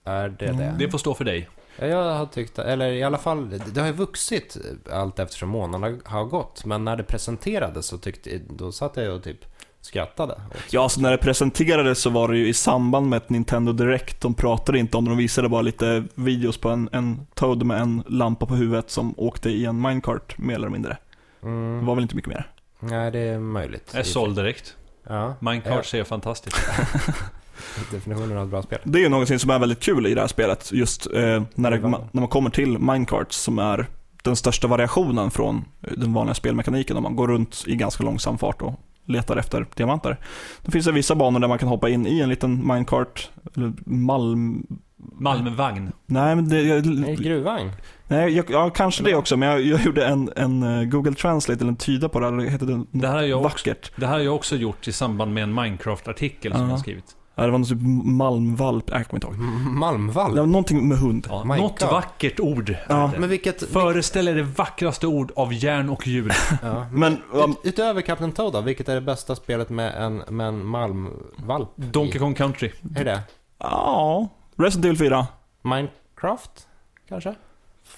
Är 0.04 0.30
det 0.30 0.46
Mm. 0.46 0.58
det? 0.58 0.76
Det 0.86 0.92
får 0.92 0.98
stå 0.98 1.14
för 1.14 1.26
dig. 1.26 1.50
Ja, 1.80 1.86
jag 1.86 2.16
har 2.16 2.26
tyckt, 2.26 2.60
eller 2.60 2.92
i 2.92 3.04
alla 3.04 3.18
fall, 3.18 3.50
det 3.74 3.80
har 3.82 3.88
ju 3.88 3.94
vuxit 3.94 4.58
allt 4.92 5.20
eftersom 5.20 5.50
månaderna 5.50 5.98
har 6.06 6.24
gått. 6.26 6.66
Men 6.66 6.86
när 6.86 6.96
det 6.96 7.04
presenterades 7.04 7.86
så 7.86 7.98
tyckte, 7.98 8.40
då 8.50 8.72
satt 8.72 8.98
jag 8.98 9.16
och 9.16 9.24
typ 9.24 9.46
skrattade. 9.82 10.42
Ja, 10.72 10.90
så 10.90 11.02
när 11.02 11.12
det 11.12 11.18
presenterades 11.18 12.00
så 12.00 12.10
var 12.10 12.28
det 12.28 12.38
ju 12.38 12.48
i 12.48 12.54
samband 12.54 13.10
med 13.10 13.18
ett 13.18 13.30
Nintendo 13.30 13.72
Direct. 13.72 14.22
De 14.22 14.34
pratade 14.34 14.80
inte 14.80 14.98
om 14.98 15.06
det, 15.06 15.12
de 15.12 15.18
visade 15.18 15.50
bara 15.50 15.62
lite 15.62 16.04
videos 16.16 16.58
på 16.58 16.70
en, 16.70 16.90
en 16.92 17.28
Toad 17.34 17.66
med 17.66 17.82
en 17.82 18.04
lampa 18.08 18.46
på 18.46 18.56
huvudet 18.56 18.90
som 18.92 19.14
åkte 19.18 19.50
i 19.50 19.66
en 19.66 19.82
minecart, 19.82 20.38
mer 20.38 20.56
eller 20.56 20.70
mindre. 20.70 20.98
Det 21.42 21.48
Mm. 21.48 21.86
var 21.86 21.96
väl 21.96 22.02
inte 22.02 22.16
mycket 22.16 22.30
mer. 22.30 22.52
Nej, 22.90 23.12
det 23.12 23.20
är 23.20 23.40
möjligt. 23.40 23.90
Jag 23.92 24.00
är 24.00 24.04
såld 24.04 24.36
direkt. 24.36 24.76
Ja, 25.08 25.36
Minecart 25.40 25.86
ser 25.86 26.04
fantastiskt. 26.04 26.58
definitionen 27.92 28.38
av 28.38 28.44
ett 28.44 28.50
bra 28.50 28.62
spel. 28.62 28.80
Det 28.84 29.00
är 29.00 29.04
ju 29.04 29.10
någonting 29.10 29.40
som 29.40 29.50
är 29.50 29.60
väldigt 29.60 29.80
kul 29.80 30.08
i 30.08 30.14
det 30.14 30.22
här 30.22 30.28
spelet, 30.28 30.72
just 30.72 31.08
eh, 31.14 31.44
när, 31.56 31.72
det, 31.72 31.78
Vad? 31.78 31.92
när 32.12 32.22
man 32.22 32.28
kommer 32.28 32.50
till 32.50 32.80
minecarts 32.80 33.38
som 33.38 33.60
är 33.60 33.88
den 34.24 34.36
största 34.36 34.68
variationen 34.68 35.32
från 35.32 35.66
den 35.80 36.14
vanliga 36.14 36.34
spelmekaniken 36.34 36.98
om 36.98 37.04
man 37.04 37.16
går 37.16 37.28
runt 37.28 37.64
i 37.68 37.76
ganska 37.76 38.04
långsam 38.04 38.38
fart 38.38 38.62
och 38.62 38.74
letar 39.06 39.38
efter 39.38 39.66
diamanter. 39.76 40.18
Det 40.62 40.72
finns 40.72 40.86
det 40.86 40.92
vissa 40.92 41.16
banor 41.16 41.40
där 41.40 41.48
man 41.48 41.58
kan 41.58 41.70
hoppa 41.70 41.90
in 41.90 42.08
i 42.08 42.20
en 42.20 42.30
liten 42.30 42.68
minecart, 42.68 43.30
eller 43.56 43.74
malm... 43.86 44.68
Malmvagn. 44.98 45.92
Nej, 46.06 46.36
men 46.36 46.50
det, 46.50 46.86
Nej, 46.86 47.16
gruvvagn. 47.16 47.72
Nej 48.08 48.36
jag, 48.36 48.46
ja, 48.50 48.70
kanske 48.70 49.04
det 49.04 49.16
också, 49.16 49.38
men 49.38 49.50
jag, 49.50 49.62
jag 49.62 49.82
gjorde 49.82 50.06
en, 50.06 50.30
en 50.36 50.64
eh, 50.64 50.84
Google 50.84 51.14
Translate, 51.14 51.60
eller 51.62 51.72
en 51.72 51.76
tyda 51.78 52.10
på 52.10 52.20
det, 52.20 52.28
eller 52.28 52.44
heter 52.44 52.66
det 52.66 52.84
Det 52.92 53.08
här 53.08 53.16
har 53.16 53.22
jag 53.22 53.38
också, 53.46 53.50
vackert? 53.70 53.92
det 53.96 54.06
här 54.08 54.14
har 54.14 54.20
jag 54.20 54.36
också 54.36 54.56
gjort 54.56 54.88
i 54.88 54.92
samband 54.92 55.34
med 55.34 55.44
en 55.44 55.54
Minecraft-artikel 55.54 56.52
som 56.52 56.62
Ja. 56.62 56.68
jag 56.68 56.72
har 56.72 56.78
skrivit. 56.78 57.16
Ja, 57.38 57.44
det 57.46 57.52
var 57.52 57.58
någon 57.60 57.68
typ 57.68 57.78
malmvalp, 58.06 58.90
äh, 58.90 58.98
jag 58.98 59.08
kommer 59.08 59.18
inte 59.18 59.28
ihåg. 59.28 59.36
M- 59.36 59.80
Malmvall. 59.80 60.36
Det 60.36 60.40
var 60.42 60.48
någonting 60.48 60.88
med 60.88 60.98
hund. 60.98 61.28
Ja, 61.30 61.44
My 61.44 61.58
något 61.58 61.80
God. 61.80 61.90
vackert 61.90 62.40
ord. 62.40 62.76
Ja. 62.90 63.10
det. 63.14 63.20
Men 63.20 63.30
vilket... 63.30 63.64
Föreställ 63.64 64.28
er 64.28 64.36
det 64.36 64.44
vackraste 64.44 65.08
ord 65.08 65.32
av 65.36 65.54
järn 65.54 65.90
och 65.90 66.08
ljud. 66.08 66.32
Ja. 66.64 66.86
Men, 66.92 67.18
um, 67.32 67.52
Ut, 67.52 67.58
utöver 67.64 68.02
Captain 68.02 68.32
Toad 68.32 68.54
då, 68.54 68.62
vilket 68.62 68.90
är 68.90 68.96
det 68.96 69.02
bästa 69.02 69.36
spelet 69.36 69.70
med 69.70 69.94
en, 70.04 70.18
med 70.18 70.48
en 70.48 70.66
malmvalp? 70.66 71.70
Donkey 71.76 72.20
Kong 72.20 72.34
Country. 72.36 72.72
Är 72.96 73.06
det? 73.06 73.22
ja, 73.60 74.28
Resident 74.58 74.86
Evil 74.86 74.98
4. 74.98 75.28
Minecraft? 75.62 76.68
Kanske? 77.10 77.36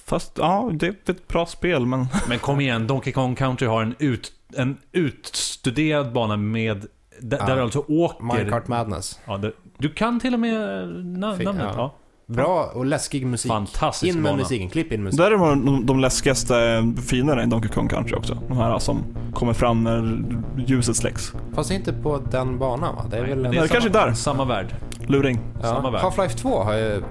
Fast, 0.08 0.32
ja, 0.38 0.70
det 0.74 0.88
är 0.88 1.12
ett 1.12 1.28
bra 1.28 1.46
spel, 1.46 1.86
men... 1.86 2.06
Men 2.30 2.40
kom 2.40 2.60
igen, 2.60 2.88
Donkey 2.88 3.14
Kong 3.14 3.36
Country 3.36 3.68
har 3.68 3.82
en, 3.82 3.96
ut, 4.00 4.32
en 4.56 4.78
utstuderad 4.92 6.14
bana 6.14 6.38
med... 6.38 6.86
Där, 7.22 7.38
Ja. 7.38 7.46
där 7.46 7.56
du 7.56 7.62
alltså 7.62 7.80
åker... 7.88 8.24
Minecart 8.24 8.68
Madness. 8.68 9.20
Ja, 9.26 9.38
det, 9.38 9.52
du 9.78 9.90
kan 9.90 10.20
till 10.20 10.34
och 10.34 10.40
med 10.40 10.88
namnet. 11.06 11.42
ja. 11.60 11.72
Ja. 11.76 11.96
Bra 12.34 12.72
och 12.74 12.86
läskig 12.86 13.26
musik. 13.26 13.52
Fantastisk 13.52 14.16
In 14.16 14.22
med 14.22 14.32
bana. 14.32 14.38
musiken, 14.44 14.70
klipp 14.70 14.92
in 14.92 15.04
musik. 15.04 15.20
Där 15.20 15.32
är 15.32 15.38
de, 15.38 15.86
de 15.86 16.00
läskigaste 16.00 16.84
finerna 17.08 17.44
i 17.44 17.46
Donkey 17.46 17.72
Kong 17.72 17.88
Country 17.90 18.16
också. 18.16 18.38
De 18.48 18.58
här 18.58 18.80
som 18.80 19.04
kommer 19.34 19.54
fram 19.54 19.84
när 19.84 20.24
ljuset 20.68 20.96
släcks. 20.96 21.34
Fast 21.56 21.72
inte 21.72 21.94
på 21.94 22.18
den 22.32 22.60
banan 22.60 22.96
va? 22.96 23.06
Det 23.10 23.18
är 23.18 23.22
Nej, 23.22 23.30
väl 23.30 23.46
en... 23.46 23.52
det 23.52 23.58
är 23.58 23.68
kanske 23.68 23.90
där. 23.90 24.14
Samma 24.14 24.46
värld. 24.46 24.76
Luring. 25.08 25.40
Ja. 25.62 26.00
Half-Life 26.02 26.38
2 26.38 26.64
har 26.64 26.74
ju 26.74 27.04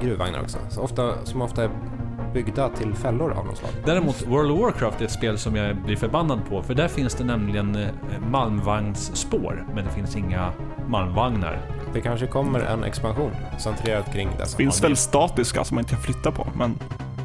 gruvvagnar 0.00 0.40
också. 0.40 0.58
Så 0.70 0.80
ofta, 0.80 1.24
som 1.24 1.42
ofta 1.42 1.64
är 1.64 1.70
byggda 2.34 2.68
till 2.68 2.94
fällor 2.94 3.32
av 3.32 3.46
något 3.46 3.56
slag. 3.58 3.70
Däremot 3.84 4.26
World 4.26 4.50
of 4.50 4.60
Warcraft 4.60 5.00
är 5.00 5.04
ett 5.04 5.10
spel 5.10 5.38
som 5.38 5.56
jag 5.56 5.76
blir 5.76 5.96
förbannad 5.96 6.40
på, 6.48 6.62
för 6.62 6.74
där 6.74 6.88
finns 6.88 7.14
det 7.14 7.24
nämligen 7.24 7.76
eh, 7.76 7.88
malmvagnsspår, 8.30 9.66
men 9.74 9.84
det 9.84 9.90
finns 9.90 10.16
inga 10.16 10.52
malmvagnar. 10.88 11.60
Det 11.94 12.00
kanske 12.00 12.26
kommer 12.26 12.60
en 12.60 12.84
expansion 12.84 13.30
centrerad 13.58 14.12
kring 14.12 14.28
dessa. 14.38 14.56
Det 14.58 14.64
finns 14.64 14.84
väl 14.84 14.96
statiska 14.96 15.64
som 15.64 15.74
man 15.74 15.82
inte 15.82 15.94
kan 15.94 16.02
flytta 16.02 16.30
på, 16.32 16.46
men 16.54 16.78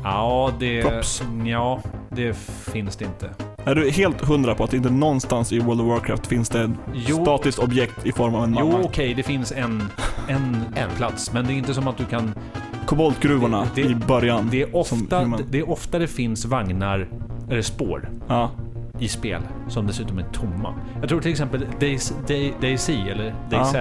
Ja, 0.03 0.51
det... 0.59 0.81
Props. 0.83 1.23
Ja, 1.45 1.79
det 2.09 2.33
finns 2.71 2.95
det 2.95 3.05
inte. 3.05 3.29
är 3.63 3.75
du 3.75 3.89
helt 3.91 4.21
hundra 4.21 4.55
på 4.55 4.63
att 4.63 4.73
inte 4.73 4.89
någonstans 4.89 5.51
i 5.53 5.59
World 5.59 5.81
of 5.81 5.87
Warcraft 5.87 6.27
finns 6.27 6.49
det 6.49 6.61
ett 6.63 6.71
Jo. 6.93 7.21
statiskt 7.21 7.59
objekt 7.59 8.05
i 8.05 8.11
form 8.11 8.35
av 8.35 8.43
en 8.43 8.55
Jo, 8.59 8.71
mamma? 8.71 8.83
okej, 8.83 9.13
det 9.13 9.23
finns 9.23 9.51
en, 9.51 9.83
en, 10.27 10.65
En. 10.75 10.89
plats, 10.97 11.33
men 11.33 11.45
det 11.47 11.53
är 11.53 11.55
inte 11.55 11.73
som 11.73 11.87
att 11.87 11.97
du 11.97 12.05
kan... 12.05 12.33
Koboltgruvorna 12.85 13.67
Det- 13.75 13.81
det- 13.83 13.89
i 13.89 13.95
början. 13.95 14.47
Det 14.51 14.61
är, 14.61 14.75
ofta, 14.75 15.19
human. 15.19 15.41
det 15.51 15.59
är 15.59 15.69
ofta 15.69 15.99
det 15.99 16.07
finns 16.07 16.45
vagnar, 16.45 17.07
eller 17.49 17.61
spår, 17.61 18.09
Ja. 18.27 18.51
i 18.99 19.07
spel 19.07 19.41
som 19.67 19.87
dessutom 19.87 20.17
är 20.19 20.23
tomma. 20.23 20.73
Jag 20.99 21.09
tror 21.09 21.21
till 21.21 21.31
exempel 21.31 21.65
Daisy, 21.79 22.13
Day- 22.27 22.53
Daisy 22.61 23.09
eller 23.09 23.35
DayZ, 23.51 23.75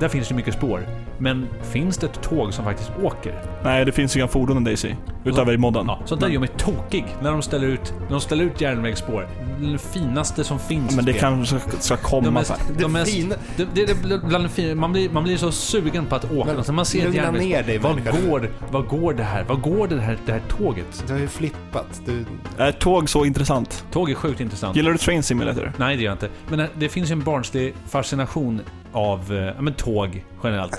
där 0.00 0.08
finns 0.08 0.28
det 0.28 0.34
mycket 0.34 0.54
spår. 0.54 0.80
Men 1.18 1.46
finns 1.62 1.98
det 1.98 2.06
ett 2.06 2.22
tåg 2.22 2.54
som 2.54 2.64
faktiskt 2.64 2.92
åker? 3.02 3.34
Nej, 3.68 3.84
det 3.84 3.92
finns 3.92 4.16
inga 4.16 4.28
fordon 4.28 4.62
i 4.62 4.64
Daisy. 4.64 4.94
Utöver 5.24 5.52
i 5.52 5.58
modden. 5.58 5.84
Ja, 5.88 5.98
sånt 6.04 6.20
där 6.20 6.28
gör 6.28 6.40
mig 6.40 6.48
tokig 6.56 7.04
när 7.22 7.30
de 7.32 7.42
ställer 7.42 7.66
ut, 7.66 7.92
när 8.02 8.10
de 8.10 8.20
ställer 8.20 8.44
ut 8.44 8.60
järnvägsspår. 8.60 9.28
Det 9.60 9.78
finaste 9.78 10.44
som 10.44 10.58
finns 10.58 10.96
Men 10.96 11.08
i 11.08 11.12
det 11.12 11.18
kanske 11.18 11.60
ska, 11.60 11.70
ska 11.78 11.94
de 11.96 12.02
komma 12.02 12.30
mest, 12.30 12.52
de 12.78 12.92
mest, 12.92 13.12
fina- 13.14 13.34
det, 13.56 13.68
det, 13.74 13.84
det, 14.08 14.18
bland 14.24 14.44
det 14.44 14.48
fina, 14.48 14.74
man, 14.74 14.92
blir, 14.92 15.10
man, 15.10 15.24
blir, 15.24 15.36
så 15.36 15.52
sugen 15.52 16.06
på 16.06 16.14
att 16.16 16.24
åka. 16.32 16.44
Men 16.48 16.56
Alltså, 16.56 16.72
man 16.72 16.84
ser 16.84 17.08
ett 17.08 17.14
järnvägsspår. 17.14 17.62
dig, 17.62 17.78
Vad 17.78 18.22
går, 18.28 18.50
vad 18.70 18.86
går 18.88 19.12
det 19.14 19.22
här? 19.22 19.44
Vad 19.48 19.60
går 19.60 19.88
det 19.88 20.00
här, 20.00 20.18
det 20.26 20.32
här 20.32 20.42
tåget? 20.48 21.04
Du 21.06 21.12
har 21.12 21.20
ju 21.20 21.28
flippat. 21.28 22.02
Du... 22.06 22.24
Är 22.58 22.72
tåg 22.72 23.08
så 23.08 23.24
intressant? 23.24 23.84
Tåg 23.92 24.10
är 24.10 24.14
sjukt 24.14 24.40
intressant. 24.40 24.76
Gillar 24.76 24.92
du 24.92 24.98
Train 24.98 25.22
Simulator? 25.22 25.72
Nej, 25.76 25.96
det 25.96 26.02
gör 26.02 26.10
jag 26.10 26.14
inte. 26.14 26.28
Men 26.48 26.58
det- 26.58 26.68
det 26.74 26.88
finns 26.88 27.10
ju 27.10 27.12
en 27.12 27.22
barnslig 27.24 27.74
fascination 27.88 28.60
av 28.92 29.32
eh, 29.32 29.38
ja, 29.38 29.52
men 29.60 29.72
tåg 29.72 30.24
generellt. 30.44 30.76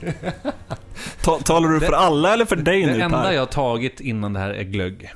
Ta, 1.22 1.38
talar 1.38 1.68
du 1.68 1.80
för 1.80 1.90
Det- 1.90 1.96
alla 1.98 2.32
eller 2.34 2.44
för 2.44 2.56
dig 2.56 2.80
Det 2.86 2.92
nu 2.92 3.00
enda 3.00 3.22
Per? 3.22 3.32
jag 3.32 3.40
har 3.40 3.46
tagit 3.46 4.00
innan 4.00 4.32
det 4.32 4.40
här 4.40 4.50
är 4.50 4.62
glögg. 4.62 5.10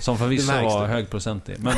Som 0.00 0.18
förvisso 0.18 0.52
Det 0.52 0.62
var 0.62 0.82
det. 0.82 0.88
högprocentig. 0.92 1.56
Men 1.58 1.74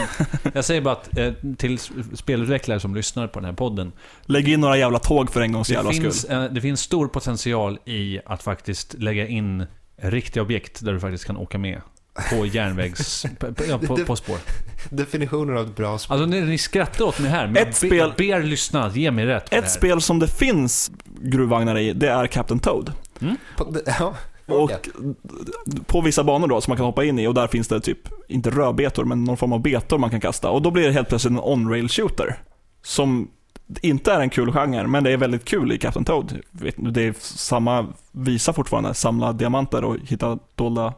jag 0.53 0.64
säger 0.64 0.81
bara 0.81 0.93
att 0.95 1.18
eh, 1.18 1.33
till 1.59 1.79
spelutvecklare 2.14 2.81
som 2.81 2.95
lyssnar 2.95 3.27
på 3.27 3.41
den 3.41 3.47
här 3.47 3.57
podden. 3.57 3.93
Lägg 4.27 4.49
in 4.49 4.61
några 4.61 4.77
jävla 4.77 4.99
tåg 4.99 5.31
för 5.31 5.41
en 5.41 5.53
gångs 5.53 5.68
Det 5.68 5.75
jävla 5.75 5.91
finns, 5.93 6.23
skull. 6.23 6.33
eh, 6.37 6.45
det 6.45 6.61
finns 6.61 6.81
stor 6.81 7.09
potential 7.09 7.79
i 7.85 8.21
att 8.27 8.43
faktiskt 8.43 8.95
lägga 8.99 9.27
in 9.27 9.66
riktiga 10.03 10.43
objekt 10.43 10.85
där 10.85 10.93
du 10.93 11.01
faktiskt 11.01 11.25
kan 11.25 11.37
åka 11.37 11.59
med. 11.59 11.81
På 12.31 12.47
järnvägs... 12.53 13.27
på, 13.39 13.55
på, 13.55 13.79
på, 13.87 13.97
på 13.97 14.16
spår. 14.16 14.39
Definitionen 14.91 15.57
av 15.59 15.64
ett 15.66 15.77
bra 15.77 15.99
spel. 15.99 16.12
Alltså 16.14 16.27
ni, 16.31 16.41
ni 16.41 16.59
skrattar 16.59 17.05
åt 17.05 17.18
mig 17.21 17.31
här, 17.31 17.47
men 17.47 17.57
Ett 17.68 17.77
spel- 17.77 17.97
jag 17.97 18.12
ber 18.16 18.43
lyssna, 18.43 18.91
ge 18.95 19.11
mig 19.11 19.27
rätt 19.27 19.51
det 19.51 19.57
Ett 19.57 19.71
spel 19.71 20.01
som 20.01 20.18
det 20.18 20.29
finns 20.29 20.91
gruvvagnar 21.21 21.79
i, 21.79 21.93
det 21.93 22.09
är 22.09 22.27
Captain 22.27 22.61
Toad. 22.61 22.93
På, 23.57 23.64
det- 23.71 23.83
ja, 23.99 24.14
Och 24.47 24.71
på 25.87 26.01
vissa 26.01 26.25
banor 26.25 26.49
då 26.49 26.61
som 26.61 26.71
man 26.71 26.77
kan 26.77 26.87
hoppa 26.87 27.05
in 27.05 27.18
i 27.18 27.27
och 27.27 27.35
där 27.35 27.47
finns 27.47 27.68
det 27.68 27.81
typ, 27.81 27.99
inte 28.29 28.51
rödbetor, 28.51 29.05
men 29.05 29.25
någon 29.25 29.37
form 29.37 29.53
av 29.53 29.61
betor 29.62 29.99
man 29.99 30.11
kan 30.11 30.21
kasta. 30.21 30.51
Och 30.51 30.62
då 30.62 30.71
blir 30.71 30.87
det 30.87 30.93
helt 30.93 31.09
plötsligt 31.09 31.31
en 31.33 31.41
on-rail 31.41 31.89
shooter. 31.89 32.39
Som 32.83 33.31
inte 33.83 34.12
är 34.12 34.21
en 34.21 34.31
kul 34.31 34.53
genre, 34.53 34.87
men 34.87 35.05
det 35.05 35.11
är 35.11 35.16
väldigt 35.16 35.45
kul 35.45 35.73
i 35.73 35.79
Captain 35.79 36.05
Toad. 36.05 36.39
Det 36.77 37.03
är 37.07 37.14
samma 37.21 37.87
visa 38.12 38.53
fortfarande, 38.53 38.95
samla 38.95 39.33
diamanter 39.33 39.85
och 39.85 39.97
hitta 40.05 40.39
dolda 40.55 40.95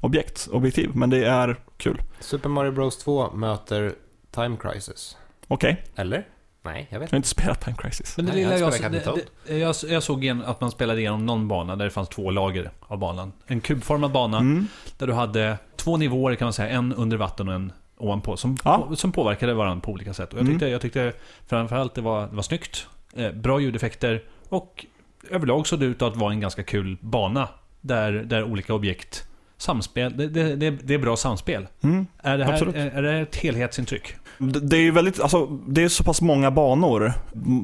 objekt, 0.00 0.48
objektiv. 0.52 0.90
Men 0.94 1.10
det 1.10 1.24
är 1.26 1.56
kul. 1.76 2.02
Super 2.20 2.48
Mario 2.48 2.72
Bros 2.72 2.98
2 2.98 3.30
möter 3.30 3.92
Time 4.30 4.56
Crisis. 4.56 5.16
Okej, 5.48 5.84
Eller? 5.96 6.26
Nej, 6.62 6.86
jag 6.90 7.00
vet 7.00 7.08
jag 7.08 7.12
har 7.12 7.16
inte 7.16 7.28
spelat 7.28 7.60
Time 7.60 7.76
Crisis. 7.76 8.16
Men 8.16 8.26
det 8.26 8.32
Nej, 8.32 8.40
lilla 8.40 8.52
jag 8.58 8.60
jag, 8.66 8.74
spelar 8.74 8.90
det, 8.90 9.24
det, 9.46 9.58
jag, 9.58 9.74
jag 9.88 10.02
såg 10.02 10.24
igen 10.24 10.42
att 10.46 10.60
man 10.60 10.70
spelade 10.70 11.00
igenom 11.00 11.26
någon 11.26 11.48
bana 11.48 11.76
där 11.76 11.84
det 11.84 11.90
fanns 11.90 12.08
två 12.08 12.30
lager 12.30 12.70
av 12.80 12.98
banan. 12.98 13.32
En 13.46 13.60
kubformad 13.60 14.12
bana 14.12 14.38
Mm. 14.38 14.66
där 14.98 15.06
du 15.06 15.12
hade 15.12 15.58
två 15.76 15.96
nivåer 15.96 16.34
kan 16.34 16.46
man 16.46 16.52
säga, 16.52 16.68
en 16.68 16.94
under 16.94 17.16
vatten 17.16 17.48
och 17.48 17.54
en 17.54 17.72
ovanpå. 17.96 18.36
Som, 18.36 18.56
Ja. 18.64 18.90
som 18.96 19.12
påverkade 19.12 19.54
varandra 19.54 19.80
på 19.84 19.92
olika 19.92 20.14
sätt. 20.14 20.32
Och 20.32 20.38
jag 20.38 20.42
Mm. 20.42 20.52
tyckte, 20.54 20.68
jag 20.68 20.80
tyckte 20.80 21.12
framförallt 21.48 21.94
det 21.94 22.00
var, 22.00 22.26
det 22.26 22.36
var 22.36 22.42
snyggt, 22.42 22.86
eh, 23.16 23.32
bra 23.32 23.60
ljudeffekter 23.60 24.22
och 24.48 24.86
överlag 25.30 25.66
såg 25.66 25.80
det 25.80 25.86
ut 25.86 26.02
att 26.02 26.16
vara 26.16 26.32
en 26.32 26.40
ganska 26.40 26.62
kul 26.62 26.96
bana. 27.00 27.48
Där, 27.80 28.12
där 28.12 28.42
olika 28.44 28.74
objekt 28.74 29.26
samspel, 29.56 30.16
det, 30.16 30.26
det, 30.28 30.56
det, 30.56 30.70
det 30.70 30.94
är 30.94 30.98
bra 30.98 31.16
samspel. 31.16 31.66
Mm. 31.82 32.06
Är 32.22 32.38
det 32.38 32.44
här 32.44 32.66
är, 32.76 32.90
är 32.90 33.02
det 33.02 33.10
här 33.12 33.22
ett 33.22 33.36
helhetsintryck? 33.36 34.14
Det 34.42 34.76
är 34.76 34.80
ju 34.80 34.90
väldigt, 34.90 35.20
alltså, 35.20 35.46
det 35.46 35.82
är 35.82 35.88
så 35.88 36.04
pass 36.04 36.20
många 36.20 36.50
banor. 36.50 37.12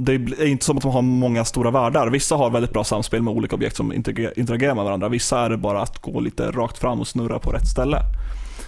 Det 0.01 0.13
är 0.13 0.45
inte 0.47 0.65
som 0.65 0.77
att 0.77 0.83
de 0.83 0.93
har 0.93 1.03
många 1.03 1.45
stora 1.45 1.71
världar. 1.71 2.11
Vissa 2.11 2.37
har 2.37 2.51
väldigt 2.51 2.73
bra 2.73 2.85
samspel 2.85 3.23
med 3.23 3.35
olika 3.35 3.57
objekt 3.57 3.77
som 3.77 3.93
interage- 3.93 4.33
interagerar 4.37 4.75
med 4.75 4.85
varandra. 4.85 5.09
Vissa 5.09 5.41
är 5.41 5.51
det 5.51 5.57
bara 5.57 5.83
att 5.83 5.99
gå 5.99 6.21
lite 6.21 6.51
rakt 6.51 6.79
fram 6.79 7.01
och 7.01 7.09
snurra 7.09 7.39
på 7.39 7.51
rätt 7.51 7.69
ställe. 7.69 7.99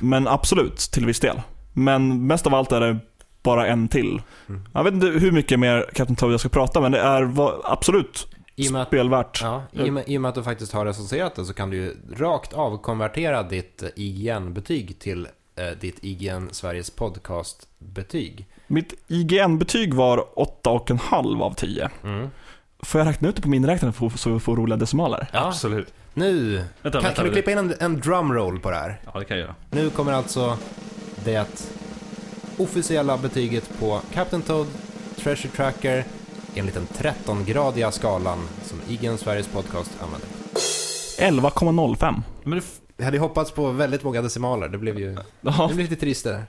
Men 0.00 0.28
absolut, 0.28 0.78
till 0.78 1.06
viss 1.06 1.20
del. 1.20 1.40
Men 1.72 2.26
mest 2.26 2.46
av 2.46 2.54
allt 2.54 2.72
är 2.72 2.80
det 2.80 2.98
bara 3.42 3.66
en 3.66 3.88
till. 3.88 4.22
Mm. 4.48 4.62
Jag 4.72 4.84
vet 4.84 4.94
inte 4.94 5.06
hur 5.06 5.32
mycket 5.32 5.58
mer 5.58 5.86
Captain 5.94 6.16
Toad 6.16 6.32
jag 6.32 6.40
ska 6.40 6.48
prata, 6.48 6.80
men 6.80 6.92
det 6.92 7.00
är 7.00 7.32
absolut 7.64 8.26
I 8.56 8.76
att, 8.76 8.86
spelvärt. 8.86 9.40
ja, 9.42 9.62
i, 9.72 9.88
och 9.88 9.92
med, 9.92 10.04
I 10.06 10.16
och 10.18 10.20
med 10.22 10.28
att 10.28 10.34
du 10.34 10.42
faktiskt 10.42 10.72
har 10.72 10.86
recenserat 10.86 11.34
det 11.34 11.44
så 11.44 11.54
kan 11.54 11.70
du 11.70 11.76
ju 11.76 11.94
rakt 12.16 12.52
av 12.52 12.78
konvertera 12.82 13.42
ditt 13.42 13.82
eh, 13.82 13.88
IGN-betyg 13.96 14.98
till 14.98 15.28
eh, 15.58 15.70
ditt 15.80 15.98
IGN 16.04 16.48
Sveriges 16.52 16.90
podcast-betyg. 16.90 18.46
Mitt 18.66 18.94
IGN-betyg 19.08 19.94
var 19.94 20.24
8,5 20.36 21.42
av 21.42 21.54
10. 21.54 21.90
Mm. 22.04 22.28
Får 22.82 23.00
jag 23.00 23.08
räkna 23.08 23.28
ut 23.28 23.36
det 23.36 23.42
på 23.42 23.48
min 23.48 23.66
räknare 23.66 23.92
för- 23.92 24.08
så 24.18 24.30
vi 24.30 24.40
får 24.40 24.56
roliga 24.56 24.76
decimaler? 24.76 25.28
Ja, 25.32 25.46
Absolut. 25.48 25.92
nu 26.14 26.56
Vänta, 26.56 26.66
kan, 26.82 26.92
vänta, 27.02 27.10
kan 27.12 27.24
du 27.24 27.32
klippa 27.32 27.50
in 27.50 27.58
en, 27.58 27.74
en 27.80 28.00
drumroll 28.00 28.60
på 28.60 28.70
det 28.70 28.76
här? 28.76 29.00
Ja, 29.12 29.18
det 29.18 29.24
kan 29.24 29.36
jag 29.38 29.44
göra. 29.44 29.54
Nu 29.70 29.90
kommer 29.90 30.12
alltså 30.12 30.58
det 31.24 31.68
officiella 32.58 33.18
betyget 33.18 33.78
på 33.80 34.00
Captain 34.14 34.42
Toad 34.42 34.66
Treasure 35.16 35.50
Tracker 35.56 36.04
enligt 36.54 36.74
den 36.74 36.86
13-gradiga 36.86 37.90
skalan 37.90 38.38
som 38.64 38.80
IGN 38.88 39.18
Sveriges 39.18 39.48
podcast 39.48 39.90
använder. 40.02 40.28
11,05. 41.18 42.22
Men 42.44 42.58
det, 42.58 42.64
Jag 43.00 43.04
hade 43.04 43.18
hoppats 43.18 43.50
på 43.50 43.70
väldigt 43.70 44.04
många 44.04 44.22
decimaler, 44.22 44.68
det 44.68 44.78
blev 44.78 44.98
ju 44.98 45.14
det 45.40 45.52
blev 45.74 45.78
lite 45.78 45.96
trist 45.96 46.24
där. 46.24 46.44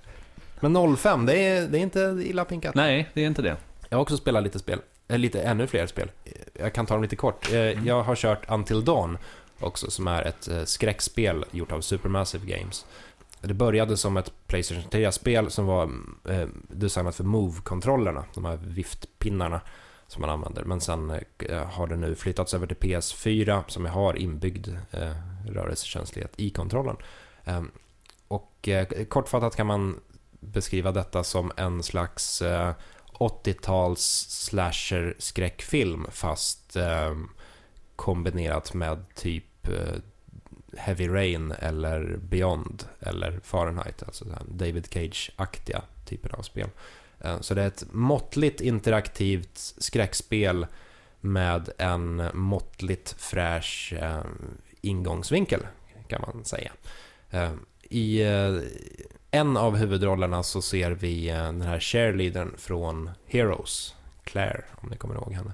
Men 0.60 0.98
05, 0.98 1.26
det 1.26 1.34
är, 1.48 1.68
det 1.68 1.78
är 1.78 1.82
inte 1.82 2.22
illa 2.26 2.46
pinkat. 2.46 2.76
nej, 2.76 3.10
det 3.14 3.22
är 3.24 3.28
inte 3.28 3.42
det. 3.42 3.58
Jag 3.90 3.98
har 3.98 4.02
också 4.02 4.18
spelat 4.18 4.44
lite 4.44 4.60
spel, 4.60 4.80
eller 5.08 5.18
lite 5.20 5.42
ännu 5.42 5.68
fler 5.68 5.88
spel. 5.88 6.12
Jag 6.60 6.74
kan 6.74 6.86
ta 6.86 6.94
dem 6.94 7.04
lite 7.04 7.16
kort. 7.16 7.52
Eh, 7.52 7.58
Jag 7.88 8.04
har 8.04 8.16
kört 8.16 8.50
Until 8.52 8.86
Dawn 8.86 9.18
också, 9.60 9.92
som 9.92 10.08
är 10.08 10.22
ett 10.24 10.48
eh, 10.48 10.64
skräckspel 10.64 11.46
gjort 11.52 11.72
av 11.72 11.82
Supermassive 11.82 12.46
Games. 12.58 12.86
Det 13.42 13.54
började 13.54 13.98
som 13.98 14.18
ett 14.18 14.32
Playstation 14.48 14.84
3-spel 14.92 15.50
som 15.52 15.66
var 15.66 15.84
eh, 16.30 16.48
designat 16.70 17.16
för 17.16 17.24
Move-kontrollerna, 17.24 18.24
de 18.34 18.46
här 18.46 18.60
viftpinnarna 18.64 19.62
som 20.08 20.22
man 20.22 20.30
använder. 20.30 20.64
Men 20.64 20.82
sen 20.82 21.10
eh, 21.50 21.64
har 21.68 21.88
det 21.88 21.96
nu 21.96 22.16
flyttats 22.16 22.54
över 22.54 22.68
till 22.68 22.78
PS4 22.78 23.64
som 23.68 23.86
har 23.86 24.14
inbyggd 24.18 24.68
eh, 24.92 25.12
rörelsekänslighet 25.46 26.34
i 26.38 26.50
kontrollen. 26.50 26.96
Ehm, 27.46 27.72
och 28.28 28.68
eh, 28.68 29.06
kortfattat 29.06 29.56
kan 29.56 29.68
man 29.68 30.00
beskriva 30.40 30.92
detta 30.92 31.24
som 31.24 31.52
en 31.58 31.84
slags 31.84 32.42
eh, 32.42 32.74
80-tals 33.14 34.26
slasher 34.30 35.16
skräckfilm 35.18 36.08
fast 36.12 36.76
ehm, 36.76 37.30
kombinerat 37.96 38.74
med 38.74 39.16
typ 39.16 39.68
eh, 39.68 39.96
Heavy 40.78 41.08
Rain 41.08 41.52
eller 41.52 42.18
Beyond 42.18 42.84
eller 43.00 43.40
Fahrenheit, 43.44 44.04
alltså 44.04 44.26
David 44.48 44.88
Cage-aktiga 44.94 45.82
typer 46.06 46.36
av 46.36 46.42
spel. 46.42 46.70
Ehm, 47.22 47.42
så 47.42 47.54
det 47.54 47.62
är 47.62 47.68
ett 47.68 47.86
måttligt 47.92 48.62
interaktivt 48.62 49.58
skräckspel 49.58 50.66
med 51.22 51.70
en 51.78 52.24
måttligt 52.34 53.16
fräsch 53.18 53.94
ingångsvinkel 54.82 55.68
kan 56.08 56.22
man 56.22 56.46
säga. 56.46 56.72
Eh, 57.30 57.54
I 57.82 58.22
eh, 58.22 58.62
en 59.32 59.58
av 59.58 59.76
huvudrollerna 59.76 60.44
så 60.44 60.62
ser 60.62 60.92
vi 60.92 61.30
eh, 61.30 61.36
den 61.38 61.62
här 61.62 61.80
cheerleadern 61.80 62.58
från 62.58 63.10
Heroes, 63.26 63.96
Claire, 64.24 64.64
om 64.82 64.90
ni 64.90 64.98
kommer 64.98 65.16
ihåg 65.16 65.34
henne. 65.34 65.54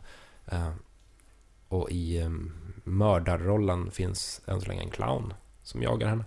Och 1.68 1.92
i 1.92 2.18
ehm, 2.18 2.52
mördarrollen 2.84 3.92
finns 3.92 4.42
än 4.48 4.62
så 4.62 4.68
länge 4.68 4.82
en 4.82 4.90
clown 4.90 5.34
som 5.64 5.82
jagar 5.82 6.08
henne. 6.08 6.26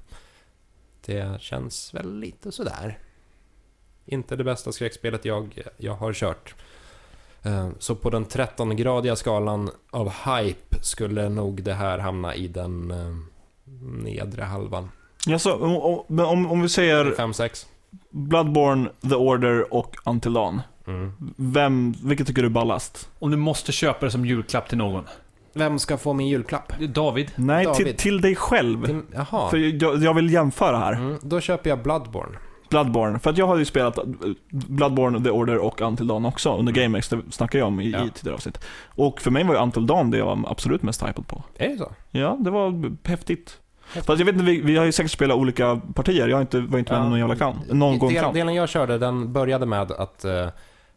Det 1.04 1.40
känns 1.40 1.94
väl 1.94 2.18
lite 2.18 2.52
sådär. 2.52 2.98
Inte 4.04 4.36
det 4.36 4.44
bästa 4.44 4.72
skräckspelet 4.72 5.24
jag, 5.24 5.62
jag 5.76 5.94
har 5.94 6.12
kört. 6.12 6.54
Eh, 7.42 7.68
Så 7.78 7.94
på 7.94 8.10
den 8.10 8.26
13-gradiga 8.26 9.16
skalan 9.16 9.70
av 9.90 10.12
hype 10.26 10.76
skulle 10.82 11.28
nog 11.28 11.62
det 11.62 11.74
här 11.74 11.98
hamna 11.98 12.34
i 12.34 12.48
den 12.48 12.90
eh, 12.90 13.16
nedre 14.04 14.42
halvan. 14.42 14.90
Ja, 15.26 15.38
så, 15.38 15.54
om, 15.54 15.76
om- 15.76 16.02
men 16.06 16.24
om, 16.26 16.50
om 16.50 16.62
vi 16.62 16.68
säger 16.68 17.04
5-6. 17.04 17.66
Bloodborne, 18.10 18.88
The 19.08 19.14
Order 19.14 19.74
och 19.74 19.96
Until 20.04 20.32
Dawn. 20.32 20.60
Mm. 20.86 21.12
Vem, 21.36 21.94
vilket 22.04 22.26
tycker 22.26 22.42
du 22.42 22.48
är 22.48 22.52
ballast? 22.52 23.08
Om 23.18 23.30
du 23.30 23.36
måste 23.36 23.72
köpa 23.72 24.06
det 24.06 24.10
som 24.12 24.26
julklapp 24.26 24.68
till 24.68 24.78
någon. 24.78 25.04
Vem 25.52 25.78
ska 25.78 25.96
få 25.96 26.12
min 26.12 26.28
julklapp? 26.28 26.72
David. 26.94 27.30
Nej, 27.36 27.64
till, 27.64 27.84
David. 27.84 27.98
till 27.98 28.20
dig 28.20 28.36
själv. 28.36 28.86
Till, 28.86 29.00
jaha. 29.14 29.50
För 29.50 29.56
jag, 29.82 30.02
jag 30.02 30.14
vill 30.14 30.32
jämföra 30.32 30.78
här. 30.78 30.92
Mm, 30.92 31.18
då 31.22 31.40
köper 31.40 31.70
jag 31.70 31.82
Bloodborne. 31.82 32.38
Bloodborne. 32.68 33.18
För 33.18 33.30
att 33.30 33.38
jag 33.38 33.46
har 33.46 33.56
ju 33.56 33.64
spelat 33.64 33.98
Bloodborne, 34.50 35.24
The 35.24 35.30
Order 35.30 35.58
och 35.58 35.80
Until 35.80 36.06
Dawn 36.06 36.24
också 36.24 36.56
under 36.56 36.72
GameX. 36.72 37.08
Det 37.08 37.20
snackade 37.30 37.58
jag 37.58 37.68
om 37.68 37.80
i, 37.80 37.90
Ja. 37.90 38.04
i 38.04 38.10
tidigare 38.10 38.34
avsnitt. 38.36 38.60
Och 38.86 39.20
för 39.20 39.30
mig 39.30 39.44
var 39.44 39.54
ju 39.54 39.60
Until 39.60 39.86
Dawn 39.86 40.10
det 40.10 40.18
jag 40.18 40.26
var 40.26 40.44
absolut 40.50 40.82
mest 40.82 41.02
hypad 41.02 41.26
på. 41.26 41.42
Är 41.56 41.68
det 41.68 41.78
så? 41.78 41.92
Ja, 42.10 42.36
det 42.40 42.50
var 42.50 42.92
häftigt. 43.08 43.58
Fast 43.94 44.08
jag 44.08 44.16
vet 44.26 44.28
inte, 44.34 44.44
vi, 44.44 44.60
vi 44.60 44.76
har 44.76 44.84
ju 44.84 44.92
säkert 44.92 45.12
spelat 45.12 45.36
olika 45.36 45.80
partier. 45.94 46.28
Jag 46.28 46.36
har 46.36 46.40
inte, 46.40 46.60
var 46.60 46.78
inte 46.78 46.92
med 46.92 47.00
Ja. 47.00 47.08
någon 47.08 47.18
jävla 47.18 47.36
clown. 47.36 47.56
Någon 47.70 47.98
gång 47.98 48.08
Del, 48.12 48.18
clown. 48.18 48.34
delen 48.34 48.54
jag 48.54 48.68
körde, 48.68 48.98
den 48.98 49.32
började 49.32 49.66
med 49.66 49.90
att, 49.92 50.24
eh, 50.24 50.48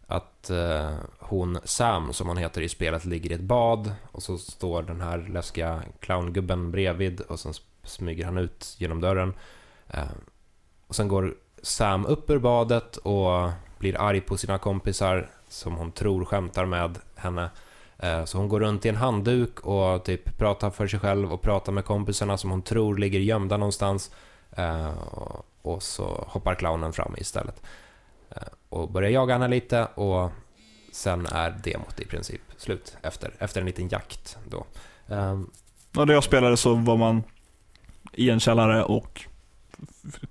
att 0.07 0.49
eh, 0.49 0.89
hon, 1.19 1.57
Sam, 1.63 2.13
som 2.13 2.27
hon 2.27 2.37
heter 2.37 2.61
i 2.61 2.69
spelet, 2.69 3.05
ligger 3.05 3.31
i 3.31 3.33
ett 3.33 3.41
bad 3.41 3.91
och 4.11 4.23
så 4.23 4.37
står 4.37 4.83
den 4.83 5.01
här 5.01 5.27
läskiga 5.33 5.81
clowngubben 5.99 6.71
bredvid 6.71 7.21
och 7.21 7.39
sen 7.39 7.53
smyger 7.83 8.25
han 8.25 8.37
ut 8.37 8.75
genom 8.77 9.01
dörren. 9.01 9.33
Eh, 9.89 9.99
och 10.87 10.95
sen 10.95 11.07
går 11.07 11.33
Sam 11.61 12.05
upp 12.05 12.29
ur 12.29 12.39
badet 12.39 12.97
och 12.97 13.49
blir 13.79 14.01
arg 14.01 14.21
på 14.21 14.37
sina 14.37 14.57
kompisar 14.57 15.29
som 15.49 15.75
hon 15.75 15.91
tror 15.91 16.25
skämtar 16.25 16.65
med 16.65 16.97
henne. 17.15 17.49
Eh, 17.99 18.25
så 18.25 18.37
hon 18.37 18.49
går 18.49 18.59
runt 18.59 18.85
i 18.85 18.89
en 18.89 18.95
handduk 18.95 19.59
och 19.59 20.03
typ 20.05 20.37
pratar 20.37 20.69
för 20.69 20.87
sig 20.87 20.99
själv 20.99 21.33
och 21.33 21.41
pratar 21.41 21.71
med 21.71 21.85
kompisarna 21.85 22.37
som 22.37 22.49
hon 22.51 22.61
tror 22.61 22.97
ligger 22.97 23.19
gömda 23.19 23.57
någonstans. 23.57 24.11
Eh, 24.51 24.97
och- 25.61 25.83
så 25.83 26.25
hoppar 26.27 26.55
clownen 26.55 26.93
fram 26.93 27.15
istället. 27.17 27.61
Eh, 28.29 28.41
och 28.69 28.91
börjar 28.91 29.09
jaga 29.09 29.33
henne 29.33 29.47
lite 29.47 29.85
och 29.85 30.29
sen 30.91 31.25
är 31.25 31.51
demot 31.63 31.99
i 31.99 32.05
princip 32.05 32.41
slut 32.57 32.97
efter, 33.01 33.33
efter 33.39 33.59
en 33.61 33.67
liten 33.67 33.89
jakt 33.89 34.37
då. 34.49 34.65
Ja, 35.07 36.05
när 36.05 36.13
jag 36.13 36.23
spelade 36.23 36.57
så 36.57 36.73
var 36.73 36.97
man 36.97 37.23
i 38.13 38.29
en 38.29 38.39
källare 38.39 38.83
och 38.83 39.21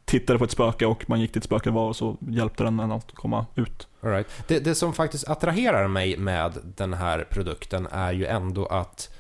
tittade 0.05 0.39
på 0.39 0.45
ett 0.45 0.51
spöke 0.51 0.87
och 0.87 1.09
man 1.09 1.21
gick 1.21 1.35
dit 1.35 1.45
spöket 1.45 1.73
var 1.73 1.89
och 1.89 1.97
så 1.97 2.17
hjälpte 2.21 2.65
den 2.65 2.81
en 2.81 2.93
att 2.93 3.13
komma 3.13 3.47
ut. 3.55 3.89
All 4.01 4.11
right. 4.11 4.27
det, 4.47 4.59
det 4.59 4.75
som 4.75 4.93
faktiskt 4.93 5.29
attraherar 5.29 5.89
mig 5.89 6.17
med 6.17 6.59
den 6.77 6.95
här 6.95 7.27
produkten 7.31 7.89
är 7.91 8.13
ju 8.13 8.27
ändå 8.27 8.67
att 8.67 9.15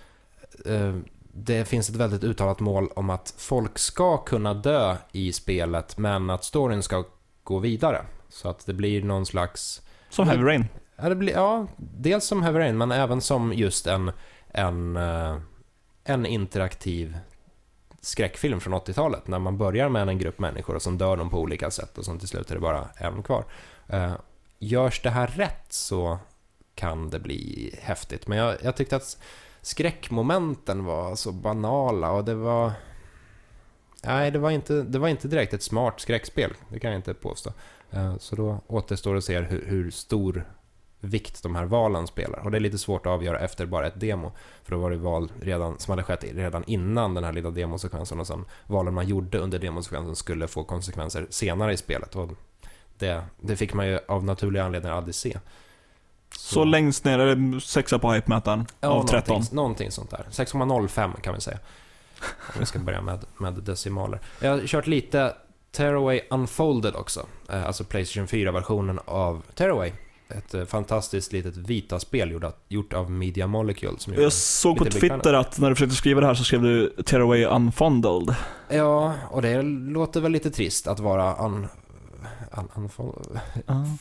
eh, 0.66 0.96
det 1.32 1.64
finns 1.64 1.90
ett 1.90 1.96
väldigt 1.96 2.24
uttalat 2.24 2.60
mål 2.60 2.88
om 2.96 3.10
att 3.10 3.34
folk 3.38 3.78
ska 3.78 4.16
kunna 4.16 4.54
dö 4.54 4.96
i 5.12 5.32
spelet 5.32 5.98
men 5.98 6.30
att 6.30 6.44
storyn 6.44 6.82
ska 6.82 7.04
gå 7.44 7.58
vidare. 7.58 8.02
Så 8.28 8.48
att 8.48 8.66
det 8.66 8.74
blir 8.74 9.02
någon 9.02 9.26
slags 9.26 9.82
Som 10.10 10.28
Heavy 10.28 10.44
Rain. 10.44 10.66
Ja, 10.96 11.08
det 11.08 11.14
blir, 11.14 11.32
ja, 11.32 11.66
dels 11.76 12.24
som 12.24 12.42
Heavy 12.42 12.58
Rain, 12.58 12.78
men 12.78 12.92
även 12.92 13.20
som 13.20 13.52
just 13.52 13.86
en, 13.86 14.12
en, 14.48 14.96
eh, 14.96 15.36
en 16.04 16.26
interaktiv 16.26 17.18
skräckfilm 18.00 18.60
från 18.60 18.74
80-talet. 18.74 19.28
När 19.28 19.38
man 19.38 19.58
börjar 19.58 19.88
med 19.88 20.08
en 20.08 20.18
grupp 20.18 20.38
människor 20.38 20.74
och 20.74 20.82
sen 20.82 20.98
dör 20.98 21.16
de 21.16 21.30
på 21.30 21.40
olika 21.40 21.70
sätt 21.70 21.98
och 21.98 22.04
sen 22.04 22.18
till 22.18 22.28
slut 22.28 22.50
är 22.50 22.54
det 22.54 22.60
bara 22.60 22.88
en 22.96 23.22
kvar. 23.22 23.44
Eh, 23.88 24.12
görs 24.58 25.02
det 25.02 25.10
här 25.10 25.26
rätt 25.26 25.72
så 25.72 26.18
kan 26.74 27.10
det 27.10 27.18
bli 27.18 27.74
häftigt. 27.82 28.26
Men 28.26 28.38
jag, 28.38 28.56
jag 28.62 28.76
tyckte 28.76 28.96
att 28.96 29.18
skräckmomenten 29.62 30.84
var 30.84 31.16
så 31.16 31.32
banala 31.32 32.10
och 32.10 32.24
det 32.24 32.34
var... 32.34 32.72
Nej, 34.04 34.30
det 34.30 34.38
var 34.38 34.50
inte, 34.50 34.82
det 34.82 34.98
var 34.98 35.08
inte 35.08 35.28
direkt 35.28 35.54
ett 35.54 35.62
smart 35.62 36.00
skräckspel. 36.00 36.54
Det 36.68 36.80
kan 36.80 36.90
jag 36.90 36.98
inte 36.98 37.14
påstå. 37.14 37.52
Eh, 37.90 38.16
så 38.18 38.36
då 38.36 38.60
återstår 38.66 39.16
att 39.16 39.24
se 39.24 39.40
hur, 39.40 39.66
hur 39.66 39.90
stor 39.90 40.44
vikt 41.00 41.42
de 41.42 41.54
här 41.56 41.64
valen 41.64 42.06
spelar. 42.06 42.38
Och 42.38 42.50
det 42.50 42.58
är 42.58 42.60
lite 42.60 42.78
svårt 42.78 43.06
att 43.06 43.12
avgöra 43.12 43.38
efter 43.38 43.66
bara 43.66 43.86
ett 43.86 44.00
demo. 44.00 44.32
För 44.64 44.70
då 44.72 44.78
var 44.78 44.90
det 44.90 44.96
val 44.96 45.32
redan, 45.40 45.78
som 45.78 45.92
hade 45.92 46.02
skett 46.02 46.24
redan 46.34 46.64
innan 46.64 47.14
den 47.14 47.24
här 47.24 47.32
lilla 47.32 47.50
demosekvensen 47.50 48.20
och 48.20 48.26
sen 48.26 48.44
valen 48.66 48.94
man 48.94 49.08
gjorde 49.08 49.38
under 49.38 49.58
demosekvensen 49.58 50.16
skulle 50.16 50.48
få 50.48 50.64
konsekvenser 50.64 51.26
senare 51.30 51.72
i 51.72 51.76
spelet. 51.76 52.16
Och 52.16 52.28
det, 52.98 53.22
det 53.40 53.56
fick 53.56 53.74
man 53.74 53.86
ju 53.86 53.98
av 54.08 54.24
naturliga 54.24 54.64
anledningar 54.64 54.96
aldrig 54.96 55.14
se. 55.14 55.38
Så 56.36 56.64
längst 56.64 57.04
ner 57.04 57.18
är 57.18 57.36
det 57.36 57.60
sexa 57.60 57.98
på 57.98 58.12
hype-mätaren 58.12 58.66
av 58.80 59.06
13. 59.06 59.32
Någonting, 59.34 59.56
någonting 59.56 59.90
sånt 59.90 60.10
där. 60.10 60.26
6,05 60.30 61.20
kan 61.20 61.34
vi 61.34 61.40
säga. 61.40 61.58
Om 62.22 62.60
vi 62.60 62.66
ska 62.66 62.78
börja 62.78 63.00
med, 63.02 63.24
med 63.38 63.52
decimaler. 63.54 64.20
Jag 64.40 64.50
har 64.50 64.66
kört 64.66 64.86
lite 64.86 65.34
Tearaway 65.72 66.20
Unfolded 66.30 66.94
också. 66.94 67.26
Eh, 67.48 67.66
Alltså 67.66 67.84
Playstation 67.84 68.26
4-versionen 68.26 69.00
av 69.04 69.42
Tearaway. 69.54 69.92
Ett 70.38 70.54
eh, 70.54 70.64
fantastiskt 70.64 71.32
litet 71.32 71.56
vita-spel 71.56 72.30
gjort, 72.30 72.44
gjort 72.68 72.92
av 72.92 73.10
Media 73.10 73.46
Molecule. 73.46 73.98
Som 73.98 74.14
Jag 74.14 74.32
såg 74.32 74.78
på 74.78 74.84
Twitter 74.84 75.00
liknande. 75.00 75.38
att 75.38 75.58
när 75.58 75.68
du 75.68 75.74
försökte 75.74 75.96
skriva 75.96 76.20
det 76.20 76.26
här 76.26 76.34
så 76.34 76.44
skrev 76.44 76.62
du 76.62 76.88
Tearaway 77.04 77.44
Unfondled. 77.44 78.34
Ja, 78.68 79.14
och 79.30 79.42
det 79.42 79.62
låter 79.62 80.20
väl 80.20 80.32
lite 80.32 80.50
trist 80.50 80.86
att 80.86 81.00
vara 81.00 81.36
un, 81.46 81.66
un, 82.52 82.68
unfondled. 82.74 83.40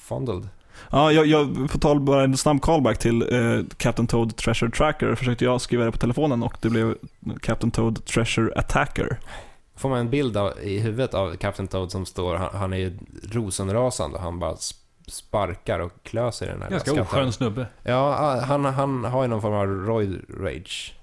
Fondled. 0.02 0.50
Ja, 0.92 1.12
jag, 1.12 1.26
jag, 1.26 1.70
på 1.72 1.78
tal 1.78 2.00
bara 2.00 2.24
en 2.24 2.38
snabb 2.38 2.62
callback 2.62 3.00
till 3.00 3.22
eh, 3.22 3.66
Captain 3.78 4.08
Toad 4.08 4.36
Treasure 4.36 4.72
Tracker 4.72 5.16
försökte 5.16 5.46
jag 5.46 5.62
skriva 5.62 5.86
det 5.86 5.92
på 5.92 5.98
telefonen 5.98 6.44
och 6.44 6.58
det 6.62 6.70
blev 6.70 6.96
Captain 7.42 7.72
Toad 7.72 8.06
Treasure 8.06 8.54
Attacker. 8.56 9.20
Får 9.76 9.90
man 9.90 10.00
en 10.00 10.10
bild 10.10 10.38
av, 10.38 10.54
i 10.64 10.80
huvudet 10.80 11.14
av 11.14 11.36
Captain 11.36 11.68
Toad 11.68 11.92
som 11.92 12.06
står, 12.06 12.36
han, 12.36 12.50
han 12.54 12.74
är 12.74 12.78
ju 12.78 13.00
rosenrasande 13.32 14.18
och 14.18 14.24
han 14.24 14.40
bara 14.40 14.56
sparkar 15.10 15.80
och 15.80 15.92
klöser 16.04 16.46
i 16.46 16.50
den 16.50 16.62
här 16.62 16.70
Ganska 16.70 17.02
oskön 17.02 17.34
snubbe. 17.34 17.68
Ja, 17.84 18.40
han, 18.46 18.66
han 18.66 19.04
har 19.04 19.22
ju 19.22 19.28
någon 19.28 19.42
form 19.42 19.54
av 19.54 19.68
roid 19.68 20.22
rage. 20.42 20.96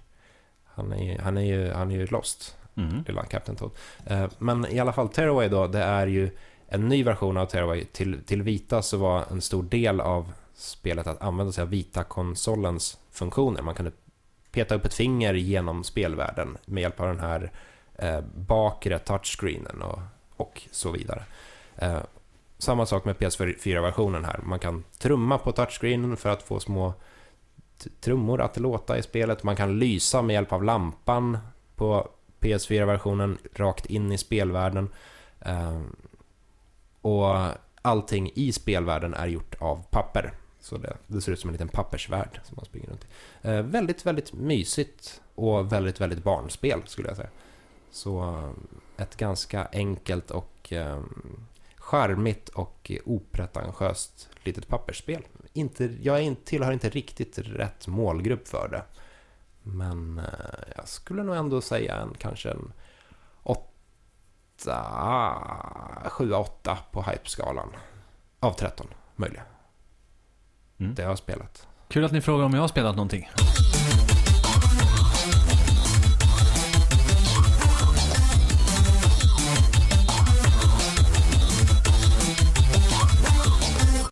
Han 0.65 0.93
är, 0.93 1.19
han 1.19 1.37
är 1.37 1.43
ju, 1.43 1.73
han 1.73 1.91
är 1.91 1.95
ju 1.97 2.07
lost, 2.07 2.57
Mm. 2.79 3.05
lilla 3.07 3.25
Captain 3.25 3.57
Toad. 3.57 3.71
Eh, 4.07 4.27
Men 4.39 4.67
i 4.67 4.79
alla 4.81 4.93
fall, 4.93 5.09
Tearaway 5.09 5.49
då, 5.49 5.67
det 5.67 5.83
är 5.83 6.07
ju 6.07 6.31
en 6.69 6.89
ny 6.89 7.05
version 7.05 7.37
av 7.37 7.47
Tearaway. 7.47 7.85
Till, 7.85 8.25
till 8.25 8.43
vita 8.43 8.83
så 8.83 8.97
var 8.97 9.25
en 9.31 9.41
stor 9.41 9.63
del 9.63 10.01
av 10.01 10.33
spelet 10.55 11.07
att 11.07 11.23
använda 11.23 11.53
sig 11.53 11.63
av 11.63 11.69
vita 11.69 12.05
konsolens 12.05 12.99
funktioner. 13.11 13.63
Man 13.63 13.75
kunde 13.75 13.93
peta 14.53 14.75
upp 14.75 14.85
ett 14.85 14.95
finger 14.95 15.35
genom 15.35 15.85
spelvärlden 15.85 16.57
med 16.65 16.81
hjälp 16.83 17.01
av 17.01 17.07
den 17.07 17.21
här 17.21 17.51
eh, 17.95 18.21
bakre 18.37 18.99
touchscreenen 18.99 19.83
och, 19.83 19.99
och 20.37 20.63
så 20.71 20.91
vidare. 20.91 21.23
Eh, 21.77 21.99
samma 22.59 22.87
sak 22.87 23.05
med 23.05 23.17
PS4-versionen 23.17 24.25
här. 24.25 24.41
Man 24.43 24.59
kan 24.59 24.85
trumma 24.99 25.39
på 25.39 25.53
touchscreenen 25.53 26.17
för 26.17 26.29
att 26.29 26.43
få 26.43 26.61
små 26.61 26.95
trummor 28.01 28.41
att 28.41 28.57
låta 28.57 28.99
i 28.99 29.03
spelet. 29.03 29.43
Man 29.43 29.57
kan 29.57 29.79
lysa 29.79 30.23
med 30.23 30.35
hjälp 30.35 30.53
av 30.53 30.65
lampan 30.65 31.39
på 31.77 32.09
PS4-versionen 32.41 33.39
rakt 33.55 33.87
in 33.87 34.13
i 34.13 34.19
spelvärlden. 34.19 34.89
Ehm, 35.41 35.97
och 37.01 37.37
allting 37.83 38.31
i 38.35 38.53
spelvärlden 38.53 39.15
är 39.15 39.27
gjort 39.27 39.55
av 39.59 39.83
papper. 39.91 40.33
Så 40.61 40.77
det, 40.77 40.97
det 41.07 41.21
ser 41.21 41.33
ut 41.33 41.41
som 41.41 41.51
en 41.51 41.53
liten 41.53 41.69
pappersvärld 41.69 42.41
som 42.45 42.55
man 42.57 42.65
springer 42.65 42.89
runt 42.89 43.05
i. 43.05 43.09
Ehm, 43.43 43.71
väldigt, 43.71 44.07
väldigt 44.07 44.33
mysigt 44.33 45.21
och 45.35 45.73
väldigt, 45.73 46.01
väldigt 46.01 46.25
barnspel 46.25 46.83
skulle 46.87 47.09
jag 47.09 47.17
säga. 47.17 47.31
Så 47.91 48.21
ehm, 48.21 48.67
ett 48.97 49.17
ganska 49.17 49.69
enkelt 49.73 50.31
och 50.31 50.73
charmigt 51.87 52.49
och 52.49 52.91
opretentiöst 53.05 54.29
litet 54.43 54.69
pappersspel. 54.69 55.23
Inte, 55.53 55.85
jag 56.03 56.37
tillhör 56.45 56.73
inte 56.73 56.89
riktigt 56.89 57.39
rätt 57.39 57.87
målgrupp 57.87 58.49
för 58.49 58.69
det. 58.69 58.83
Men 59.63 60.19
eh, 60.19 60.25
jag 60.77 60.89
skulle 60.89 61.23
nog 61.23 61.37
ändå 61.37 61.61
säga 61.61 61.97
en 61.97 62.15
kanske 62.19 62.51
en 62.51 62.73
8, 63.43 63.63
7-8 66.05 66.77
på 66.93 67.03
hype-skalan. 67.03 67.69
Av 68.41 68.53
13 68.53 68.87
möjliga. 69.17 69.43
Mm. 70.79 70.95
Det 70.95 71.03
har 71.03 71.11
jag 71.11 71.19
spelat. 71.19 71.69
Kul 71.89 72.05
att 72.05 72.13
ni 72.13 72.21
frågar 72.21 72.45
om 72.45 72.55
jag 72.55 72.61
har 72.61 72.69
spelat 72.69 72.97
någonting. 72.97 73.29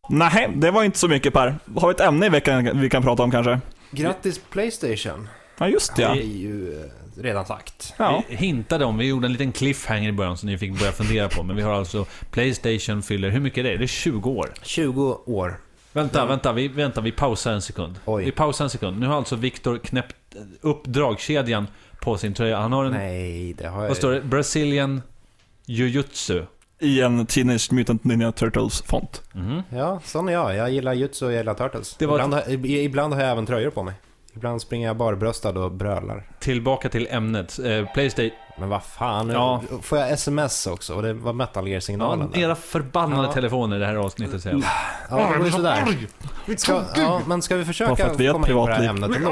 Nej, 0.09 0.51
det 0.55 0.71
var 0.71 0.85
inte 0.85 0.99
så 0.99 1.09
mycket 1.09 1.33
Per. 1.33 1.55
Har 1.77 1.89
vi 1.89 1.95
ett 1.95 2.01
ämne 2.01 2.27
i 2.27 2.29
veckan 2.29 2.81
vi 2.81 2.91
kan 2.91 3.03
prata 3.03 3.23
om 3.23 3.31
kanske? 3.31 3.61
Grattis 3.91 4.41
Playstation! 4.51 5.29
Ja, 5.59 5.69
just 5.69 5.97
det 5.97 6.03
ja. 6.03 6.15
Det 6.15 6.21
är 6.21 6.25
ju 6.39 6.81
eh, 6.81 7.23
redan 7.23 7.47
sagt. 7.47 7.95
ja. 7.99 8.23
Vi 8.29 8.37
hintade 8.37 8.85
om, 8.85 8.99
vi 8.99 9.07
gjorde 9.07 9.27
en 9.27 9.33
liten 9.33 9.53
cliffhanger 9.53 10.09
i 10.09 10.13
början 10.13 10.37
som 10.37 10.49
ni 10.49 10.59
fick 10.59 10.79
börja 10.79 10.93
fundera 10.93 11.29
på. 11.29 11.43
Men 11.43 11.57
vi 11.57 11.63
har 11.63 11.73
alltså 11.73 12.07
Playstation 12.31 13.03
fyller, 13.03 13.31
hur 13.31 13.41
mycket 13.41 13.59
är 13.59 13.63
det? 13.71 13.77
Det 13.77 13.85
är 13.85 13.87
20 13.87 14.31
år. 14.31 14.53
20 14.63 15.19
år. 15.27 15.61
Vänta, 15.93 16.19
Ja. 16.19 16.27
vänta, 16.27 16.53
vi, 16.53 16.69
vänta, 16.69 17.01
vi 17.01 17.13
pausar 17.13 17.53
en 17.53 17.63
sekund. 17.63 17.95
Oj. 18.05 18.25
Vi 18.25 18.31
pausar 18.33 18.65
en 18.65 18.71
sekund. 18.71 18.99
Nu 19.01 19.07
har 19.07 19.17
alltså 19.17 19.37
Viktor 19.37 19.79
knäppt 19.79 20.17
upp 20.61 20.85
dragkedjan 20.85 21.67
på 22.01 22.17
sin 22.19 22.35
tröja. 22.35 22.59
Han 22.59 22.73
har 22.73 22.85
en, 22.85 22.93
Nej, 22.93 23.53
det 23.59 23.67
har 23.67 23.83
jag 23.83 23.89
vad 23.89 23.97
står 23.97 24.13
det? 24.13 24.21
Brazilian 24.21 25.03
Jujutsu. 25.67 26.43
I 26.85 27.01
en 27.01 27.27
Teenage 27.27 27.73
Mutant 27.73 28.05
Ninja 28.05 28.33
Turtles-font. 28.33 29.23
Mhm. 29.33 29.63
Ja, 29.69 30.01
sån 30.05 30.29
är 30.29 30.33
jag. 30.33 30.57
Jag 30.57 30.71
gillar 30.71 30.93
Jutsu 30.93 31.27
och 31.27 31.33
jag 31.33 31.39
gillar 31.39 31.55
Turtles. 31.55 31.97
Det 31.99 32.07
var- 32.07 32.15
ibland, 32.15 32.35
har, 32.35 32.67
ibland 32.67 33.15
har 33.15 33.21
jag 33.21 33.31
även 33.31 33.47
tröjor 33.47 33.71
på 33.71 33.83
mig. 33.83 33.95
Ibland 34.37 34.61
springer 34.63 34.87
jag 34.87 34.97
barbröstad 34.97 35.51
och 35.59 35.73
brölar. 35.73 36.27
Tillbaka 36.41 36.89
till 36.89 37.07
ämnet. 37.11 37.59
Eh, 37.59 37.93
Playstation... 37.95 38.31
Men 38.59 38.69
vad 38.69 38.83
fan, 38.85 39.27
nu 39.29 39.33
Ja. 39.35 39.63
får 39.83 39.99
jag 39.99 40.11
sms 40.13 40.67
också? 40.67 40.95
Och 40.95 41.03
det 41.03 41.13
var 41.13 41.33
Metal 41.33 41.69
Gear-signalen 41.69 42.31
Ja, 42.33 42.39
där. 42.41 42.47
era 42.47 42.55
förbannade 42.55 43.27
Ja. 43.29 43.33
telefoner 43.33 43.77
i 43.77 43.81
det 43.81 43.87
här 43.87 43.95
avsnittet 43.95 44.43
säger 44.43 44.57
jag. 44.57 44.65
Ja, 45.21 45.29
det 45.33 45.37
går 45.37 45.47
ju 45.47 45.53
sådär. 45.53 45.87
Ska, 46.57 46.83
ja, 46.97 47.21
men 47.27 47.43
ska 47.43 47.57
vi 47.57 47.63
Bara 47.63 47.67
försöka 47.67 47.97
för 47.97 48.05
att 48.11 48.21
vi 48.21 48.27
ett 48.27 48.33
komma 48.33 48.49
in 48.49 48.55
på 48.55 48.67
det 48.67 48.75
här 48.75 48.89
ämnet 48.89 49.17
ändå? 49.17 49.31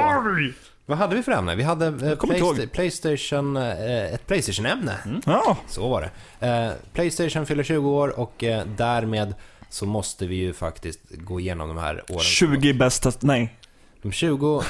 Vad 0.86 0.98
hade 0.98 1.16
vi 1.16 1.22
för 1.22 1.32
ämne? 1.32 1.54
Vi 1.54 1.62
hade 1.62 1.86
eh. 1.86 1.92
Playsta- 1.92 2.66
Playstation, 2.68 3.56
eh, 3.56 4.14
ett 4.14 4.26
Playstation-ämne. 4.26 5.20
Ja, 5.26 5.56
Så 5.68 5.88
var 5.88 6.00
det. 6.40 6.46
Eh, 6.46 6.72
Playstation 6.92 7.46
fyller 7.46 7.62
20 7.62 7.90
år 7.90 8.20
och 8.20 8.44
eh, 8.44 8.66
därmed 8.76 9.34
så 9.68 9.86
måste 9.86 10.26
vi 10.26 10.34
ju 10.36 10.52
faktiskt 10.52 11.00
gå 11.10 11.40
igenom 11.40 11.68
de 11.68 11.78
här 11.78 12.02
åren. 12.08 12.20
20 12.20 12.74
bästa... 12.74 13.12
Nej. 13.20 13.56
De 14.02 14.12
20 14.12 14.62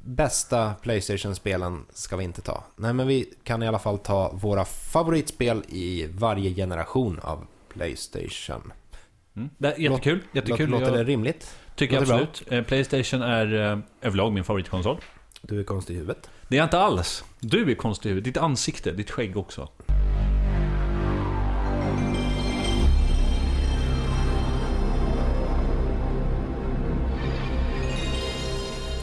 bästa 0.00 0.74
Playstation-spelen 0.82 1.86
ska 1.92 2.16
vi 2.16 2.24
inte 2.24 2.40
ta. 2.40 2.64
Nej, 2.76 2.92
men 2.92 3.06
vi 3.06 3.28
kan 3.44 3.62
i 3.62 3.68
alla 3.68 3.78
fall 3.78 3.98
ta 3.98 4.30
våra 4.34 4.64
favoritspel 4.64 5.62
i 5.68 6.06
varje 6.06 6.54
generation 6.54 7.20
av 7.22 7.46
Playstation. 7.72 8.72
Mm. 9.36 9.50
Det 9.58 9.68
är 9.72 9.78
jättekul. 9.78 10.20
jättekul. 10.32 10.70
Låter, 10.70 10.86
låter 10.86 10.98
det 10.98 11.04
rimligt? 11.04 11.56
tycker 11.74 11.94
jag 11.94 12.00
låter 12.08 12.14
absolut. 12.14 12.52
Eh, 12.52 12.62
Playstation 12.62 13.22
är 13.22 13.72
eh, 13.72 13.78
överlag 14.02 14.32
min 14.32 14.44
favoritkonsol. 14.44 15.00
Du 15.42 15.60
är 15.60 15.64
konstig 15.64 15.94
i 15.94 15.96
huvudet. 15.96 16.30
Det 16.48 16.56
är 16.56 16.58
jag 16.58 16.66
inte 16.66 16.78
alls. 16.78 17.24
Du 17.40 17.70
är 17.70 17.74
konstig 17.74 18.08
i 18.08 18.12
huvudet. 18.12 18.34
Ditt 18.34 18.42
ansikte, 18.42 18.92
ditt 18.92 19.10
skägg 19.10 19.36
också. 19.36 19.68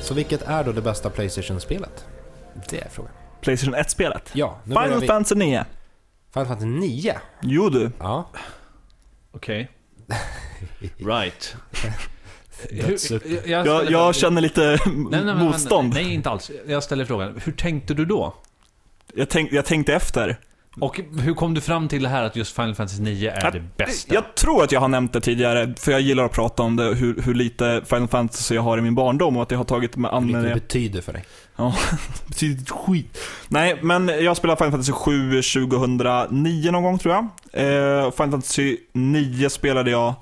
Så 0.01 0.13
vilket 0.13 0.41
är 0.41 0.63
då 0.63 0.71
det 0.71 0.81
bästa 0.81 1.09
Playstation-spelet? 1.09 2.05
Det 2.69 2.81
är 2.81 2.89
frågan. 2.89 3.11
Playstation 3.41 3.75
1-spelet. 3.75 4.29
Ja, 4.33 4.59
nu 4.63 4.75
Final 4.75 4.99
vi. 4.99 5.07
Fantasy 5.07 5.35
9. 5.35 5.65
Final 6.33 6.47
Fantasy 6.47 6.67
9. 6.67 7.15
Jo 7.41 7.69
du. 7.69 7.91
Ja. 7.99 8.29
Okej. 9.31 9.71
Right. 10.97 11.55
Hur- 12.69 13.49
jag, 13.49 13.67
Jag, 13.67 13.91
jag 13.91 14.15
känner 14.15 14.41
lite 14.41 14.79
Nej, 15.11 15.23
nej, 15.25 15.35
motstånd. 15.35 15.93
Nej, 15.93 16.13
inte 16.13 16.29
alls. 16.29 16.51
Jag 16.67 16.83
ställer 16.83 17.05
frågan. 17.05 17.41
Hur 17.43 17.51
tänkte 17.51 17.93
du 17.93 18.05
då? 18.05 18.33
Jag, 19.15 19.29
tänk, 19.29 19.51
jag 19.51 19.65
tänkte 19.65 19.93
efter. 19.93 20.39
Och 20.79 20.99
hur 21.21 21.33
kom 21.33 21.53
du 21.53 21.61
fram 21.61 21.87
till 21.87 22.03
det 22.03 22.09
här 22.09 22.23
att 22.23 22.35
just 22.35 22.55
Final 22.55 22.75
Fantasy 22.75 23.01
9 23.01 23.31
är 23.31 23.45
Att- 23.45 23.53
det 23.53 23.63
bästa? 23.77 24.13
Jag 24.13 24.35
tror 24.35 24.63
att 24.63 24.71
jag 24.71 24.79
har 24.79 24.87
nämnt 24.87 25.13
det 25.13 25.21
tidigare, 25.21 25.73
för 25.79 25.91
jag 25.91 26.01
gillar 26.01 26.23
att 26.25 26.31
prata 26.31 26.63
om 26.63 26.75
det, 26.75 26.83
hur, 26.83 27.21
hur 27.21 27.33
lite 27.33 27.81
Final 27.85 28.07
Fantasy 28.07 28.55
jag 28.55 28.61
har 28.61 28.77
i 28.77 28.81
min 28.81 28.95
barndom 28.95 29.37
och 29.37 29.43
att 29.43 29.51
jag 29.51 29.57
har 29.57 29.65
tagit 29.65 29.95
mig 29.95 30.11
an 30.11 30.23
Vilket 30.23 30.41
med 30.41 30.49
det 30.51 30.53
det. 30.53 30.61
betyder 30.61 31.01
för 31.01 31.13
dig. 31.13 31.25
betyder 32.27 32.65
skit. 32.65 33.17
Nej, 33.47 33.79
men 33.81 34.07
jag 34.07 34.37
spelade 34.37 34.57
Final 34.57 34.71
Fantasy 34.71 34.91
7 34.91 35.41
2009 35.41 36.71
någon 36.71 36.83
gång 36.83 36.99
tror 36.99 37.13
jag. 37.13 37.23
Eh, 37.53 38.11
Final 38.11 38.11
Fantasy 38.31 38.77
9 38.93 39.49
spelade 39.49 39.91
jag 39.91 40.13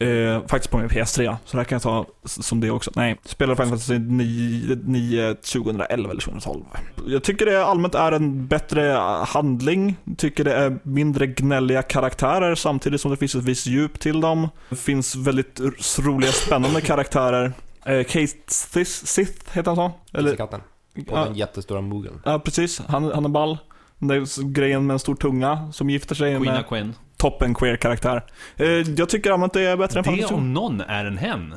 eh, 0.00 0.46
faktiskt 0.46 0.70
på 0.70 0.78
min 0.78 0.88
PS3, 0.88 1.36
så 1.44 1.56
det 1.56 1.56
här 1.56 1.64
kan 1.64 1.76
jag 1.76 1.82
ta 1.82 2.06
som 2.24 2.60
det 2.60 2.70
också. 2.70 2.90
Nej, 2.94 3.16
spelade 3.24 3.56
Final 3.56 3.68
Fantasy 3.68 3.98
9, 3.98 4.76
9 4.84 5.34
2011 5.34 6.10
eller 6.10 6.20
2012. 6.20 6.64
Jag 7.06 7.22
tycker 7.22 7.46
det 7.46 7.64
allmänt 7.64 7.94
är 7.94 8.12
en 8.12 8.46
bättre 8.46 8.82
handling, 9.26 9.96
tycker 10.16 10.44
det 10.44 10.54
är 10.54 10.78
mindre 10.82 11.26
gnälliga 11.26 11.82
karaktärer 11.82 12.54
samtidigt 12.54 13.00
som 13.00 13.10
det 13.10 13.16
finns 13.16 13.34
ett 13.34 13.44
visst 13.44 13.66
djup 13.66 14.00
till 14.00 14.20
dem. 14.20 14.48
Det 14.68 14.76
finns 14.76 15.16
väldigt 15.16 15.60
roliga, 15.98 16.32
spännande 16.32 16.80
karaktärer. 16.80 17.52
Eh, 17.84 18.04
Kate 18.04 18.26
Sith, 18.46 18.90
Sith 18.90 19.52
heter 19.52 19.70
han 19.70 19.76
så? 19.76 20.18
Eller 20.18 20.36
katten. 20.36 20.60
Och 20.96 21.18
ja, 21.18 21.24
den 21.24 21.34
jättestora 21.34 21.80
mogeln. 21.80 22.20
Ja, 22.24 22.38
precis. 22.38 22.82
Han, 22.88 23.12
han 23.12 23.24
är 23.24 23.28
ball. 23.28 23.58
Den 23.98 24.08
där 24.08 24.52
grejen 24.52 24.86
med 24.86 24.94
en 24.94 24.98
stor 24.98 25.14
tunga 25.14 25.72
som 25.72 25.90
gifter 25.90 26.14
sig 26.14 26.36
Queen 26.38 26.54
med 26.54 26.68
Quen. 26.68 26.94
Toppen 27.20 27.54
queer-karaktär. 27.54 28.24
Eh, 28.56 28.66
jag 28.68 29.08
tycker 29.08 29.30
allmänt 29.30 29.52
det 29.52 29.62
är 29.62 29.76
bättre 29.76 29.98
än 29.98 30.04
Det 30.04 30.10
Fantasy. 30.10 30.34
om 30.34 30.52
någon 30.52 30.80
är 30.80 31.04
en 31.04 31.18
hen. 31.18 31.54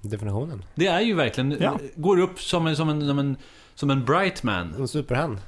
Definitionen. 0.00 0.64
Det 0.74 0.86
är 0.86 1.00
ju 1.00 1.14
verkligen, 1.14 1.56
Ja. 1.60 1.78
går 1.96 2.20
upp 2.20 2.40
som 2.40 2.66
en, 2.66 2.76
som 2.76 2.88
en, 2.88 3.06
som 3.08 3.18
en, 3.18 3.36
som 3.74 3.90
en 3.90 4.04
bright 4.04 4.42
man 4.42 4.74
En 4.78 4.88
superhen. 4.88 5.38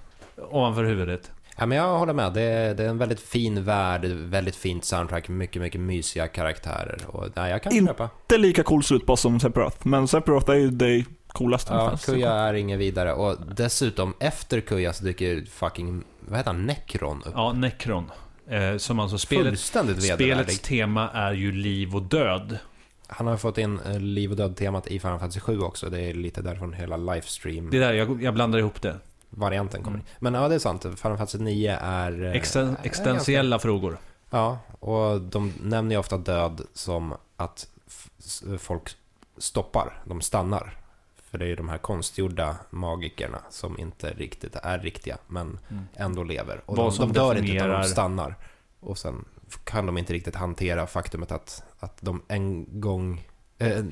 ovanför 0.50 0.84
huvudet. 0.84 1.30
Ja, 1.58 1.66
men 1.66 1.78
jag 1.78 1.98
håller 1.98 2.12
med. 2.12 2.32
Det 2.32 2.40
är, 2.42 2.74
det 2.74 2.84
är 2.84 2.88
en 2.88 2.98
väldigt 2.98 3.20
fin 3.20 3.64
värld, 3.64 4.04
väldigt 4.04 4.56
fint 4.56 4.84
soundtrack, 4.84 5.28
mycket, 5.28 5.62
mycket 5.62 5.80
mysiga 5.80 6.28
karaktärer. 6.28 6.98
Och, 7.06 7.28
nej, 7.34 7.50
jag 7.50 7.62
kan 7.62 7.72
In- 7.72 7.86
köpa. 7.86 8.10
Inte 8.22 8.38
lika 8.38 8.62
cool 8.62 8.82
slutboss 8.82 9.20
som 9.20 9.40
Sephiroth, 9.40 9.76
men 9.86 10.08
Sephiroth 10.08 10.50
är 10.50 10.54
ju 10.54 10.70
det 10.70 11.04
coolaste. 11.28 11.72
Ja. 11.74 11.96
Kuja 12.06 12.32
är 12.32 12.54
inget 12.54 12.78
vidare. 12.78 13.12
Och 13.12 13.36
dessutom, 13.56 14.14
efter 14.20 14.60
Kuja 14.60 14.92
så 14.92 15.04
dyker 15.04 15.44
fucking, 15.50 16.02
vad 16.20 16.36
heter 16.38 16.50
han, 16.50 16.66
Necron 16.66 17.22
upp. 17.22 17.32
Ja, 17.34 17.52
Necron. 17.52 18.10
Eh, 18.48 18.76
som 18.76 18.98
alltså 19.00 19.18
spelet, 19.18 19.60
spelets 19.60 20.58
tema 20.58 21.10
är 21.10 21.32
ju 21.32 21.52
liv 21.52 21.94
och 21.96 22.02
död. 22.02 22.58
Han 23.06 23.26
har 23.26 23.36
fått 23.36 23.58
in 23.58 23.80
eh, 23.80 24.00
liv 24.00 24.30
och 24.30 24.36
död-temat 24.36 24.86
i 24.86 24.98
Final 24.98 25.18
Fantasy 25.18 25.40
7 25.40 25.60
också. 25.60 25.90
Det 25.90 26.00
är 26.00 26.14
lite 26.14 26.42
därifrån 26.42 26.72
hela 26.72 26.96
Det 26.96 27.02
är 27.12 27.14
livestream-varianten 27.14 27.80
där 27.80 27.92
jag, 27.92 28.22
jag 28.22 28.34
blandar 28.34 28.58
ihop 28.58 28.82
det. 28.82 28.96
kommer. 29.84 29.96
Mm. 29.96 30.06
Men 30.18 30.34
ja, 30.34 30.48
det 30.48 30.54
är 30.54 30.58
sant. 30.58 30.82
Final 30.82 30.96
Fantasy 31.18 31.38
9 31.38 31.78
är... 31.80 32.24
eh, 32.24 32.32
Exten, 32.32 32.76
existentiella 32.82 33.58
frågor. 33.58 33.90
ganska- 33.90 34.06
Ja, 34.30 34.58
och 34.80 35.20
de 35.20 35.52
nämner 35.62 35.94
ju 35.94 35.98
ofta 35.98 36.18
död 36.18 36.60
som 36.74 37.14
att 37.36 37.66
folk 38.58 38.90
stoppar, 39.38 40.02
de 40.04 40.20
stannar. 40.20 40.76
För 41.36 41.38
det 41.38 41.44
är 41.46 41.48
ju 41.48 41.56
de 41.56 41.68
här 41.68 41.78
konstgjorda 41.78 42.56
magikerna 42.70 43.38
som 43.50 43.78
inte 43.78 44.10
riktigt 44.10 44.56
är 44.62 44.78
riktiga, 44.78 45.18
men 45.26 45.58
Mm. 45.70 45.84
ändå 45.94 46.22
lever. 46.22 46.60
Och 46.66 46.76
Vad 46.76 46.92
de, 46.92 46.98
de 46.98 47.12
dör 47.12 47.30
inte, 47.34 47.52
utan 47.52 47.56
definierar- 47.56 47.82
de 47.82 47.88
stannar. 47.88 48.34
Och 48.80 48.98
sen 48.98 49.24
kan 49.64 49.86
de 49.86 49.98
inte 49.98 50.12
riktigt 50.12 50.34
hantera 50.34 50.86
faktumet 50.86 51.32
att, 51.32 51.62
att 51.78 51.96
de 52.00 52.22
en 52.28 52.80
gång, 52.80 53.26
eh, 53.58 53.84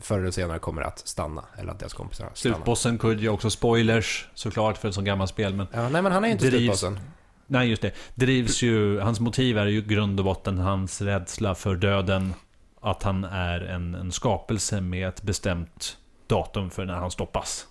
förr 0.00 0.18
eller 0.20 0.30
senare 0.30 0.58
kommer 0.58 0.82
att 0.82 0.98
stanna. 0.98 1.44
Eller 1.58 1.72
att 1.72 1.78
deras 1.78 1.94
kompisar 1.94 2.30
stannar. 2.34 2.54
Slutbossen 2.56 2.98
kunde 2.98 3.22
ju 3.22 3.28
också 3.28 3.50
spoilers 3.50 4.28
såklart 4.34 4.78
för 4.78 4.88
ett 4.88 4.94
sånt 4.94 5.06
gammalt 5.06 5.30
spel, 5.30 5.54
men 5.54 5.66
Ja, 5.72 5.88
nej, 5.88 6.02
men 6.02 6.12
han 6.12 6.24
är 6.24 6.28
inte 6.28 6.44
Drivs- 6.46 6.50
slutbossen. 6.58 7.00
Nej, 7.46 7.68
just 7.68 7.82
det. 7.82 7.92
Drivs 8.14 8.62
ju, 8.62 8.98
hans 9.00 9.20
motiv 9.20 9.58
är 9.58 9.66
ju 9.66 9.82
grund 9.82 10.18
och 10.20 10.24
botten 10.24 10.58
hans 10.58 11.00
rädsla 11.02 11.54
för 11.54 11.74
döden. 11.76 12.34
Att 12.80 13.02
han 13.02 13.24
är 13.24 13.60
en, 13.60 13.94
en 13.94 14.12
skapelse 14.12 14.80
med 14.80 15.08
ett 15.08 15.22
bestämt 15.22 15.96
datum 16.32 16.70
för 16.70 16.84
när 16.84 16.94
han 16.94 17.10
stoppas. 17.10 17.66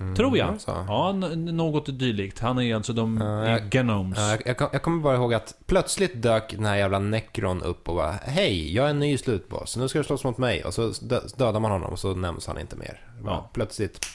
Mm, 0.00 0.14
Tror 0.16 0.38
jag. 0.38 0.60
så? 0.60 0.84
Ja, 0.88 1.12
något 1.12 1.98
dylikt. 1.98 2.38
Han 2.38 2.58
är 2.58 2.62
ju 2.62 2.72
alltså 2.72 2.92
de 2.92 3.22
är 3.22 3.50
jag- 3.50 3.74
genomes. 3.74 4.18
Ja, 4.18 4.30
jag, 4.46 4.56
jag, 4.60 4.68
jag 4.72 4.82
kommer 4.82 5.02
bara 5.02 5.14
ihåg 5.16 5.34
att 5.34 5.54
plötsligt 5.66 6.22
dök 6.22 6.50
den 6.56 6.64
här 6.64 6.76
jävla 6.76 6.98
Necron 6.98 7.62
upp 7.62 7.88
och 7.88 7.94
bara 7.96 8.10
Hej, 8.12 8.74
jag 8.74 8.86
är 8.86 8.90
en 8.90 8.98
ny 8.98 9.18
slutboss, 9.18 9.76
nu 9.76 9.88
ska 9.88 9.98
du 9.98 10.04
slåss 10.04 10.24
mot 10.24 10.38
mig. 10.38 10.64
Och 10.64 10.74
så 10.74 10.92
dö- 11.00 11.20
dödar 11.36 11.60
man 11.60 11.70
honom 11.70 11.92
och 11.92 11.98
så 11.98 12.14
nämns 12.14 12.46
han 12.46 12.58
inte 12.60 12.76
mer. 12.76 13.00
Ja. 13.24 13.50
Plötsligt 13.52 14.06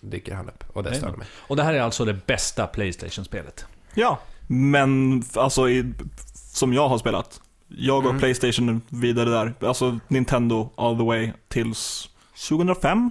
dyker 0.00 0.34
han 0.34 0.48
upp 0.48 0.64
och 0.72 0.82
det 0.82 0.94
störde 0.94 1.16
mig. 1.16 1.26
Och 1.48 1.56
det 1.56 1.62
här 1.62 1.74
är 1.74 1.80
alltså 1.80 2.04
det 2.04 2.26
bästa 2.26 2.66
Playstation-spelet. 2.66 3.66
Ja, 3.94 4.18
men 4.46 5.22
alltså 5.34 5.68
i, 5.70 5.92
som 6.34 6.72
jag 6.72 6.88
har 6.88 6.98
spelat. 6.98 7.40
Jag 7.68 7.98
och 7.98 8.04
Mm. 8.10 8.18
Playstation 8.20 8.80
vidare 8.88 9.30
där. 9.30 9.54
Alltså 9.68 9.98
Nintendo 10.08 10.68
all 10.76 10.96
the 10.98 11.04
way 11.04 11.32
tills 11.48 12.08
2005. 12.48 13.10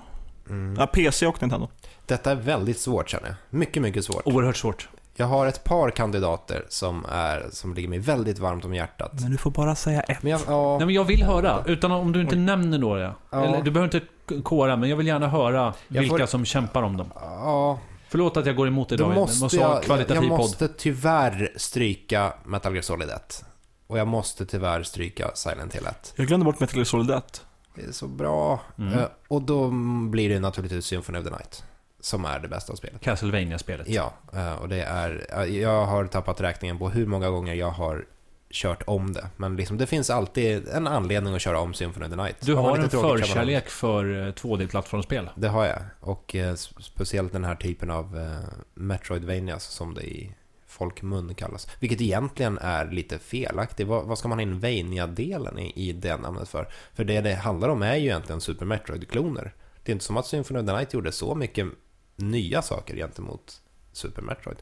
Mm. 0.54 0.76
Ja, 0.80 0.88
PC 0.88 1.28
och 1.28 1.42
Nintendo. 1.42 1.68
Detta 2.06 2.32
är 2.32 2.36
väldigt 2.36 2.80
svårt 2.80 3.10
känner 3.10 3.28
jag. 3.28 3.36
Mycket, 3.50 3.82
mycket 3.82 4.06
svårt. 4.06 4.22
Oerhört 4.28 4.58
svårt. 4.58 4.90
Jag 5.16 5.26
har 5.26 5.48
ett 5.48 5.64
par 5.64 5.90
kandidater 5.90 6.66
som, 6.70 7.06
är, 7.12 7.46
som 7.52 7.74
ligger 7.74 7.90
mig 7.90 8.00
väldigt 8.00 8.40
varmt 8.40 8.66
om 8.66 8.74
hjärtat. 8.74 9.12
Men 9.22 9.32
du 9.32 9.38
får 9.38 9.52
bara 9.52 9.76
säga 9.76 10.02
ett. 10.02 10.24
Men 10.24 10.32
jag, 10.32 10.42
ja, 10.48 10.78
Nej, 10.78 10.86
men 10.86 10.96
jag 10.96 11.04
vill 11.04 11.24
höra, 11.24 11.64
utan 11.66 11.92
om 11.92 12.12
du 12.12 12.22
inte 12.22 12.36
nämner 12.36 12.78
några. 12.78 13.16
Ja. 13.30 13.44
Eller, 13.46 13.62
du 13.62 13.72
behöver 13.72 13.96
inte 13.98 14.08
kora, 14.44 14.76
men 14.76 14.90
jag 14.90 14.98
vill 14.98 15.08
gärna 15.08 15.28
höra 15.28 15.74
Jag 15.88 16.02
vilka 16.02 16.18
får- 16.18 16.26
som 16.26 16.46
kämpar 16.46 16.84
om 16.84 16.98
dem. 16.98 17.12
ja, 17.16 17.80
Förlåt 18.10 18.38
att 18.38 18.46
jag 18.46 18.56
går 18.56 18.68
emot 18.68 18.90
då 18.90 18.96
idag. 18.96 19.14
måste 19.14 19.44
måste 19.44 19.58
ha 19.60 19.66
jag, 19.68 19.76
jag, 19.76 19.84
kvalitativ 19.84 20.16
jag 20.16 20.30
podd. 20.30 20.40
måste 20.40 20.68
tyvärr 20.68 21.52
stryka 21.56 22.34
Metal 22.46 22.74
Gear 22.74 22.82
Solid 22.82 23.10
1. 23.10 23.46
Och 23.88 23.98
jag 24.00 24.08
måste 24.08 24.46
tyvärr 24.46 24.84
stryka 24.84 25.32
Silent 25.36 25.76
Hill 25.76 25.86
1. 25.88 26.14
Jag 26.16 26.28
glömde 26.28 26.46
bort 26.46 26.60
Metal 26.60 26.76
Gear 26.76 26.86
Solid 26.86 27.12
1. 27.12 27.42
Det 27.76 27.82
är 27.84 27.92
så 27.92 28.08
bra. 28.08 28.62
Mm. 28.78 28.94
Eh, 28.94 29.06
och 29.28 29.42
då 29.42 29.70
blir 30.10 30.30
det 30.30 30.40
naturligtvis 30.40 30.86
Symphony 30.86 31.20
of 31.20 31.24
the 31.26 31.30
Night. 31.32 31.64
Som 32.00 32.26
är 32.26 32.40
det 32.40 32.48
bästa 32.48 32.74
av 32.74 32.78
spelet. 32.78 33.02
Castlevania-spelet. 33.02 33.90
Ja, 33.90 34.14
eh, 34.34 34.54
och 34.54 34.70
det 34.70 34.82
är... 34.84 35.26
eh, 35.38 35.44
Jag 35.62 35.86
har 35.86 36.06
tappat 36.06 36.42
räkningen 36.42 36.78
på 36.80 36.90
hur 36.90 37.06
många 37.06 37.30
gånger 37.30 37.54
jag 37.54 37.70
har 37.72 38.06
kört 38.52 38.84
om 38.88 39.14
det. 39.14 39.28
Men 39.38 39.56
liksom, 39.56 39.78
det 39.78 39.86
finns 39.88 40.10
alltid 40.10 40.68
en 40.68 40.88
anledning 40.88 41.36
att 41.36 41.42
köra 41.42 41.60
om 41.60 41.74
Symphony 41.74 42.06
of 42.06 42.12
the 42.12 42.16
Night. 42.16 42.36
Du 42.40 42.56
har 42.56 42.78
en 42.78 42.90
förkärlek 42.90 43.70
för 43.70 44.06
eh, 44.28 44.32
2D-plattformsspel. 44.34 45.30
Det 45.36 45.48
har 45.48 45.66
jag. 45.66 45.80
Och 46.00 46.36
eh, 46.36 46.56
speciellt 46.80 47.32
den 47.34 47.44
här 47.44 47.56
typen 47.56 47.90
av 47.92 48.18
eh, 48.20 48.50
Metroidvanias 48.74 49.64
som 49.64 49.94
det 49.94 50.02
är 50.02 50.08
i 50.08 50.36
folkmun 50.74 51.36
kallas. 51.36 51.68
Vilket 51.80 52.02
egentligen 52.02 52.58
är 52.58 52.92
lite 52.92 53.20
felaktigt. 53.20 53.88
Vad, 53.88 54.06
vad 54.06 54.18
ska 54.18 54.28
man 54.28 54.38
ha 54.38 54.44
in 54.44 54.60
Vania-delen 54.60 55.60
i, 55.60 55.90
i 55.90 55.94
det 55.94 56.18
namnet 56.18 56.50
för? 56.50 56.68
För 56.94 57.04
det 57.04 57.22
det 57.22 57.34
handlar 57.34 57.70
om 57.70 57.82
är 57.82 57.96
ju 57.96 58.06
egentligen 58.06 58.42
Super 58.42 58.66
Metroid-kloner. 58.66 59.54
Det 59.84 59.92
är 59.92 59.94
inte 59.94 60.06
som 60.06 60.18
att 60.18 60.28
Symphony 60.28 60.60
of 60.60 60.66
the 60.66 60.74
Night 60.74 60.94
gjorde 60.94 61.12
så 61.12 61.36
mycket 61.36 61.68
nya 62.16 62.62
saker 62.62 62.96
gentemot 62.96 63.62
Super 63.92 64.22
Metroid. 64.22 64.58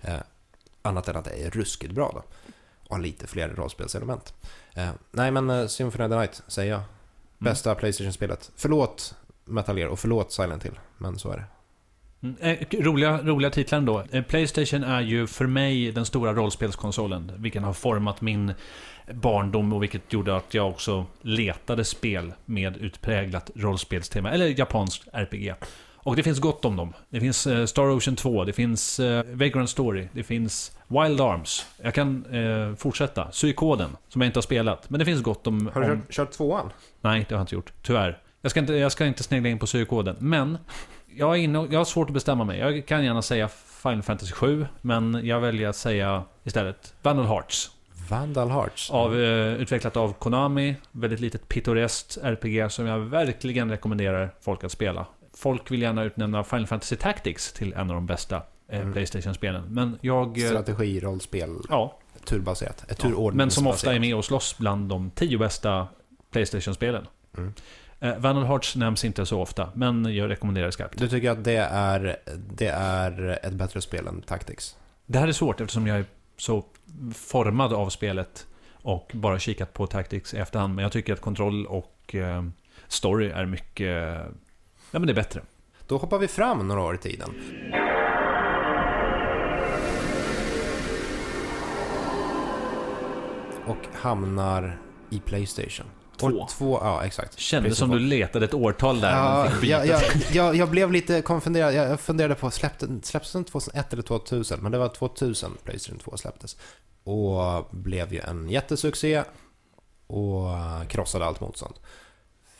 Eh, 0.00 0.18
annat 0.82 1.08
än 1.08 1.16
att 1.16 1.24
det 1.24 1.46
är 1.46 1.50
ruskigt 1.50 1.92
bra 1.92 2.10
då. 2.14 2.22
Och 2.88 2.96
har 2.96 3.02
lite 3.02 3.26
fler 3.26 3.48
rollspelselement. 3.48 4.34
Eh, 4.74 4.90
nej 5.10 5.30
men 5.30 5.50
eh, 5.50 5.66
Symphony 5.66 6.04
of 6.04 6.10
the 6.10 6.18
Night 6.18 6.42
säger 6.48 6.72
jag. 6.72 6.82
Bästa 7.38 7.74
Playstation-spelet. 7.74 8.50
Förlåt 8.56 9.14
Metal 9.44 9.78
Gear 9.78 9.88
och 9.88 9.98
förlåt 9.98 10.32
Silent 10.32 10.64
Hill, 10.64 10.78
men 10.98 11.18
så 11.18 11.30
är 11.30 11.36
det. 11.36 11.44
Mm, 12.24 12.36
eh, 12.40 12.80
roliga, 12.80 13.18
roliga 13.22 13.50
titlar 13.50 13.78
ändå. 13.78 14.04
Eh, 14.10 14.22
Playstation 14.22 14.84
är 14.84 15.00
ju 15.00 15.26
för 15.26 15.46
mig 15.46 15.92
den 15.92 16.06
stora 16.06 16.32
rollspelskonsolen. 16.32 17.32
Vilken 17.36 17.64
har 17.64 17.72
format 17.72 18.20
min 18.20 18.52
barndom 19.12 19.72
och 19.72 19.82
vilket 19.82 20.12
gjorde 20.12 20.36
att 20.36 20.54
jag 20.54 20.70
också 20.70 21.06
letade 21.22 21.84
spel 21.84 22.32
med 22.44 22.76
utpräglat 22.76 23.50
rollspelstema. 23.54 24.30
Eller 24.30 24.58
japanskt 24.58 25.08
RPG. 25.12 25.54
Och 25.96 26.16
det 26.16 26.22
finns 26.22 26.38
gott 26.38 26.64
om 26.64 26.76
dem. 26.76 26.92
Det 27.08 27.20
finns 27.20 27.46
eh, 27.46 27.66
Star 27.66 27.96
Ocean 27.96 28.16
2, 28.16 28.44
det 28.44 28.52
finns 28.52 29.00
Vagrant 29.32 29.70
Story, 29.70 30.08
det 30.12 30.22
finns 30.22 30.78
Wild 30.88 31.20
Arms. 31.20 31.66
Jag 31.82 31.94
kan 31.94 32.24
eh, 32.26 32.74
fortsätta. 32.76 33.24
Psykoden, 33.24 33.96
som 34.08 34.20
jag 34.20 34.28
inte 34.28 34.36
har 34.36 34.42
spelat. 34.42 34.90
Men 34.90 34.98
det 34.98 35.04
finns 35.04 35.22
gott 35.22 35.46
om... 35.46 35.70
Har 35.74 35.80
du 35.80 35.92
om... 35.92 36.02
kört, 36.10 36.30
tvåan? 36.30 36.70
Nej, 37.00 37.26
det 37.28 37.34
har 37.34 37.40
jag 37.40 37.42
inte 37.42 37.54
gjort. 37.54 37.72
Tyvärr. 37.82 38.18
Jag 38.40 38.50
ska 38.50 38.60
inte, 38.60 38.72
jag 38.72 38.92
ska 38.92 39.06
inte 39.06 39.22
snegla 39.22 39.48
in 39.48 39.58
på 39.58 39.66
psykoden. 39.66 40.16
Men, 40.18 40.58
jag, 41.16 41.30
är 41.34 41.38
inne, 41.42 41.66
jag 41.70 41.80
har 41.80 41.84
svårt 41.84 42.08
att 42.08 42.14
bestämma 42.14 42.44
mig. 42.44 42.58
Jag 42.58 42.86
kan 42.86 43.04
gärna 43.04 43.22
säga 43.22 43.48
Final 43.82 44.02
Fantasy 44.02 44.32
7, 44.32 44.66
men 44.80 45.20
jag 45.26 45.40
väljer 45.40 45.68
att 45.68 45.76
säga 45.76 46.24
istället 46.44 46.94
Vandal 47.02 47.26
Hearts. 47.26 47.70
Vandal 48.10 48.50
Hearts? 48.50 48.90
Av, 48.90 49.20
eh, 49.20 49.54
utvecklat 49.54 49.96
av 49.96 50.12
Konami. 50.12 50.76
Väldigt 50.92 51.20
litet 51.20 51.48
pittoreskt 51.48 52.18
RPG 52.22 52.68
som 52.70 52.86
jag 52.86 52.98
verkligen 52.98 53.70
rekommenderar 53.70 54.34
folk 54.40 54.64
att 54.64 54.72
spela. 54.72 55.06
Folk 55.36 55.70
vill 55.70 55.82
gärna 55.82 56.04
utnämna 56.04 56.44
Final 56.44 56.66
Fantasy 56.66 56.96
Tactics 56.96 57.52
till 57.52 57.72
en 57.72 57.90
av 57.90 57.94
de 57.94 58.06
bästa 58.06 58.42
eh, 58.68 58.80
Mm. 58.80 58.92
Playstation-spelen. 58.92 59.64
Men 59.68 59.98
jag... 60.00 60.38
eh, 60.38 60.48
Strategi, 60.48 61.00
rollspel, 61.00 61.56
Ja, 61.68 61.98
turbaserat. 62.24 62.90
Ett 62.90 63.04
Ja, 63.04 63.30
men 63.32 63.50
som 63.50 63.66
ofta 63.66 63.94
är 63.94 64.00
med 64.00 64.16
och 64.16 64.24
slåss 64.24 64.58
bland 64.58 64.88
de 64.88 65.10
tio 65.10 65.38
bästa 65.38 65.88
Playstation-spelen. 66.30 67.06
Mm. 67.36 67.52
Eh, 68.04 68.18
Vandal 68.18 68.44
Hearts 68.44 68.76
nämns 68.76 69.04
inte 69.04 69.26
så 69.26 69.40
ofta, 69.40 69.70
men 69.74 70.14
jag 70.14 70.30
rekommenderar 70.30 70.70
skarpt. 70.70 70.98
Du 70.98 71.08
tycker 71.08 71.30
att 71.30 71.44
det 71.44 71.56
är, 71.70 72.16
det 72.54 72.68
är 72.68 73.38
ett 73.42 73.52
bättre 73.52 73.80
spel 73.80 74.06
än 74.06 74.22
Tactics? 74.22 74.76
Det 75.06 75.18
här 75.18 75.28
är 75.28 75.32
svårt 75.32 75.60
eftersom 75.60 75.86
jag 75.86 75.98
är 75.98 76.04
så 76.36 76.64
formad 77.14 77.72
av 77.72 77.88
spelet 77.88 78.46
och 78.72 79.10
bara 79.14 79.38
kikat 79.38 79.72
på 79.72 79.86
Tactics 79.86 80.34
i 80.34 80.38
efterhand. 80.38 80.74
Men 80.74 80.82
jag 80.82 80.92
tycker 80.92 81.12
att 81.12 81.20
kontroll 81.20 81.66
och 81.66 82.14
eh, 82.14 82.44
story 82.88 83.30
är 83.30 83.46
mycket... 83.46 84.18
Ja, 84.90 84.98
men 84.98 85.06
det 85.06 85.12
är 85.12 85.14
bättre. 85.14 85.40
Då 85.86 85.96
hoppar 85.96 86.18
vi 86.18 86.28
fram 86.28 86.68
några 86.68 86.82
år 86.82 86.94
i 86.94 86.98
tiden. 86.98 87.30
Och 93.66 93.86
hamnar 93.94 94.78
i 95.10 95.18
Playstation. 95.18 95.86
Två. 96.16 96.26
År 96.26 96.48
två, 96.50 96.78
ja 96.82 97.04
exakt. 97.04 97.38
Kändes 97.38 97.78
som 97.78 97.90
du 97.90 97.98
letade 97.98 98.44
ett 98.44 98.54
årtal 98.54 99.00
där. 99.00 99.10
Ja, 99.10 99.48
jag, 99.62 99.86
jag, 99.86 100.02
jag, 100.32 100.56
jag 100.56 100.70
blev 100.70 100.92
lite 100.92 101.22
konfunderad. 101.22 101.74
Jag 101.74 102.00
funderade 102.00 102.34
på, 102.34 102.50
släppte, 102.50 102.88
släpptes 103.02 103.32
den 103.32 103.44
2001 103.44 103.92
eller 103.92 104.02
2000? 104.02 104.60
Men 104.62 104.72
det 104.72 104.78
var 104.78 104.88
2000 104.88 105.56
Playstation 105.64 105.98
2 105.98 106.16
släpptes. 106.16 106.56
Och 107.04 107.68
blev 107.70 108.12
ju 108.12 108.20
en 108.20 108.50
jättesuccé. 108.50 109.22
Och 110.06 110.48
krossade 110.88 111.24
allt 111.24 111.40
motstånd. 111.40 111.74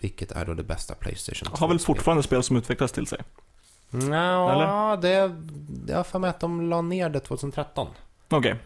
Vilket 0.00 0.32
är 0.32 0.44
då 0.44 0.54
det 0.54 0.62
bästa 0.62 0.94
Playstation 0.94 1.48
2 1.48 1.56
Har 1.56 1.68
väl 1.68 1.78
fortfarande 1.78 2.22
spel 2.22 2.42
som 2.42 2.56
utvecklas 2.56 2.92
till 2.92 3.06
sig. 3.06 3.18
Ja, 4.10 4.98
det... 5.02 5.36
Jag 5.88 5.96
har 5.96 6.04
för 6.04 6.18
mig 6.18 6.30
att 6.30 6.40
de 6.40 6.70
la 6.70 6.82
ner 6.82 7.08
det 7.08 7.20
2013. 7.20 7.88
Okej. 8.28 8.56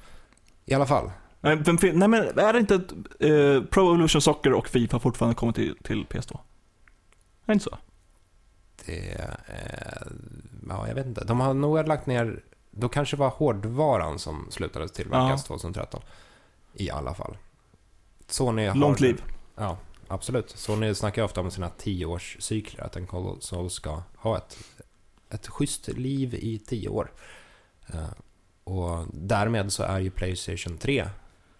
I 0.66 0.74
alla 0.74 0.86
fall. 0.86 1.10
Nej, 1.48 1.56
vem 1.64 1.78
fin- 1.78 1.98
Nej 1.98 2.08
men 2.08 2.38
är 2.38 2.52
det 2.52 2.58
inte 2.58 2.74
ett, 2.74 2.92
eh, 3.20 3.62
Pro 3.70 3.88
Evolution 3.94 4.20
Soccer 4.22 4.52
och 4.52 4.68
Fifa 4.68 4.98
fortfarande 4.98 5.34
kommit 5.34 5.56
till, 5.56 5.76
till 5.82 6.06
PS2? 6.06 6.32
Är 6.34 6.38
det 7.46 7.52
inte 7.52 7.64
så? 7.64 7.78
Det... 8.86 9.12
Eh, 9.46 10.06
ja, 10.68 10.88
jag 10.88 10.94
vet 10.94 11.06
inte. 11.06 11.24
De 11.24 11.40
har 11.40 11.54
nog 11.54 11.88
lagt 11.88 12.06
ner... 12.06 12.42
Då 12.70 12.88
kanske 12.88 13.16
det 13.16 13.20
var 13.20 13.28
hårdvaran 13.30 14.18
som 14.18 14.46
slutade 14.50 14.88
tillverkas 14.88 15.44
2013. 15.44 16.00
I 16.74 16.90
alla 16.90 17.14
fall. 17.14 17.36
Sony 18.26 18.66
har... 18.66 18.74
Långt 18.74 19.00
liv. 19.00 19.22
Ja, 19.56 19.78
absolut. 20.08 20.50
Sony 20.50 20.94
snackar 20.94 21.22
ofta 21.22 21.40
om 21.40 21.50
sina 21.50 21.68
tioårscykler, 21.68 22.84
att 22.84 22.96
en 22.96 23.06
konsol 23.06 23.70
ska 23.70 24.02
ha 24.16 24.36
ett, 24.36 24.58
ett 25.30 25.46
schysst 25.48 25.88
liv 25.88 26.34
i 26.34 26.58
tio 26.58 26.88
år. 26.88 27.12
Eh, 27.86 28.08
och 28.64 29.06
därmed 29.12 29.72
så 29.72 29.82
är 29.82 29.98
ju 29.98 30.10
Playstation 30.10 30.78
3 30.78 31.08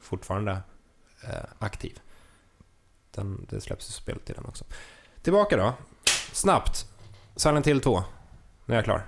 fortfarande 0.09 0.53
eh, 1.25 1.31
aktiv. 1.59 1.99
Den, 3.11 3.47
det 3.51 3.61
släpps 3.61 3.89
ju 3.89 3.93
spel 3.93 4.19
till 4.25 4.35
den 4.35 4.45
också. 4.45 4.65
Tillbaka 5.23 5.57
då. 5.57 5.73
Snabbt. 6.33 6.87
Silent 7.37 7.67
Hill 7.67 7.81
2. 7.81 8.03
Nu 8.67 8.75
är 8.75 8.79
jag 8.79 8.85
klar. 8.85 9.03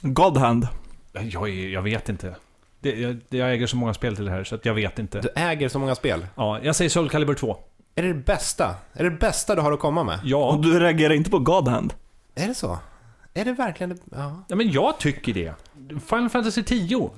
God 0.00 0.36
Hand. 0.36 0.68
Jag, 1.12 1.48
jag 1.48 1.82
vet 1.82 2.08
inte. 2.08 2.36
Det, 2.80 3.00
jag, 3.00 3.20
jag 3.28 3.52
äger 3.52 3.66
så 3.66 3.76
många 3.76 3.94
spel 3.94 4.16
till 4.16 4.24
det 4.24 4.30
här, 4.30 4.44
så 4.44 4.54
att 4.54 4.64
jag 4.64 4.74
vet 4.74 4.98
inte. 4.98 5.20
Du 5.20 5.28
äger 5.36 5.68
så 5.68 5.78
många 5.78 5.94
spel. 5.94 6.26
Ja, 6.34 6.60
jag 6.62 6.76
säger 6.76 6.88
Soul 6.88 7.10
Calibur 7.10 7.34
2. 7.34 7.56
Är 7.94 8.02
det 8.02 8.08
det 8.08 8.14
bästa? 8.14 8.74
Är 8.92 9.04
det 9.04 9.10
det 9.10 9.16
bästa 9.16 9.54
du 9.54 9.60
har 9.60 9.72
att 9.72 9.80
komma 9.80 10.04
med? 10.04 10.20
Ja, 10.24 10.52
Och 10.52 10.62
du 10.62 10.80
reagerar 10.80 11.14
inte 11.14 11.30
på 11.30 11.38
God 11.38 11.68
Hand? 11.68 11.94
Är 12.34 12.48
det 12.48 12.54
så? 12.54 12.78
Är 13.34 13.44
det 13.44 13.52
verkligen 13.52 13.90
det? 13.90 13.96
Ja. 14.12 14.44
ja, 14.48 14.56
men 14.56 14.70
jag 14.70 14.98
tycker 14.98 15.34
det. 15.34 15.54
Final 15.88 16.28
Fantasy 16.30 16.62
10. 16.62 17.10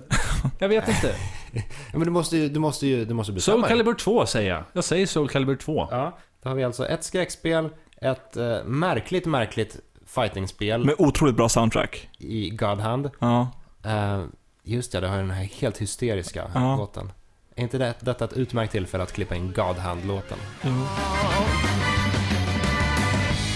Jag 0.59 0.69
vet 0.69 0.89
inte. 0.89 1.15
Ja, 1.93 1.99
Men 1.99 2.01
du 2.05 2.11
måste 2.11 2.37
ju, 2.37 2.49
du 2.49 2.61
måste 2.61 2.87
ju, 2.87 3.05
du 3.05 3.15
måste 3.15 3.33
bestämma 3.33 3.59
Soul. 3.59 3.69
Calibur 3.69 3.95
2 3.95 4.27
säger 4.27 4.51
jag. 4.55 4.65
Jag 4.73 4.85
säger 4.85 5.07
Soul 5.07 5.29
Calibur 5.29 5.57
2. 5.57 5.89
Ja, 5.91 6.19
då 6.43 6.49
har 6.49 6.57
vi 6.57 6.65
alltså 6.65 6.87
ett 6.87 7.05
skräckspel, 7.05 7.69
ett 8.01 8.37
eh, 8.37 8.65
märkligt, 8.65 9.27
märkligt 9.27 9.77
fightingspel 10.07 10.85
Med 10.85 10.95
otroligt 10.99 11.37
bra 11.37 11.49
soundtrack. 11.49 12.09
i 12.19 12.51
God 12.51 12.79
Hand. 12.81 13.11
Ja. 13.19 13.49
Eh, 13.85 14.25
just 14.63 14.93
det, 14.93 15.01
det 15.01 15.09
har 15.09 15.17
den 15.17 15.31
här 15.31 15.45
helt 15.61 15.79
hysteriska 15.79 16.51
Ja. 16.55 16.77
låten. 16.77 17.13
Är 17.57 17.63
inte 17.63 17.79
det, 17.79 17.95
detta 18.01 18.25
ett 18.25 18.33
utmärkt 18.33 18.73
tillfälle 18.73 19.03
att 19.03 19.13
klippa 19.13 19.35
in 19.35 19.53
God 19.57 19.77
Hand-låten? 19.77 20.39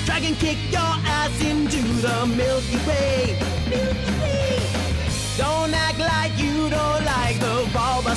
Dragon 0.06 0.34
kick 0.36 0.58
your 0.72 0.96
ass 1.06 1.44
into 1.50 1.76
the 2.08 2.26
Milky 2.26 2.76
Way. 2.86 3.47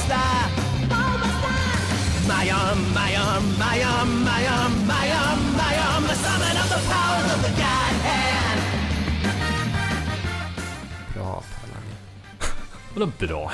Bulbasaur. 0.10 0.50
My 2.28 2.50
arm, 2.52 2.80
my 2.94 3.16
arm, 3.16 3.44
my 3.60 3.84
arm, 3.84 4.24
my 4.24 4.48
arm, 4.48 4.74
my 4.88 5.12
arm, 5.12 5.40
my 5.58 5.76
arm, 5.88 6.04
the 6.04 6.16
summon 6.16 6.56
of 6.64 6.70
the 6.70 6.82
powers 6.90 7.36
of 7.36 7.42
the 7.46 7.50
God 7.50 7.96
hand. 8.08 8.62
Bra, 11.14 11.44
Pallan. 11.62 11.84
Vadå 12.94 13.12
bra? 13.20 13.52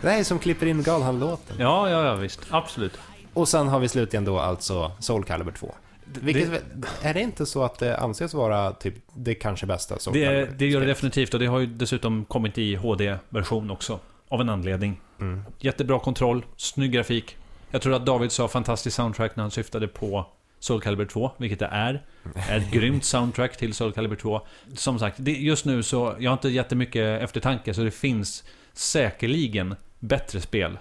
Det 0.00 0.10
här 0.10 0.18
är 0.18 0.24
som 0.24 0.38
klipper 0.38 0.66
in 0.66 0.82
God 0.82 1.02
Hand-låten. 1.02 1.56
Ja, 1.58 1.90
ja, 1.90 2.04
ja, 2.04 2.14
visst. 2.14 2.40
Absolut. 2.50 2.98
Och 3.34 3.48
sen 3.48 3.68
har 3.68 3.80
vi 3.80 3.88
slutligen 3.88 4.24
då 4.24 4.38
alltså 4.38 4.92
Soul 4.98 5.24
Calibur 5.24 5.52
2. 5.52 5.74
Vilket, 6.04 6.62
är 7.02 7.14
det 7.14 7.20
inte 7.20 7.46
så 7.46 7.64
att 7.64 7.78
det 7.78 7.96
anses 7.96 8.34
vara 8.34 8.72
typ 8.72 8.94
det 9.14 9.34
kanske 9.34 9.66
bästa 9.66 9.98
Soul 9.98 10.14
Det, 10.14 10.24
Calibur? 10.26 10.54
det 10.58 10.66
gör 10.66 10.80
det 10.80 10.86
definitivt 10.86 11.34
och 11.34 11.40
det 11.40 11.46
har 11.46 11.58
ju 11.58 11.66
dessutom 11.66 12.24
kommit 12.24 12.58
i 12.58 12.74
HD-version 12.74 13.70
också. 13.70 13.98
Av 14.28 14.40
en 14.40 14.48
anledning. 14.48 15.00
Mm. 15.20 15.42
Jättebra 15.58 15.98
kontroll, 15.98 16.44
snygg 16.56 16.92
grafik. 16.92 17.36
Jag 17.70 17.82
tror 17.82 17.94
att 17.94 18.06
David 18.06 18.32
sa 18.32 18.48
fantastisk 18.48 18.96
soundtrack 18.96 19.36
när 19.36 19.44
han 19.44 19.50
syftade 19.50 19.88
på 19.88 20.26
Soul 20.58 20.80
Calibur 20.80 21.06
2, 21.06 21.30
vilket 21.36 21.58
det 21.58 21.66
är. 21.66 22.02
Ett 22.50 22.70
grymt 22.70 23.04
soundtrack 23.04 23.56
till 23.56 23.74
Soul 23.74 23.92
Calibur 23.92 24.16
2. 24.16 24.40
Som 24.74 24.98
sagt, 24.98 25.18
just 25.18 25.64
nu 25.64 25.82
så, 25.82 26.16
jag 26.18 26.30
har 26.30 26.32
inte 26.32 26.48
jättemycket 26.48 27.22
eftertanke, 27.22 27.74
så 27.74 27.82
det 27.82 27.90
finns 27.90 28.44
säkerligen 28.72 29.74
bättre 29.98 30.40
spel 30.40 30.78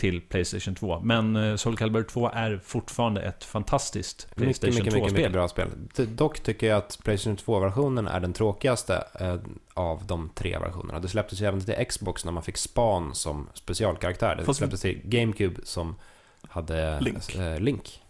till 0.00 0.20
Playstation 0.20 0.74
2. 0.74 1.00
Men 1.00 1.36
eh, 1.36 1.56
Soul 1.56 1.76
Calibur 1.76 2.02
2 2.02 2.30
är 2.34 2.60
fortfarande 2.64 3.22
ett 3.22 3.44
fantastiskt 3.44 4.26
Mycket, 4.28 4.36
Playstation 4.60 4.74
mycket, 4.74 4.84
mycket, 4.94 5.02
2-spel. 5.08 5.16
mycket 5.16 5.32
bra 5.32 5.48
spel. 5.48 5.68
Dock 6.16 6.40
tycker 6.40 6.66
jag 6.66 6.76
att 6.78 6.98
Playstation 7.04 7.36
2-versionen 7.36 8.08
är 8.08 8.20
den 8.20 8.32
tråkigaste 8.32 9.04
eh, 9.20 9.36
av 9.74 10.06
de 10.06 10.30
tre 10.34 10.58
versionerna. 10.58 11.00
Det 11.00 11.08
släpptes 11.08 11.40
ju 11.42 11.46
även 11.46 11.60
till 11.60 11.86
Xbox 11.88 12.24
när 12.24 12.32
man 12.32 12.42
fick 12.42 12.56
Span 12.56 13.14
som 13.14 13.48
specialkaraktär. 13.54 14.36
Det 14.36 14.44
Fast- 14.44 14.58
släpptes 14.58 14.80
till 14.80 15.00
GameCube 15.04 15.60
som 15.64 15.94
hade 16.48 17.00
Link. 17.00 17.34
Eh, 17.36 17.60
Link. 17.60 18.02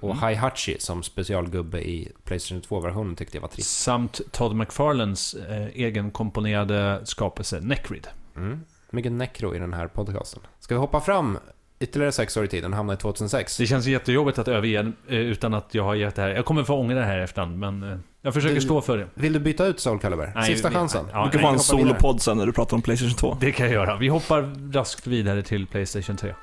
Och 0.00 0.10
Mm. 0.10 0.22
Heihachi 0.22 0.76
som 0.78 1.02
specialgubbe 1.02 1.80
i 1.88 2.12
Playstation 2.24 2.62
2-versionen 2.62 3.16
tyckte 3.16 3.36
jag 3.36 3.42
var 3.42 3.48
trist. 3.48 3.80
Samt 3.80 4.20
Todd 4.32 4.56
McFarlanes 4.56 5.34
eh, 5.34 5.66
egenkomponerade 5.66 7.00
skapelse 7.04 7.60
Necrid. 7.60 8.08
Mm. 8.36 8.60
Mycket 8.92 9.12
necro 9.12 9.54
i 9.54 9.58
den 9.58 9.72
här 9.72 9.86
podcasten. 9.88 10.42
Ska 10.60 10.74
vi 10.74 10.78
hoppa 10.80 11.00
fram 11.00 11.38
ytterligare 11.80 12.12
sex 12.12 12.36
år 12.36 12.44
i 12.44 12.48
tiden 12.48 12.70
och 12.72 12.76
hamna 12.76 12.92
i 12.92 12.96
2006? 12.96 13.56
Det 13.56 13.66
känns 13.66 13.86
jättejobbigt 13.86 14.38
att 14.38 14.48
överge 14.48 14.92
eh, 15.08 15.16
utan 15.16 15.54
att 15.54 15.74
jag 15.74 15.84
har 15.84 15.94
gett 15.94 16.14
det 16.14 16.22
här. 16.22 16.28
Jag 16.30 16.44
kommer 16.44 16.64
få 16.64 16.74
ångra 16.74 16.98
det 16.98 17.04
här 17.04 17.18
efterhand, 17.18 17.58
men 17.58 17.82
eh, 17.92 17.98
jag 18.22 18.34
försöker 18.34 18.54
Du- 18.54 18.60
stå 18.60 18.80
för 18.80 18.98
det. 18.98 19.08
Vill 19.14 19.32
du 19.32 19.38
byta 19.40 19.66
ut 19.66 19.80
Soul 19.80 19.98
Calibur? 19.98 20.32
Nej, 20.34 20.44
Sista 20.52 20.68
vi- 20.68 20.74
chansen. 20.74 21.04
ja, 21.12 21.24
Du 21.24 21.30
kan 21.30 21.40
nej, 21.40 21.48
få 21.50 21.52
en 21.52 21.58
solopodd 21.58 22.20
sen 22.22 22.36
när 22.38 22.46
du 22.46 22.52
pratar 22.52 22.76
om 22.76 22.82
Playstation 22.82 23.16
2. 23.16 23.36
Det 23.40 23.52
kan 23.52 23.66
jag 23.66 23.72
göra. 23.74 23.96
Vi 23.96 24.08
hoppar 24.08 24.72
raskt 24.72 25.06
vidare 25.06 25.42
till 25.42 25.66
Playstation 25.66 26.16
3. 26.16 26.34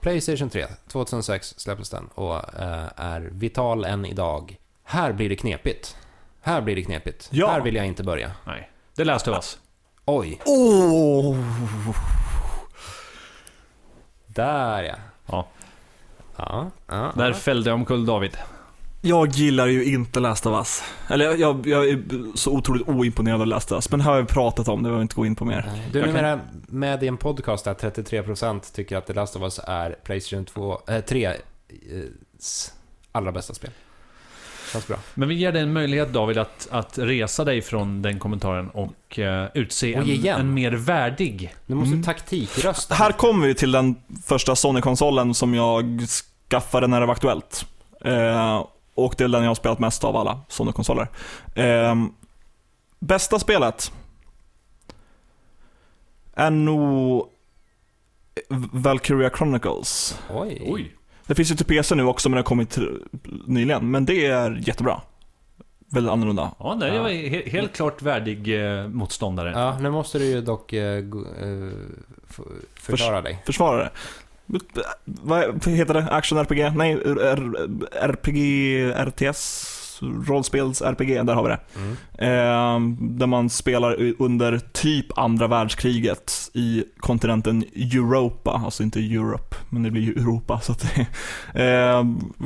Playstation 0.00 0.50
3, 0.50 0.66
2006 0.88 1.54
släpptes 1.58 1.90
den 1.90 2.06
och 2.14 2.34
eh, 2.36 2.88
är 2.96 3.20
vital 3.20 3.84
än 3.84 4.04
idag. 4.06 4.59
Här 4.90 5.12
blir 5.12 5.28
det 5.28 5.36
knepigt. 5.36 5.96
Här 6.40 6.60
blir 6.60 6.76
det 6.76 6.82
knepigt. 6.82 7.28
Ja. 7.32 7.50
Här 7.50 7.60
vill 7.60 7.74
jag 7.74 7.86
inte 7.86 8.02
börja. 8.02 8.30
Nej. 8.46 8.70
Det 8.96 9.04
läste 9.04 9.30
oss. 9.30 9.58
Oj, 10.04 10.40
Åh! 10.44 11.36
där 14.26 14.82
ja. 14.82 14.94
Ja. 15.26 15.48
Ja, 16.36 16.70
ja, 16.86 17.12
Där 17.16 17.32
fällde 17.32 17.70
jag 17.70 17.74
omkull 17.74 18.06
David. 18.06 18.36
Jag 19.00 19.28
gillar 19.28 19.66
ju 19.66 19.84
inte 19.84 20.20
Last 20.20 20.46
of 20.46 20.58
Us. 20.58 20.82
Eller 21.08 21.34
jag, 21.36 21.66
jag, 21.66 21.88
är 21.88 22.02
så 22.36 22.52
otroligt 22.52 22.88
oimponerad 22.88 23.40
av 23.40 23.46
Last 23.46 23.72
of 23.72 23.76
Us, 23.76 23.90
men 23.90 23.98
det 23.98 24.04
här 24.04 24.12
har 24.12 24.20
vi 24.20 24.26
pratat 24.26 24.68
om, 24.68 24.78
det 24.78 24.82
behöver 24.82 24.98
vi 24.98 25.02
inte 25.02 25.14
gå 25.14 25.26
in 25.26 25.34
på 25.36 25.44
mer. 25.44 25.70
Du 25.92 25.98
är 25.98 26.06
Jag 26.06 26.14
kan- 26.14 26.22
numera 26.22 26.40
med 26.68 27.02
i 27.02 27.08
en 27.08 27.16
podcast 27.16 27.64
där 27.64 27.74
33% 27.74 28.74
tycker 28.74 28.96
att 28.96 29.06
The 29.06 29.12
Last 29.12 29.36
of 29.36 29.42
Us 29.42 29.60
är 29.64 29.96
Playstation 30.04 30.44
2, 30.44 30.80
äh, 30.88 31.00
3 31.00 31.24
eh, 31.26 31.34
s 32.38 32.72
allra 33.12 33.32
bästa 33.32 33.54
spel. 33.54 33.70
Känns 34.72 34.86
bra. 34.86 34.96
Men 35.14 35.28
vi 35.28 35.34
ger 35.34 35.52
dig 35.52 35.62
en 35.62 35.72
möjlighet 35.72 36.12
David 36.12 36.38
att, 36.38 36.68
att 36.70 36.98
resa 36.98 37.44
dig 37.44 37.62
från 37.62 38.02
den 38.02 38.18
kommentaren 38.18 38.70
och 38.70 39.18
uh, 39.18 39.46
utse 39.54 39.94
Och 39.94 40.02
en, 40.02 40.08
igen. 40.08 40.40
en 40.40 40.54
mer 40.54 40.72
värdig. 40.72 41.54
Nu 41.66 41.74
måste 41.74 41.92
Mm. 41.92 42.02
taktikrösta. 42.02 42.94
Här 42.94 43.12
kommer 43.12 43.46
vi 43.46 43.54
till 43.54 43.72
den 43.72 43.96
första 44.26 44.56
Sony-konsolen 44.56 45.34
som 45.34 45.54
jag 45.54 46.00
skaffade 46.50 46.86
när 46.86 47.00
det 47.00 47.06
var 47.06 47.12
aktuellt. 47.14 47.66
Eh, 48.04 48.64
och 48.94 49.14
det 49.18 49.24
är 49.24 49.28
den 49.28 49.42
jag 49.42 49.50
har 49.50 49.54
spelat 49.54 49.78
mest 49.78 50.04
av 50.04 50.16
alla 50.16 50.40
Sony-konsoler. 50.48 51.08
Eh, 51.54 51.94
bästa 52.98 53.38
spelet 53.38 53.92
är 56.34 56.50
nog 56.50 57.26
Valkyria 58.72 59.30
Chronicles. 59.30 60.18
Oj. 60.30 60.96
Det 61.30 61.34
finns 61.34 61.50
ju 61.50 61.54
till 61.54 61.66
PC 61.66 61.94
nu 61.94 62.04
också 62.04 62.28
men 62.28 62.34
det 62.36 62.38
har 62.38 62.44
kommit 62.44 62.78
nyligen. 63.46 63.90
Men 63.90 64.04
det 64.04 64.26
är 64.26 64.60
jättebra. 64.66 65.00
Väldigt 65.92 66.12
annorlunda. 66.12 66.50
Ja, 66.58 66.74
nej, 66.78 66.88
Ja. 66.88 66.94
jag 66.94 67.02
var 67.02 67.10
he- 67.10 67.50
helt 67.50 67.72
klart 67.76 68.02
värdig 68.02 68.64
eh, 68.78 68.88
motståndare. 68.88 69.50
Ja, 69.50 69.78
nu 69.80 69.90
måste 69.90 70.18
du 70.18 70.24
ju 70.24 70.40
dock 70.40 70.72
eh, 70.72 71.00
go- 71.00 71.26
eh, 71.42 71.72
f- 72.30 72.40
förklara 72.74 73.22
dig. 73.22 73.42
Försvarare. 73.46 73.90
Vad 75.04 75.66
heter 75.66 75.94
det? 75.94 76.08
Action-RPG? 76.10 76.72
Nej, 76.76 76.92
R- 76.92 77.68
RPG, 77.92 78.38
RTS, 79.06 79.66
rollspels-RPG, 80.00 81.24
där 81.24 81.34
har 81.34 81.42
vi 81.42 81.48
det. 81.48 81.60
Mm. 81.76 81.96
Eh, 82.18 82.96
där 83.18 83.26
man 83.26 83.50
spelar 83.50 84.14
under 84.18 84.58
typ 84.58 85.18
andra 85.18 85.46
världskriget 85.46 86.50
i 86.54 86.84
kontinenten 86.98 87.64
Europa, 87.74 88.62
alltså 88.64 88.82
inte 88.82 89.00
Europe, 89.00 89.56
men 89.68 89.82
det 89.82 89.90
blir 89.90 90.02
ju 90.02 90.12
Europa. 90.12 90.60
Så 90.60 90.72
att 90.72 90.80
det, 90.94 91.00
eh, 91.64 92.04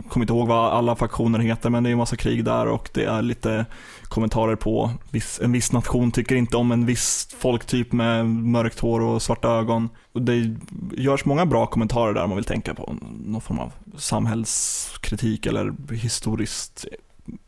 kommer 0.08 0.24
inte 0.24 0.32
ihåg 0.32 0.48
vad 0.48 0.72
alla 0.72 0.96
faktioner 0.96 1.38
heter, 1.38 1.70
men 1.70 1.82
det 1.82 1.90
är 1.90 1.92
en 1.92 1.98
massa 1.98 2.16
krig 2.16 2.44
där 2.44 2.66
och 2.66 2.90
det 2.94 3.04
är 3.04 3.22
lite 3.22 3.66
kommentarer 4.14 4.56
på 4.56 4.90
viss, 5.10 5.40
en 5.42 5.52
viss 5.52 5.72
nation 5.72 6.12
tycker 6.12 6.34
inte 6.34 6.56
om 6.56 6.72
en 6.72 6.86
viss 6.86 7.28
folktyp 7.38 7.92
med 7.92 8.26
mörkt 8.26 8.80
hår 8.80 9.00
och 9.00 9.22
svarta 9.22 9.48
ögon. 9.48 9.88
Och 10.12 10.22
det 10.22 10.56
görs 10.92 11.24
många 11.24 11.46
bra 11.46 11.66
kommentarer 11.66 12.14
där 12.14 12.22
om 12.22 12.30
man 12.30 12.36
vill 12.36 12.44
tänka 12.44 12.74
på 12.74 12.96
någon 13.24 13.40
form 13.40 13.58
av 13.58 13.72
samhällskritik 13.96 15.46
eller 15.46 15.92
historiskt 15.94 16.84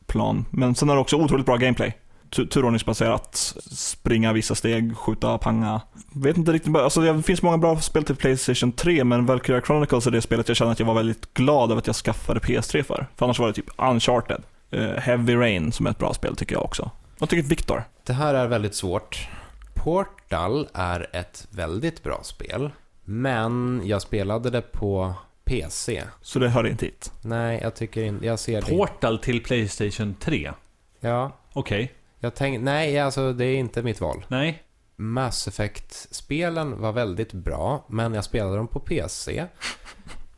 plan. 0.07 0.44
Men 0.50 0.74
sen 0.74 0.90
är 0.90 0.94
det 0.94 1.00
också 1.00 1.16
otroligt 1.16 1.46
bra 1.46 1.57
gameplay. 1.57 1.96
Turordningsbaserat, 2.30 3.36
springa 3.70 4.32
vissa 4.32 4.54
steg, 4.54 4.96
skjuta, 4.96 5.38
panga. 5.38 5.80
Vet 6.14 6.36
inte 6.36 6.52
riktigt, 6.52 6.76
alltså 6.76 7.00
det 7.00 7.22
finns 7.22 7.42
många 7.42 7.59
bra 7.59 7.80
spel 7.80 8.04
till 8.04 8.16
Playstation 8.16 8.72
3 8.72 9.04
men 9.04 9.26
Valkyria 9.26 9.61
Chronicles 9.61 10.07
är 10.07 10.11
det 10.11 10.20
spelet 10.20 10.48
jag 10.48 10.57
känner 10.57 10.72
att 10.72 10.78
jag 10.78 10.86
var 10.86 10.94
väldigt 10.94 11.34
glad 11.34 11.70
över 11.70 11.78
att 11.78 11.86
jag 11.86 11.96
skaffade 11.96 12.40
PS3 12.40 12.82
för. 12.82 13.07
För 13.16 13.26
annars 13.26 13.38
var 13.38 13.46
det 13.46 13.52
typ 13.52 13.70
Uncharted. 13.78 14.42
Eh, 14.70 14.90
Heavy 14.90 15.36
Rain 15.36 15.72
som 15.72 15.86
är 15.86 15.90
ett 15.90 15.98
bra 15.98 16.14
spel 16.14 16.36
tycker 16.36 16.54
jag 16.54 16.64
också. 16.64 16.90
Vad 17.18 17.28
tycker 17.28 17.48
Viktor? 17.48 17.84
Det 18.04 18.12
här 18.12 18.34
är 18.34 18.46
väldigt 18.46 18.74
svårt. 18.74 19.28
Portal 19.74 20.68
är 20.74 21.07
ett 21.12 21.46
väldigt 21.50 22.02
bra 22.02 22.20
spel, 22.22 22.70
men 23.04 23.82
jag 23.84 24.02
spelade 24.02 24.50
det 24.50 24.62
på 24.62 25.14
PC. 25.47 26.03
Så 26.22 26.38
det 26.38 26.49
hör 26.49 26.66
inte 26.66 26.84
hit. 26.84 27.12
Nej, 27.22 27.61
jag 27.62 27.74
tycker 27.74 28.03
inte... 28.03 28.26
Jag 28.26 28.38
ser 28.38 28.62
det. 28.62 28.68
Portal 28.76 29.18
till 29.18 29.42
Playstation 29.42 30.14
3. 30.20 30.53
Ja, 31.01 31.32
Okej. 31.53 31.92
jag 32.18 32.34
tänkte... 32.34 32.64
Nej, 32.64 32.99
alltså 33.01 33.32
det 33.32 33.44
är 33.44 33.57
inte 33.57 33.82
mitt 33.82 34.01
val. 34.01 34.24
Nej. 34.28 34.62
Mass 34.97 35.49
Effect-spelen 35.49 36.80
var 36.80 36.92
väldigt 36.92 37.32
bra, 37.32 37.84
men 37.88 38.14
jag 38.14 38.24
spelade 38.24 38.57
dem 38.57 38.68
på 38.68 38.80
PC. 38.80 39.47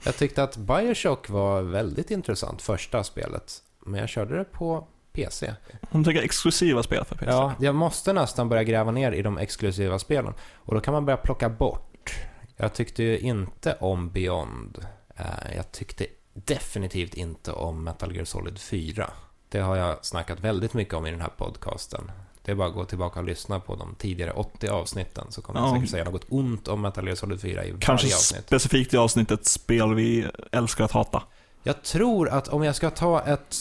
Jag 0.04 0.16
tyckte 0.16 0.42
att 0.42 0.56
Bioshock 0.56 1.28
var 1.28 1.62
väldigt 1.62 2.10
intressant, 2.10 2.62
första 2.62 3.04
spelet. 3.04 3.52
Men 3.86 4.00
jag 4.00 4.08
körde 4.08 4.38
det 4.38 4.44
på 4.44 4.86
PC. 5.12 5.54
Hon 5.90 6.04
tänker 6.04 6.22
exklusiva 6.22 6.82
spel 6.82 7.04
för 7.04 7.16
PC. 7.16 7.30
Ja, 7.30 7.52
jag 7.60 7.74
måste 7.74 8.12
nästan 8.12 8.48
börja 8.48 8.64
gräva 8.64 8.90
ner 8.90 9.12
i 9.12 9.22
de 9.22 9.38
exklusiva 9.38 9.98
spelen. 9.98 10.34
Och 10.54 10.74
då 10.74 10.80
kan 10.80 10.94
man 10.94 11.04
börja 11.04 11.16
plocka 11.16 11.48
bort. 11.48 12.14
Jag 12.56 12.74
tyckte 12.74 13.02
ju 13.02 13.18
inte 13.18 13.76
om 13.80 14.10
Beyond. 14.10 14.86
Eh, 15.18 15.56
Jag 15.56 15.72
tyckte 15.72 16.06
definitivt 16.34 17.14
inte 17.14 17.52
om 17.52 17.84
Metal 17.84 18.14
Gear 18.14 18.24
Solid 18.24 18.58
4. 18.58 19.10
Det 19.48 19.58
har 19.60 19.76
jag 19.76 20.04
snackat 20.04 20.40
väldigt 20.40 20.74
mycket 20.74 20.94
om 20.94 21.06
i 21.06 21.10
den 21.10 21.20
här 21.20 21.30
podcasten. 21.36 22.10
Det 22.42 22.50
är 22.52 22.54
bara 22.56 22.68
att 22.68 22.74
gå 22.74 22.84
tillbaka 22.84 23.20
och 23.20 23.26
lyssna 23.26 23.60
på 23.60 23.76
de 23.76 23.94
tidigare 23.94 24.32
80 24.32 24.68
avsnitten 24.68 25.26
så 25.30 25.42
kommer 25.42 25.60
jag 25.60 25.68
Ja. 25.68 25.74
säkert 25.74 25.90
säga 25.90 26.04
något 26.04 26.24
ont 26.28 26.68
om 26.68 26.80
Metal 26.80 27.04
Gear 27.06 27.14
Solid 27.16 27.40
4 27.40 27.64
i 27.64 27.74
Kanske 27.80 28.06
varje 28.06 28.14
avsnitt. 28.16 28.42
specifikt 28.46 28.94
i 28.94 28.96
avsnittet 28.96 29.46
spel 29.46 29.94
vi 29.94 30.26
älskar 30.52 30.84
att 30.84 30.92
hata. 30.92 31.22
Jag 31.62 31.82
tror 31.82 32.28
att 32.28 32.48
om 32.48 32.64
jag 32.64 32.76
ska 32.76 32.90
ta 32.90 33.20
ett 33.20 33.54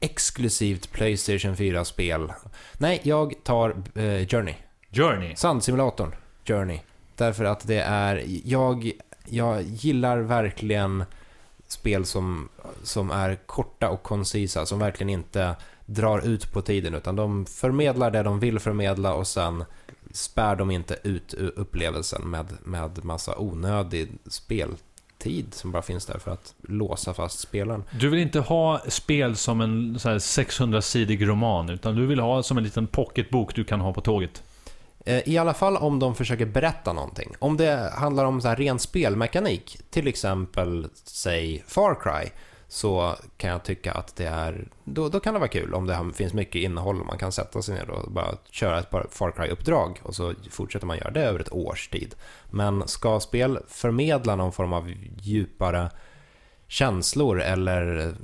exklusivt 0.00 0.92
Playstation 0.92 1.56
4-spel. 1.56 2.32
Nej, 2.78 3.00
jag 3.02 3.34
tar 3.44 3.70
eh, 3.70 4.26
Journey. 4.26 4.54
Journey. 4.90 5.36
Sandsimulatorn, 5.36 6.14
Journey. 6.44 6.80
Därför 7.16 7.44
att 7.44 7.66
det 7.66 7.80
är, 7.80 8.24
jag, 8.44 8.92
jag 9.30 9.62
gillar 9.62 10.18
verkligen 10.18 11.04
spel 11.68 12.04
som, 12.04 12.48
som 12.82 13.10
är 13.10 13.34
korta 13.46 13.88
och 13.88 14.02
koncisa, 14.02 14.66
som 14.66 14.78
verkligen 14.78 15.10
inte 15.10 15.56
drar 15.86 16.26
ut 16.26 16.52
på 16.52 16.62
tiden, 16.62 16.94
utan 16.94 17.16
de 17.16 17.46
förmedlar 17.46 18.10
det 18.10 18.22
de 18.22 18.40
vill 18.40 18.58
förmedla 18.58 19.14
och 19.14 19.26
sen 19.26 19.64
spär 20.12 20.56
de 20.56 20.70
inte 20.70 20.98
ut 21.02 21.34
upplevelsen 21.34 22.30
med, 22.30 22.46
med 22.64 23.04
massa 23.04 23.38
onödig 23.38 24.08
speltid 24.26 25.46
som 25.54 25.72
bara 25.72 25.82
finns 25.82 26.06
där 26.06 26.18
för 26.18 26.30
att 26.30 26.54
låsa 26.62 27.14
fast 27.14 27.38
spelaren. 27.38 27.84
Du 27.90 28.08
vill 28.08 28.20
inte 28.20 28.40
ha 28.40 28.80
spel 28.88 29.36
som 29.36 29.60
en 29.60 29.96
600-sidig 29.96 31.26
roman, 31.28 31.70
utan 31.70 31.96
du 31.96 32.06
vill 32.06 32.20
ha 32.20 32.42
som 32.42 32.58
en 32.58 32.64
liten 32.64 32.86
pocketbok 32.86 33.54
du 33.54 33.64
kan 33.64 33.80
ha 33.80 33.92
på 33.92 34.00
tåget. 34.00 34.42
Eh, 35.06 35.28
I 35.28 35.38
alla 35.38 35.54
fall 35.54 35.76
om 35.76 35.98
de 35.98 36.14
försöker 36.14 36.46
berätta 36.46 36.92
någonting. 36.92 37.34
Om 37.38 37.56
det 37.56 37.92
handlar 37.96 38.24
om 38.24 38.40
så 38.40 38.48
här 38.48 38.56
ren 38.56 38.78
spelmekanik, 38.78 39.78
till 39.90 40.08
exempel 40.08 40.88
säg 41.04 41.64
Far 41.66 41.94
Cry, 42.00 42.30
så 42.68 43.14
kan 43.36 43.50
jag 43.50 43.64
tycka 43.64 43.92
att 43.92 44.16
det 44.16 44.26
är, 44.26 44.68
då, 44.84 45.08
då 45.08 45.20
kan 45.20 45.34
det 45.34 45.40
vara 45.40 45.48
kul 45.48 45.74
om 45.74 45.86
det 45.86 46.12
finns 46.14 46.34
mycket 46.34 46.62
innehåll 46.62 47.00
och 47.00 47.06
man 47.06 47.18
kan 47.18 47.32
sätta 47.32 47.62
sig 47.62 47.74
ner 47.74 47.90
och 47.90 48.10
bara 48.12 48.36
köra 48.50 48.78
ett 48.78 48.90
par 48.90 49.06
Far 49.10 49.30
Cry-uppdrag 49.30 50.00
och 50.02 50.14
så 50.14 50.34
fortsätter 50.50 50.86
man 50.86 50.98
göra 50.98 51.10
det 51.10 51.22
över 51.22 51.40
ett 51.40 51.52
års 51.52 51.88
tid. 51.88 52.14
Men 52.50 52.88
ska 52.88 53.20
spel 53.20 53.58
förmedla 53.68 54.36
någon 54.36 54.52
form 54.52 54.72
av 54.72 54.92
djupare 55.18 55.90
känslor 56.68 57.40
eller 57.40 58.14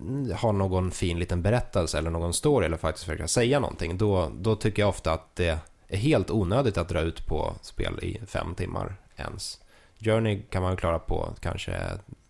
mm, 0.00 0.32
ha 0.32 0.52
någon 0.52 0.90
fin 0.90 1.18
liten 1.18 1.42
berättelse 1.42 1.98
eller 1.98 2.10
någon 2.10 2.34
story 2.34 2.66
eller 2.66 2.76
faktiskt 2.76 3.04
försöka 3.04 3.28
säga 3.28 3.60
någonting, 3.60 3.98
då, 3.98 4.32
då 4.34 4.56
tycker 4.56 4.82
jag 4.82 4.88
ofta 4.88 5.12
att 5.12 5.36
det 5.36 5.58
är 5.88 5.96
helt 5.96 6.30
onödigt 6.30 6.78
att 6.78 6.88
dra 6.88 7.00
ut 7.00 7.26
på 7.26 7.54
spel 7.62 7.98
i 8.02 8.20
fem 8.26 8.54
timmar 8.54 8.96
ens. 9.16 9.58
Journey 10.00 10.42
kan 10.50 10.62
man 10.62 10.76
klara 10.76 10.98
på 10.98 11.34
kanske 11.40 11.76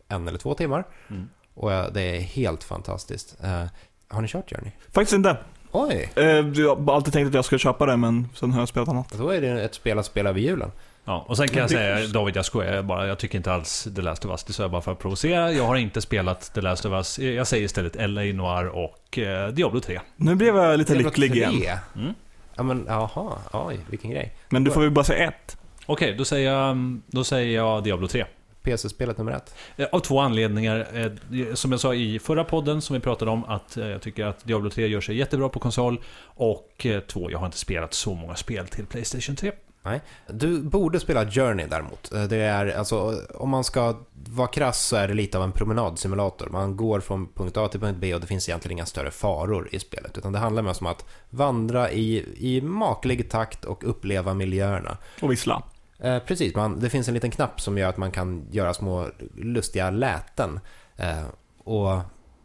en 0.09 0.29
eller 0.29 0.39
två 0.39 0.55
timmar 0.55 0.85
Mm. 1.11 1.29
och 1.55 1.73
ja, 1.73 1.89
det 1.91 2.03
är 2.17 2.21
helt 2.21 2.65
fantastiskt. 2.65 3.37
Eh, 3.45 3.65
har 4.09 4.23
ni 4.23 4.29
kört 4.29 4.51
Journey? 4.51 4.71
Faktiskt 4.93 5.13
inte. 5.15 5.37
Oj! 5.73 6.11
Eh, 6.17 6.25
Jag 6.25 6.77
har 6.77 6.95
alltid 6.95 7.13
tänkt 7.13 7.29
att 7.29 7.35
jag 7.35 7.45
skulle 7.45 7.59
köpa 7.59 7.87
det, 7.87 7.97
men 7.97 8.29
sen 8.35 8.53
har 8.53 8.61
jag 8.61 8.69
spelat 8.69 8.89
annat. 8.89 9.11
Då 9.19 9.29
är 9.31 9.41
det 9.41 9.49
ett 9.65 9.75
spel 9.75 9.99
att 9.99 10.07
spela 10.07 10.33
vid 10.33 10.45
julen. 10.45 10.71
Ja, 11.05 11.25
och 11.29 11.37
sen 11.37 11.49
kan 11.49 11.59
jag 11.59 11.71
säga, 11.71 12.07
David 12.07 12.37
jag 12.37 12.45
skojar 12.45 12.75
jag 12.75 12.87
bara. 12.87 13.07
Jag 13.07 13.19
tycker 13.19 13.39
inte 13.39 13.53
alls 13.53 13.89
The 13.97 14.03
Last 14.03 14.25
of 14.25 14.31
Us. 14.31 14.45
Det 14.45 14.53
sa 14.53 14.63
jag 14.63 14.71
bara 14.71 14.83
för 14.83 14.93
att 14.93 14.99
provocera. 14.99 15.53
Jag 15.53 15.65
har 15.67 15.77
inte 15.77 16.01
spelat 16.01 16.55
The 16.55 16.61
Last 16.61 16.85
of 16.87 16.93
Us. 16.93 17.19
Jag 17.19 17.47
säger 17.47 17.65
istället 17.65 17.95
LA 18.11 18.23
Noir 18.23 18.67
och 18.69 19.19
eh, 19.19 19.49
Diablo 19.49 19.81
3. 19.81 20.01
Nu 20.17 20.35
blev 20.35 20.57
jag 20.57 20.79
lite 20.79 20.93
Diablo 20.95 21.09
lycklig 21.11 21.33
3. 21.33 21.39
igen. 21.57 21.79
Mm. 21.97 22.15
Ja 22.59 22.63
men 22.65 22.85
jaha, 22.89 23.39
oj 23.53 23.81
vilken 23.91 24.11
grej. 24.11 24.35
Men 24.49 24.65
du 24.65 24.71
får 24.71 24.83
ju 24.83 24.91
bara 24.91 25.05
säga 25.05 25.29
ett. 25.29 25.57
Okej, 25.87 26.15
då, 26.19 26.25
säger 26.25 26.53
jag, 26.53 27.01
då 27.07 27.25
säger 27.25 27.57
jag 27.57 27.85
Diablo 27.85 28.09
3. 28.09 28.25
PC-spelet 28.63 29.19
nummer 29.19 29.33
ett. 29.33 29.55
Eh, 29.77 29.87
Av 29.93 30.01
två 30.01 30.21
anledningar. 30.21 30.87
Eh, 30.95 31.55
Som 31.55 31.71
jag 31.73 31.81
sa 31.81 31.95
i 31.95 32.19
förra 32.19 32.45
podden 32.45 32.83
som 32.83 32.95
vi 32.95 33.01
pratade 33.01 33.31
om, 33.31 33.45
att 33.45 33.77
eh, 33.77 33.87
jag 33.87 34.03
tycker 34.03 34.25
att 34.27 34.45
Diablo 34.45 34.71
3 34.71 34.87
gör 34.87 35.01
sig 35.01 35.17
jättebra 35.17 35.49
på 35.49 35.59
konsol. 35.59 36.01
Och 36.21 36.87
eh, 36.87 37.01
två, 37.01 37.31
jag 37.31 37.39
har 37.39 37.47
inte 37.47 37.59
spelat 37.59 37.95
så 37.95 38.15
många 38.15 38.35
spel 38.37 38.69
till 38.69 38.87
Playstation 38.87 39.37
3. 39.37 39.53
Nej. 39.89 40.01
Du 40.27 40.63
borde 40.63 41.01
spela 41.01 41.31
Journey 41.31 41.67
däremot. 41.67 42.13
Eh, 42.13 42.23
Det 42.23 42.37
är, 42.37 42.79
alltså, 42.79 43.23
om 43.35 43.49
man 43.51 43.65
ska 43.65 43.97
vara 44.13 44.49
krass 44.49 44.87
så 44.87 44.97
är 44.97 45.09
det 45.09 45.15
lite 45.15 45.39
av 45.39 45.45
en 45.45 45.53
promenadsimulator. 45.53 46.49
Man 46.49 46.77
går 46.77 47.01
från 47.01 47.27
punkt 47.27 47.57
A 47.57 47.69
till 47.69 47.81
punkt 47.81 47.99
B 48.01 48.15
och 48.15 48.21
det 48.21 48.27
finns 48.27 48.49
egentligen 48.49 48.79
inga 48.79 48.87
större 48.87 49.11
faror 49.11 49.69
i 49.73 49.79
spelet. 49.79 50.19
Utan 50.19 50.33
det 50.33 50.39
handlar 50.39 50.63
mest 50.63 50.81
om 50.81 50.87
att 50.87 51.05
vandra 51.31 51.91
i, 51.91 52.25
i 52.37 52.61
maklig 52.61 53.31
takt 53.31 53.65
och 53.65 53.89
uppleva 53.89 54.35
miljöerna. 54.35 54.97
Och 55.23 55.33
vissla. 55.33 55.63
Eh, 55.99 56.19
precis, 56.19 56.55
man, 56.55 56.81
det 56.81 56.91
finns 56.91 57.09
en 57.09 57.15
liten 57.15 57.31
knapp 57.31 57.61
som 57.61 57.79
gör 57.79 57.89
att 57.89 57.97
man 57.97 58.11
kan 58.11 58.47
göra 58.51 58.75
små 58.75 59.07
lustiga 59.37 59.91
läten. 59.91 60.61
Eh, 60.97 61.25
och 61.65 62.01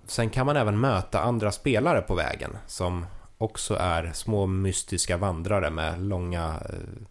sen 0.08 0.30
kan 0.30 0.46
man 0.46 0.58
även 0.58 0.80
möta 0.80 1.22
andra 1.22 1.52
spelare 1.52 2.02
på 2.02 2.16
vägen 2.16 2.58
som 2.68 3.06
också 3.38 3.76
är 3.76 4.12
små 4.14 4.46
mystiska 4.46 5.18
vandrare 5.18 5.70
med 5.70 6.02
långa, 6.02 6.46
eh, 6.46 6.76
eh, 6.76 7.08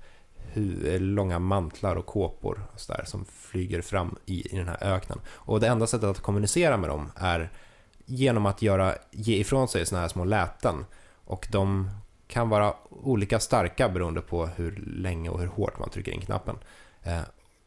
långa 0.99 1.39
mantlar 1.39 1.97
och 1.97 2.07
kåpor 2.07 2.67
och 2.73 2.81
så 2.81 2.93
där, 2.93 3.05
som 3.05 3.25
flyger 3.25 3.83
fram 3.83 4.17
i, 4.27 4.55
i 4.55 4.59
den 4.59 4.69
här 4.69 4.79
öknen. 4.81 5.21
Och 5.29 5.61
det 5.61 5.69
enda 5.69 5.87
sättet 5.87 6.09
att 6.09 6.21
kommunicera 6.21 6.77
med 6.77 6.91
dem 6.91 7.11
är 7.17 7.51
genom 8.07 8.47
att 8.47 8.63
göra, 8.63 8.95
ge 9.11 9.37
ifrån 9.37 9.69
sig 9.69 9.87
såna 9.87 10.01
här 10.01 10.09
små 10.09 10.25
läten. 10.25 10.85
Och 11.25 11.49
de 11.51 11.91
kan 12.27 12.49
vara 12.49 12.75
olika 12.89 13.41
starka 13.41 13.89
beroende 13.89 14.21
på 14.21 14.47
hur 14.47 14.77
länge 14.87 15.31
och 15.31 15.41
hur 15.41 15.47
hårt 15.47 15.79
man 15.79 15.91
trycker 15.91 16.13
in 16.13 16.21
knappen. 16.21 16.57
Eh, 17.03 17.23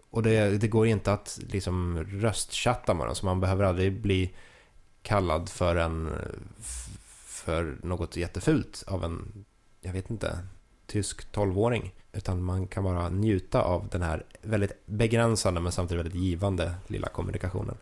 och 0.10 0.24
det, 0.24 0.58
det 0.58 0.68
går 0.68 0.88
inte 0.88 1.14
att 1.14 1.40
liksom 1.50 2.04
röstchatta 2.04 2.94
med 2.94 3.08
dem, 3.08 3.16
så 3.16 3.26
man 3.26 3.40
behöver 3.40 3.64
aldrig 3.64 4.02
bli 4.02 4.34
kallad 5.02 5.50
för 5.50 5.76
en 5.76 6.12
för 7.46 7.78
något 7.84 8.18
jättefult 8.18 8.84
av 8.88 9.04
en, 9.04 9.46
jag 9.82 9.94
vet 9.94 10.10
inte, 10.10 10.40
tysk 10.86 11.32
tolvåring. 11.32 11.94
Utan 12.16 12.44
man 12.44 12.68
kan 12.68 12.84
bara 12.84 13.10
njuta 13.10 13.62
av 13.62 13.88
den 13.92 14.02
här 14.02 14.24
väldigt 14.42 14.86
begränsande 14.86 15.62
men 15.62 15.72
samtidigt 15.72 16.06
väldigt 16.06 16.22
givande 16.22 16.76
lilla 16.88 17.08
kommunikationen. 17.08 17.78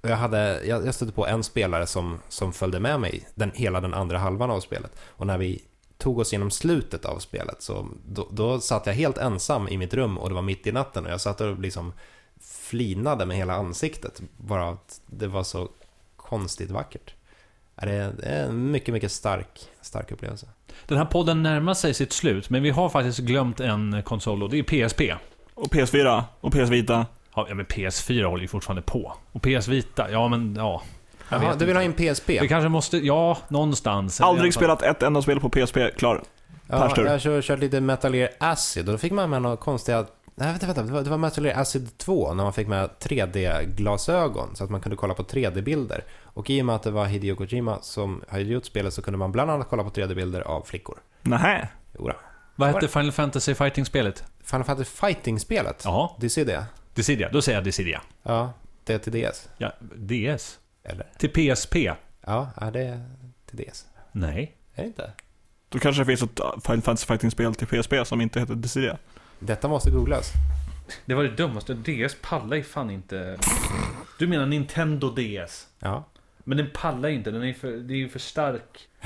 Och 0.00 0.08
jag, 0.08 0.16
hade, 0.16 0.66
jag, 0.66 0.86
jag 0.86 0.94
stötte 0.94 1.12
på 1.12 1.26
en 1.26 1.44
spelare 1.44 1.86
som, 1.86 2.18
som 2.28 2.52
följde 2.52 2.80
med 2.80 3.00
mig 3.00 3.28
den, 3.34 3.50
hela 3.54 3.80
den 3.80 3.94
andra 3.94 4.18
halvan 4.18 4.50
av 4.50 4.60
spelet. 4.60 4.92
Och 5.06 5.26
när 5.26 5.38
vi 5.38 5.62
tog 5.98 6.18
oss 6.18 6.32
genom 6.32 6.50
slutet 6.50 7.04
av 7.04 7.18
spelet 7.18 7.62
så 7.62 7.88
då, 8.06 8.28
då 8.30 8.60
satt 8.60 8.86
jag 8.86 8.94
helt 8.94 9.18
ensam 9.18 9.68
i 9.68 9.78
mitt 9.78 9.94
rum 9.94 10.18
och 10.18 10.28
det 10.28 10.34
var 10.34 10.42
mitt 10.42 10.66
i 10.66 10.72
natten 10.72 11.04
och 11.04 11.12
jag 11.12 11.20
satt 11.20 11.40
och 11.40 11.58
liksom 11.58 11.92
flinade 12.40 13.26
med 13.26 13.36
hela 13.36 13.54
ansiktet. 13.54 14.22
Bara 14.36 14.68
att 14.68 15.00
det 15.06 15.26
var 15.26 15.42
så 15.42 15.68
konstigt 16.16 16.70
vackert. 16.70 17.14
Det 17.74 17.90
är 17.90 18.12
det 18.12 18.26
är 18.26 18.44
en 18.44 18.70
mycket, 18.70 18.94
mycket 18.94 19.12
stark, 19.12 19.68
stark 19.80 20.12
upplevelse. 20.12 20.48
Den 20.86 20.98
här 20.98 21.04
podden 21.04 21.42
närmar 21.42 21.74
sig 21.74 21.94
sitt 21.94 22.12
slut, 22.12 22.50
men 22.50 22.62
vi 22.62 22.70
har 22.70 22.88
faktiskt 22.88 23.18
glömt 23.18 23.60
en 23.60 24.02
konsol 24.02 24.42
och 24.42 24.50
det 24.50 24.58
är 24.58 24.62
PSP. 24.88 25.00
Och 25.54 25.66
PS4 25.74 26.22
och 26.40 26.52
PS 26.52 26.68
Vita. 26.70 27.06
Ja, 27.34 27.46
men 27.54 27.66
PS4 27.66 28.24
håller 28.24 28.42
ju 28.42 28.48
fortfarande 28.48 28.82
på. 28.82 29.12
Och 29.32 29.42
PS 29.42 29.68
Vita, 29.68 30.10
ja 30.10 30.28
men 30.28 30.54
ja. 30.56 30.82
Jag 31.28 31.42
Jaha, 31.42 31.50
vet 31.50 31.58
du 31.58 31.64
vill 31.64 31.76
inte. 31.76 32.02
ha 32.02 32.08
in 32.08 32.14
PSP? 32.14 32.28
Vi 32.28 32.48
kanske 32.48 32.68
måste, 32.68 32.96
ja, 32.96 33.38
någonstans. 33.48 34.20
Aldrig 34.20 34.54
spelat 34.54 34.82
ett 34.82 35.02
enda 35.02 35.22
spel 35.22 35.40
på 35.40 35.48
PSP, 35.50 35.76
klar. 35.96 36.22
Ja, 36.66 36.78
Perstur. 36.80 37.04
jag 37.04 37.12
har 37.12 37.18
kört, 37.18 37.44
kört 37.44 37.58
lite 37.58 37.80
Metal 37.80 38.14
Gear 38.14 38.30
Acid 38.38 38.86
och 38.88 38.92
då 38.92 38.98
fick 38.98 39.12
man 39.12 39.30
med 39.30 39.42
några 39.42 39.56
konstiga... 39.56 40.06
Nej, 40.34 40.48
vänta, 40.48 40.66
vänta. 40.66 40.82
Det 40.82 40.92
var, 40.92 41.02
det 41.02 41.10
var 41.10 41.18
Metal 41.18 41.44
Gear 41.44 41.60
Acid 41.60 41.98
2 41.98 42.34
när 42.34 42.44
man 42.44 42.52
fick 42.52 42.68
med 42.68 42.90
3D-glasögon 43.00 44.56
så 44.56 44.64
att 44.64 44.70
man 44.70 44.80
kunde 44.80 44.96
kolla 44.96 45.14
på 45.14 45.22
3D-bilder. 45.22 46.04
Och 46.24 46.50
i 46.50 46.62
och 46.62 46.66
med 46.66 46.74
att 46.74 46.82
det 46.82 46.90
var 46.90 47.06
Hideo 47.06 47.36
Kojima 47.36 47.78
som 47.82 48.22
hade 48.28 48.42
gjort 48.42 48.64
spelet 48.64 48.94
så 48.94 49.02
kunde 49.02 49.18
man 49.18 49.32
bland 49.32 49.50
annat 49.50 49.68
kolla 49.70 49.84
på 49.84 49.90
3D-bilder 49.90 50.40
av 50.40 50.62
flickor. 50.62 50.98
Nähä. 51.22 51.68
Jodå. 51.98 52.14
Vad 52.56 52.68
hette? 52.68 52.88
Final 52.88 53.12
Fantasy 53.12 53.54
Fighting-spelet? 53.54 54.24
Final 54.44 54.64
Fantasy 54.64 54.90
Fighting-spelet? 54.90 55.82
Ja, 55.84 56.16
Dissidia? 56.20 56.66
Dissidia. 56.94 57.28
Då 57.32 57.42
säger 57.42 57.58
jag 57.58 57.64
Dissidia. 57.64 58.02
Ja, 58.22 58.52
det 58.84 58.94
är 58.94 58.98
till 58.98 59.12
DS. 59.12 59.48
Ja, 59.58 59.72
DS. 59.96 60.58
Eller? 60.84 61.06
Till 61.18 61.30
PSP? 61.30 61.76
Ja, 62.20 62.50
ja, 62.60 62.70
det 62.70 62.80
är 62.80 63.04
till 63.46 63.64
DS. 63.66 63.86
Nej. 64.12 64.56
Är 64.74 64.82
det 64.82 64.86
inte? 64.86 65.12
Då 65.68 65.78
kanske 65.78 66.02
det 66.02 66.06
finns 66.06 66.22
ett 66.22 66.40
uh, 66.40 66.46
Final 66.64 66.82
Fantasy 66.82 67.06
Fighting-spel 67.06 67.54
till 67.54 67.66
PSP 67.66 67.94
som 68.04 68.20
inte 68.20 68.40
heter 68.40 68.54
Dissidia. 68.54 68.98
Detta 69.46 69.68
måste 69.68 69.90
googlas. 69.90 70.32
Det 71.04 71.14
var 71.14 71.22
det 71.22 71.36
dummaste. 71.36 71.74
DS 71.74 72.16
pallar 72.22 72.56
ju 72.56 72.62
fan 72.62 72.90
inte... 72.90 73.38
Du 74.18 74.26
menar 74.26 74.46
Nintendo 74.46 75.10
DS? 75.10 75.68
Ja. 75.78 76.04
Men 76.44 76.56
den 76.56 76.70
pallar 76.74 77.08
ju 77.08 77.14
inte, 77.14 77.30
den 77.30 77.42
är 77.42 77.52
för, 77.52 77.72
det 77.72 77.94
är 77.94 77.98
ju 77.98 78.08
för 78.08 78.18
stark. 78.18 78.88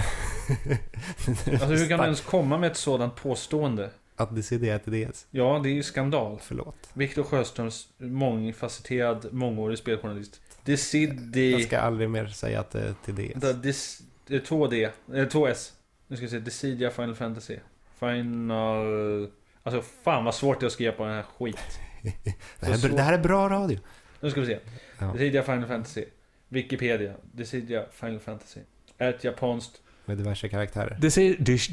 Alltså 1.47 1.67
hur 1.67 1.89
kan 1.89 1.97
man 1.97 2.05
ens 2.05 2.21
komma 2.21 2.59
med 2.59 2.71
ett 2.71 2.77
sådant 2.77 3.17
påstående? 3.17 3.91
Att 4.17 4.31
är 4.31 4.79
till 4.79 5.09
DS. 5.09 5.27
Ja, 5.31 5.61
det 5.63 5.69
är 5.69 5.73
ju 5.73 5.83
skandal. 5.83 6.39
Förlåt. 6.43 6.89
Viktor 6.93 7.23
Sjöströms 7.23 7.89
mångfacetterad, 7.99 9.33
mångårig 9.33 9.79
speljournalist. 9.79 10.41
Decidi... 10.65 11.53
Jag 11.53 11.63
ska 11.63 11.79
aldrig 11.79 12.11
mer 12.11 12.27
säga 12.27 12.61
att 12.61 12.71
det 12.71 12.81
är 12.81 12.95
till 13.05 13.15
DS. 13.15 13.63
Dis, 13.63 14.03
det 14.27 14.35
är 14.35 14.41
2D, 14.41 14.91
eh, 15.15 15.27
2S. 15.27 15.73
Nu 16.07 16.17
ska 16.17 16.27
vi 16.27 16.31
se, 16.31 16.39
Decidia 16.39 16.91
Final 16.91 17.15
Fantasy. 17.15 17.57
Final... 17.99 19.29
Alltså 19.67 19.83
fan 20.05 20.25
vad 20.25 20.35
svårt 20.35 20.61
det 20.61 20.65
är 20.65 20.67
att 20.67 20.73
skriva 20.73 20.93
på 20.93 21.05
den 21.05 21.15
här 21.15 21.25
skit. 21.39 21.59
Det 22.61 22.67
här, 22.67 22.89
det 22.89 23.03
här 23.03 23.13
är 23.13 23.19
bra 23.19 23.49
radio. 23.49 23.79
Nu 24.21 24.31
ska 24.31 24.41
vi 24.41 24.47
se. 24.47 24.59
Ja. 24.99 25.07
Decidia 25.13 25.43
Final 25.43 25.67
Fantasy. 25.67 26.05
Wikipedia. 26.49 27.13
Decidia 27.33 27.85
Final 27.93 28.19
Fantasy. 28.21 28.61
Är 28.99 29.11
ett 29.11 29.25
japanskt... 29.25 29.73
Med 30.05 30.17
diverse 30.19 30.49
karaktärer. 30.49 30.97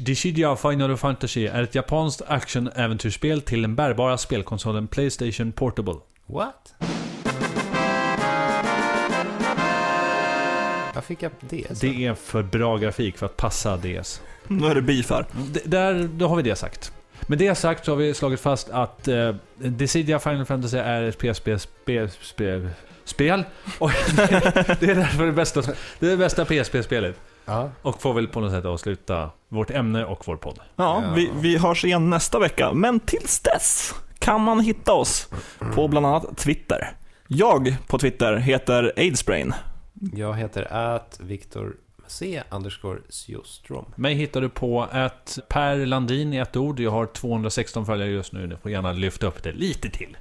Decidia 0.04 0.56
Final 0.56 0.96
Fantasy 0.96 1.46
är 1.46 1.62
ett 1.62 1.74
japanskt 1.74 2.22
action-äventyrsspel 2.26 3.40
till 3.40 3.62
den 3.62 3.74
bärbara 3.74 4.18
spelkonsolen 4.18 4.88
Playstation 4.88 5.52
Portable. 5.52 5.94
What? 6.26 6.74
Jag 10.94 11.04
fick 11.04 11.22
upp 11.22 11.40
DS. 11.40 11.80
Det 11.80 12.06
är 12.06 12.14
för 12.14 12.42
bra 12.42 12.76
grafik 12.76 13.18
för 13.18 13.26
att 13.26 13.36
passa 13.36 13.76
DS. 13.76 14.22
Nu 14.48 14.66
är 14.66 14.74
det 14.74 14.82
beef 14.82 15.10
här. 15.10 15.26
D- 15.52 15.60
där, 15.64 16.08
då 16.14 16.28
har 16.28 16.36
vi 16.36 16.42
det 16.42 16.56
sagt. 16.56 16.92
Med 17.26 17.38
det 17.38 17.54
sagt 17.54 17.84
så 17.84 17.92
har 17.92 17.96
vi 17.96 18.14
slagit 18.14 18.40
fast 18.40 18.70
att 18.70 19.08
eh, 19.08 19.34
Decidia 19.58 20.18
Final 20.18 20.44
Fantasy 20.44 20.78
är 20.78 21.02
ett 21.02 21.18
PSP-spel. 21.18 22.10
Spel, 22.10 22.68
spel. 23.04 23.44
Och 23.78 23.90
det 24.80 24.90
är 24.90 24.94
därför 24.94 25.26
det 25.26 25.32
bästa, 25.32 25.62
det 25.98 26.06
är 26.06 26.10
det 26.10 26.16
bästa 26.16 26.44
PSP-spelet. 26.44 27.16
Ja. 27.44 27.70
Och 27.82 28.02
får 28.02 28.14
väl 28.14 28.28
på 28.28 28.40
något 28.40 28.52
sätt 28.52 28.64
avsluta 28.64 29.30
vårt 29.48 29.70
ämne 29.70 30.04
och 30.04 30.22
vår 30.26 30.36
podd. 30.36 30.58
Ja, 30.76 31.02
Ja. 31.06 31.12
Vi, 31.14 31.30
vi 31.40 31.58
hörs 31.58 31.84
igen 31.84 32.10
nästa 32.10 32.38
vecka. 32.38 32.72
Men 32.72 33.00
tills 33.00 33.40
dess 33.40 33.94
kan 34.18 34.40
man 34.40 34.60
hitta 34.60 34.92
oss 34.92 35.28
på 35.74 35.88
bland 35.88 36.06
annat 36.06 36.36
Twitter. 36.36 36.96
Jag 37.28 37.76
på 37.86 37.98
Twitter 37.98 38.36
heter 38.36 38.92
Aidsbrain. 38.96 39.54
Jag 40.14 40.34
heter 40.34 40.72
att 40.72 41.20
Viktor 41.22 41.76
C 42.06 42.42
underscore 42.50 42.98
Sjostrom. 43.10 43.84
Mig 43.96 44.14
hittar 44.14 44.40
du 44.40 44.48
på 44.48 44.88
ett 44.92 45.38
Per 45.48 45.86
Landin 45.86 46.32
i 46.32 46.36
ett 46.36 46.56
ord. 46.56 46.80
Jag 46.80 46.90
har 46.90 47.06
216 47.06 47.86
följare 47.86 48.10
just 48.10 48.32
nu. 48.32 48.46
Du 48.46 48.56
får 48.56 48.70
gärna 48.70 48.92
lyfta 48.92 49.26
upp 49.26 49.42
det 49.42 49.52
lite 49.52 49.90
till. 49.90 50.16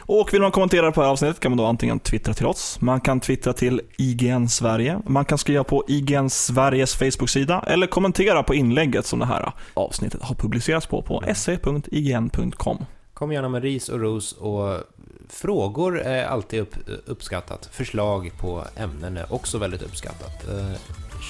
Och 0.00 0.34
vill 0.34 0.42
man 0.42 0.50
kommentera 0.50 0.92
på 0.92 1.00
det 1.00 1.06
här 1.06 1.12
avsnittet 1.12 1.40
kan 1.40 1.50
man 1.50 1.58
då 1.58 1.64
antingen 1.64 2.00
twittra 2.00 2.34
till 2.34 2.46
oss, 2.46 2.80
man 2.80 3.00
kan 3.00 3.20
twittra 3.20 3.52
till 3.52 3.80
IGN 3.98 4.48
Sverige, 4.48 5.00
man 5.06 5.24
kan 5.24 5.38
skriva 5.38 5.64
på 5.64 5.84
IGN 5.88 6.30
Sveriges 6.30 6.94
Facebook-sida 6.94 7.64
eller 7.66 7.86
kommentera 7.86 8.42
på 8.42 8.54
inlägget 8.54 9.06
som 9.06 9.18
det 9.18 9.26
här 9.26 9.52
avsnittet 9.74 10.22
har 10.22 10.34
publicerats 10.34 10.86
på 10.86 11.02
på 11.02 11.24
se.ign.com. 11.34 12.84
Kom 13.14 13.32
gärna 13.32 13.48
med 13.48 13.62
ris 13.62 13.88
och 13.88 14.00
ros 14.00 14.32
och 14.32 14.80
frågor 15.28 16.00
är 16.00 16.24
alltid 16.24 16.60
upp, 16.60 16.76
uppskattat. 17.06 17.68
Förslag 17.72 18.32
på 18.40 18.64
ämnen 18.76 19.16
är 19.16 19.32
också 19.32 19.58
väldigt 19.58 19.82
uppskattat. 19.82 20.44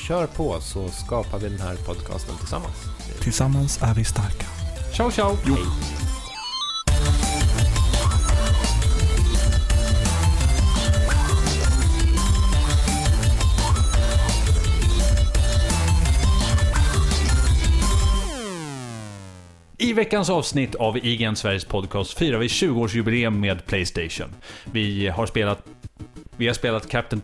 Kör 0.04 0.26
på 0.26 0.60
så 0.60 0.88
skapar 0.88 1.38
vi 1.38 1.48
den 1.48 1.60
här 1.60 1.76
podcasten 1.76 2.36
tillsammans. 2.36 2.76
Tillsammans 3.20 3.82
är 3.82 3.94
vi 3.94 4.04
starka. 4.04 4.46
Ciao, 4.92 5.10
ciao! 5.10 5.36
Hej. 5.44 5.56
I 19.78 19.92
veckans 19.92 20.30
avsnitt 20.30 20.74
av 20.74 20.98
IGN 20.98 21.36
Sveriges 21.36 21.64
podcast 21.64 22.18
firar 22.18 22.38
vi 22.38 22.46
20-årsjubileum 22.46 23.30
med 23.30 23.66
Playstation. 23.66 24.34
Vi 24.72 25.08
har 25.08 25.26
spelat... 25.26 25.66
Vi 26.36 26.46
har 26.46 26.54
spelat 26.54 26.88
Captain... 26.88 27.22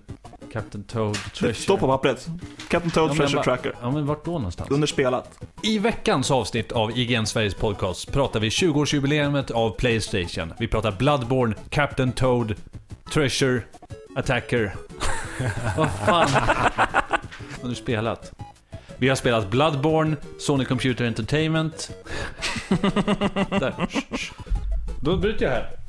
Captain 0.52 0.84
Toad 0.84 1.14
Treasure. 1.14 1.48
Det 1.48 1.54
står 1.54 1.76
på 1.76 1.86
pappret. 1.86 2.28
Captain 2.68 2.90
Toad 2.90 3.10
Ja, 3.10 3.14
Treasure 3.14 3.42
Tracker. 3.42 3.74
Ja, 3.82 3.90
men 3.90 4.06
vart 4.06 4.24
då 4.24 4.30
någonstans? 4.30 4.70
Underspelat. 4.70 5.38
I 5.62 5.78
veckans 5.78 6.30
avsnitt 6.30 6.72
av 6.72 6.98
IGN 6.98 7.26
Sveriges 7.26 7.54
podcast 7.54 8.12
pratar 8.12 8.40
vi 8.40 8.48
20-årsjubileumet 8.48 9.52
av 9.52 9.70
Playstation. 9.70 10.52
Vi 10.58 10.68
pratar 10.68 10.92
Bloodborne, 10.92 11.54
Captain 11.70 12.12
Toad, 12.12 12.54
Treasure, 13.12 13.62
Attacker. 14.16 14.74
Vad 15.76 15.90
fan 15.90 16.28
har 17.62 17.68
du 17.68 17.74
spelat? 17.74 18.32
Vi 18.96 19.08
har 19.08 19.16
spelat 19.16 19.50
Bloodborne, 19.50 20.16
Sony 20.38 20.64
Computer 20.64 21.04
Entertainment. 21.04 21.90
Där. 23.50 23.74
Då 25.00 25.16
bryter 25.16 25.44
jag 25.44 25.52
här. 25.52 25.81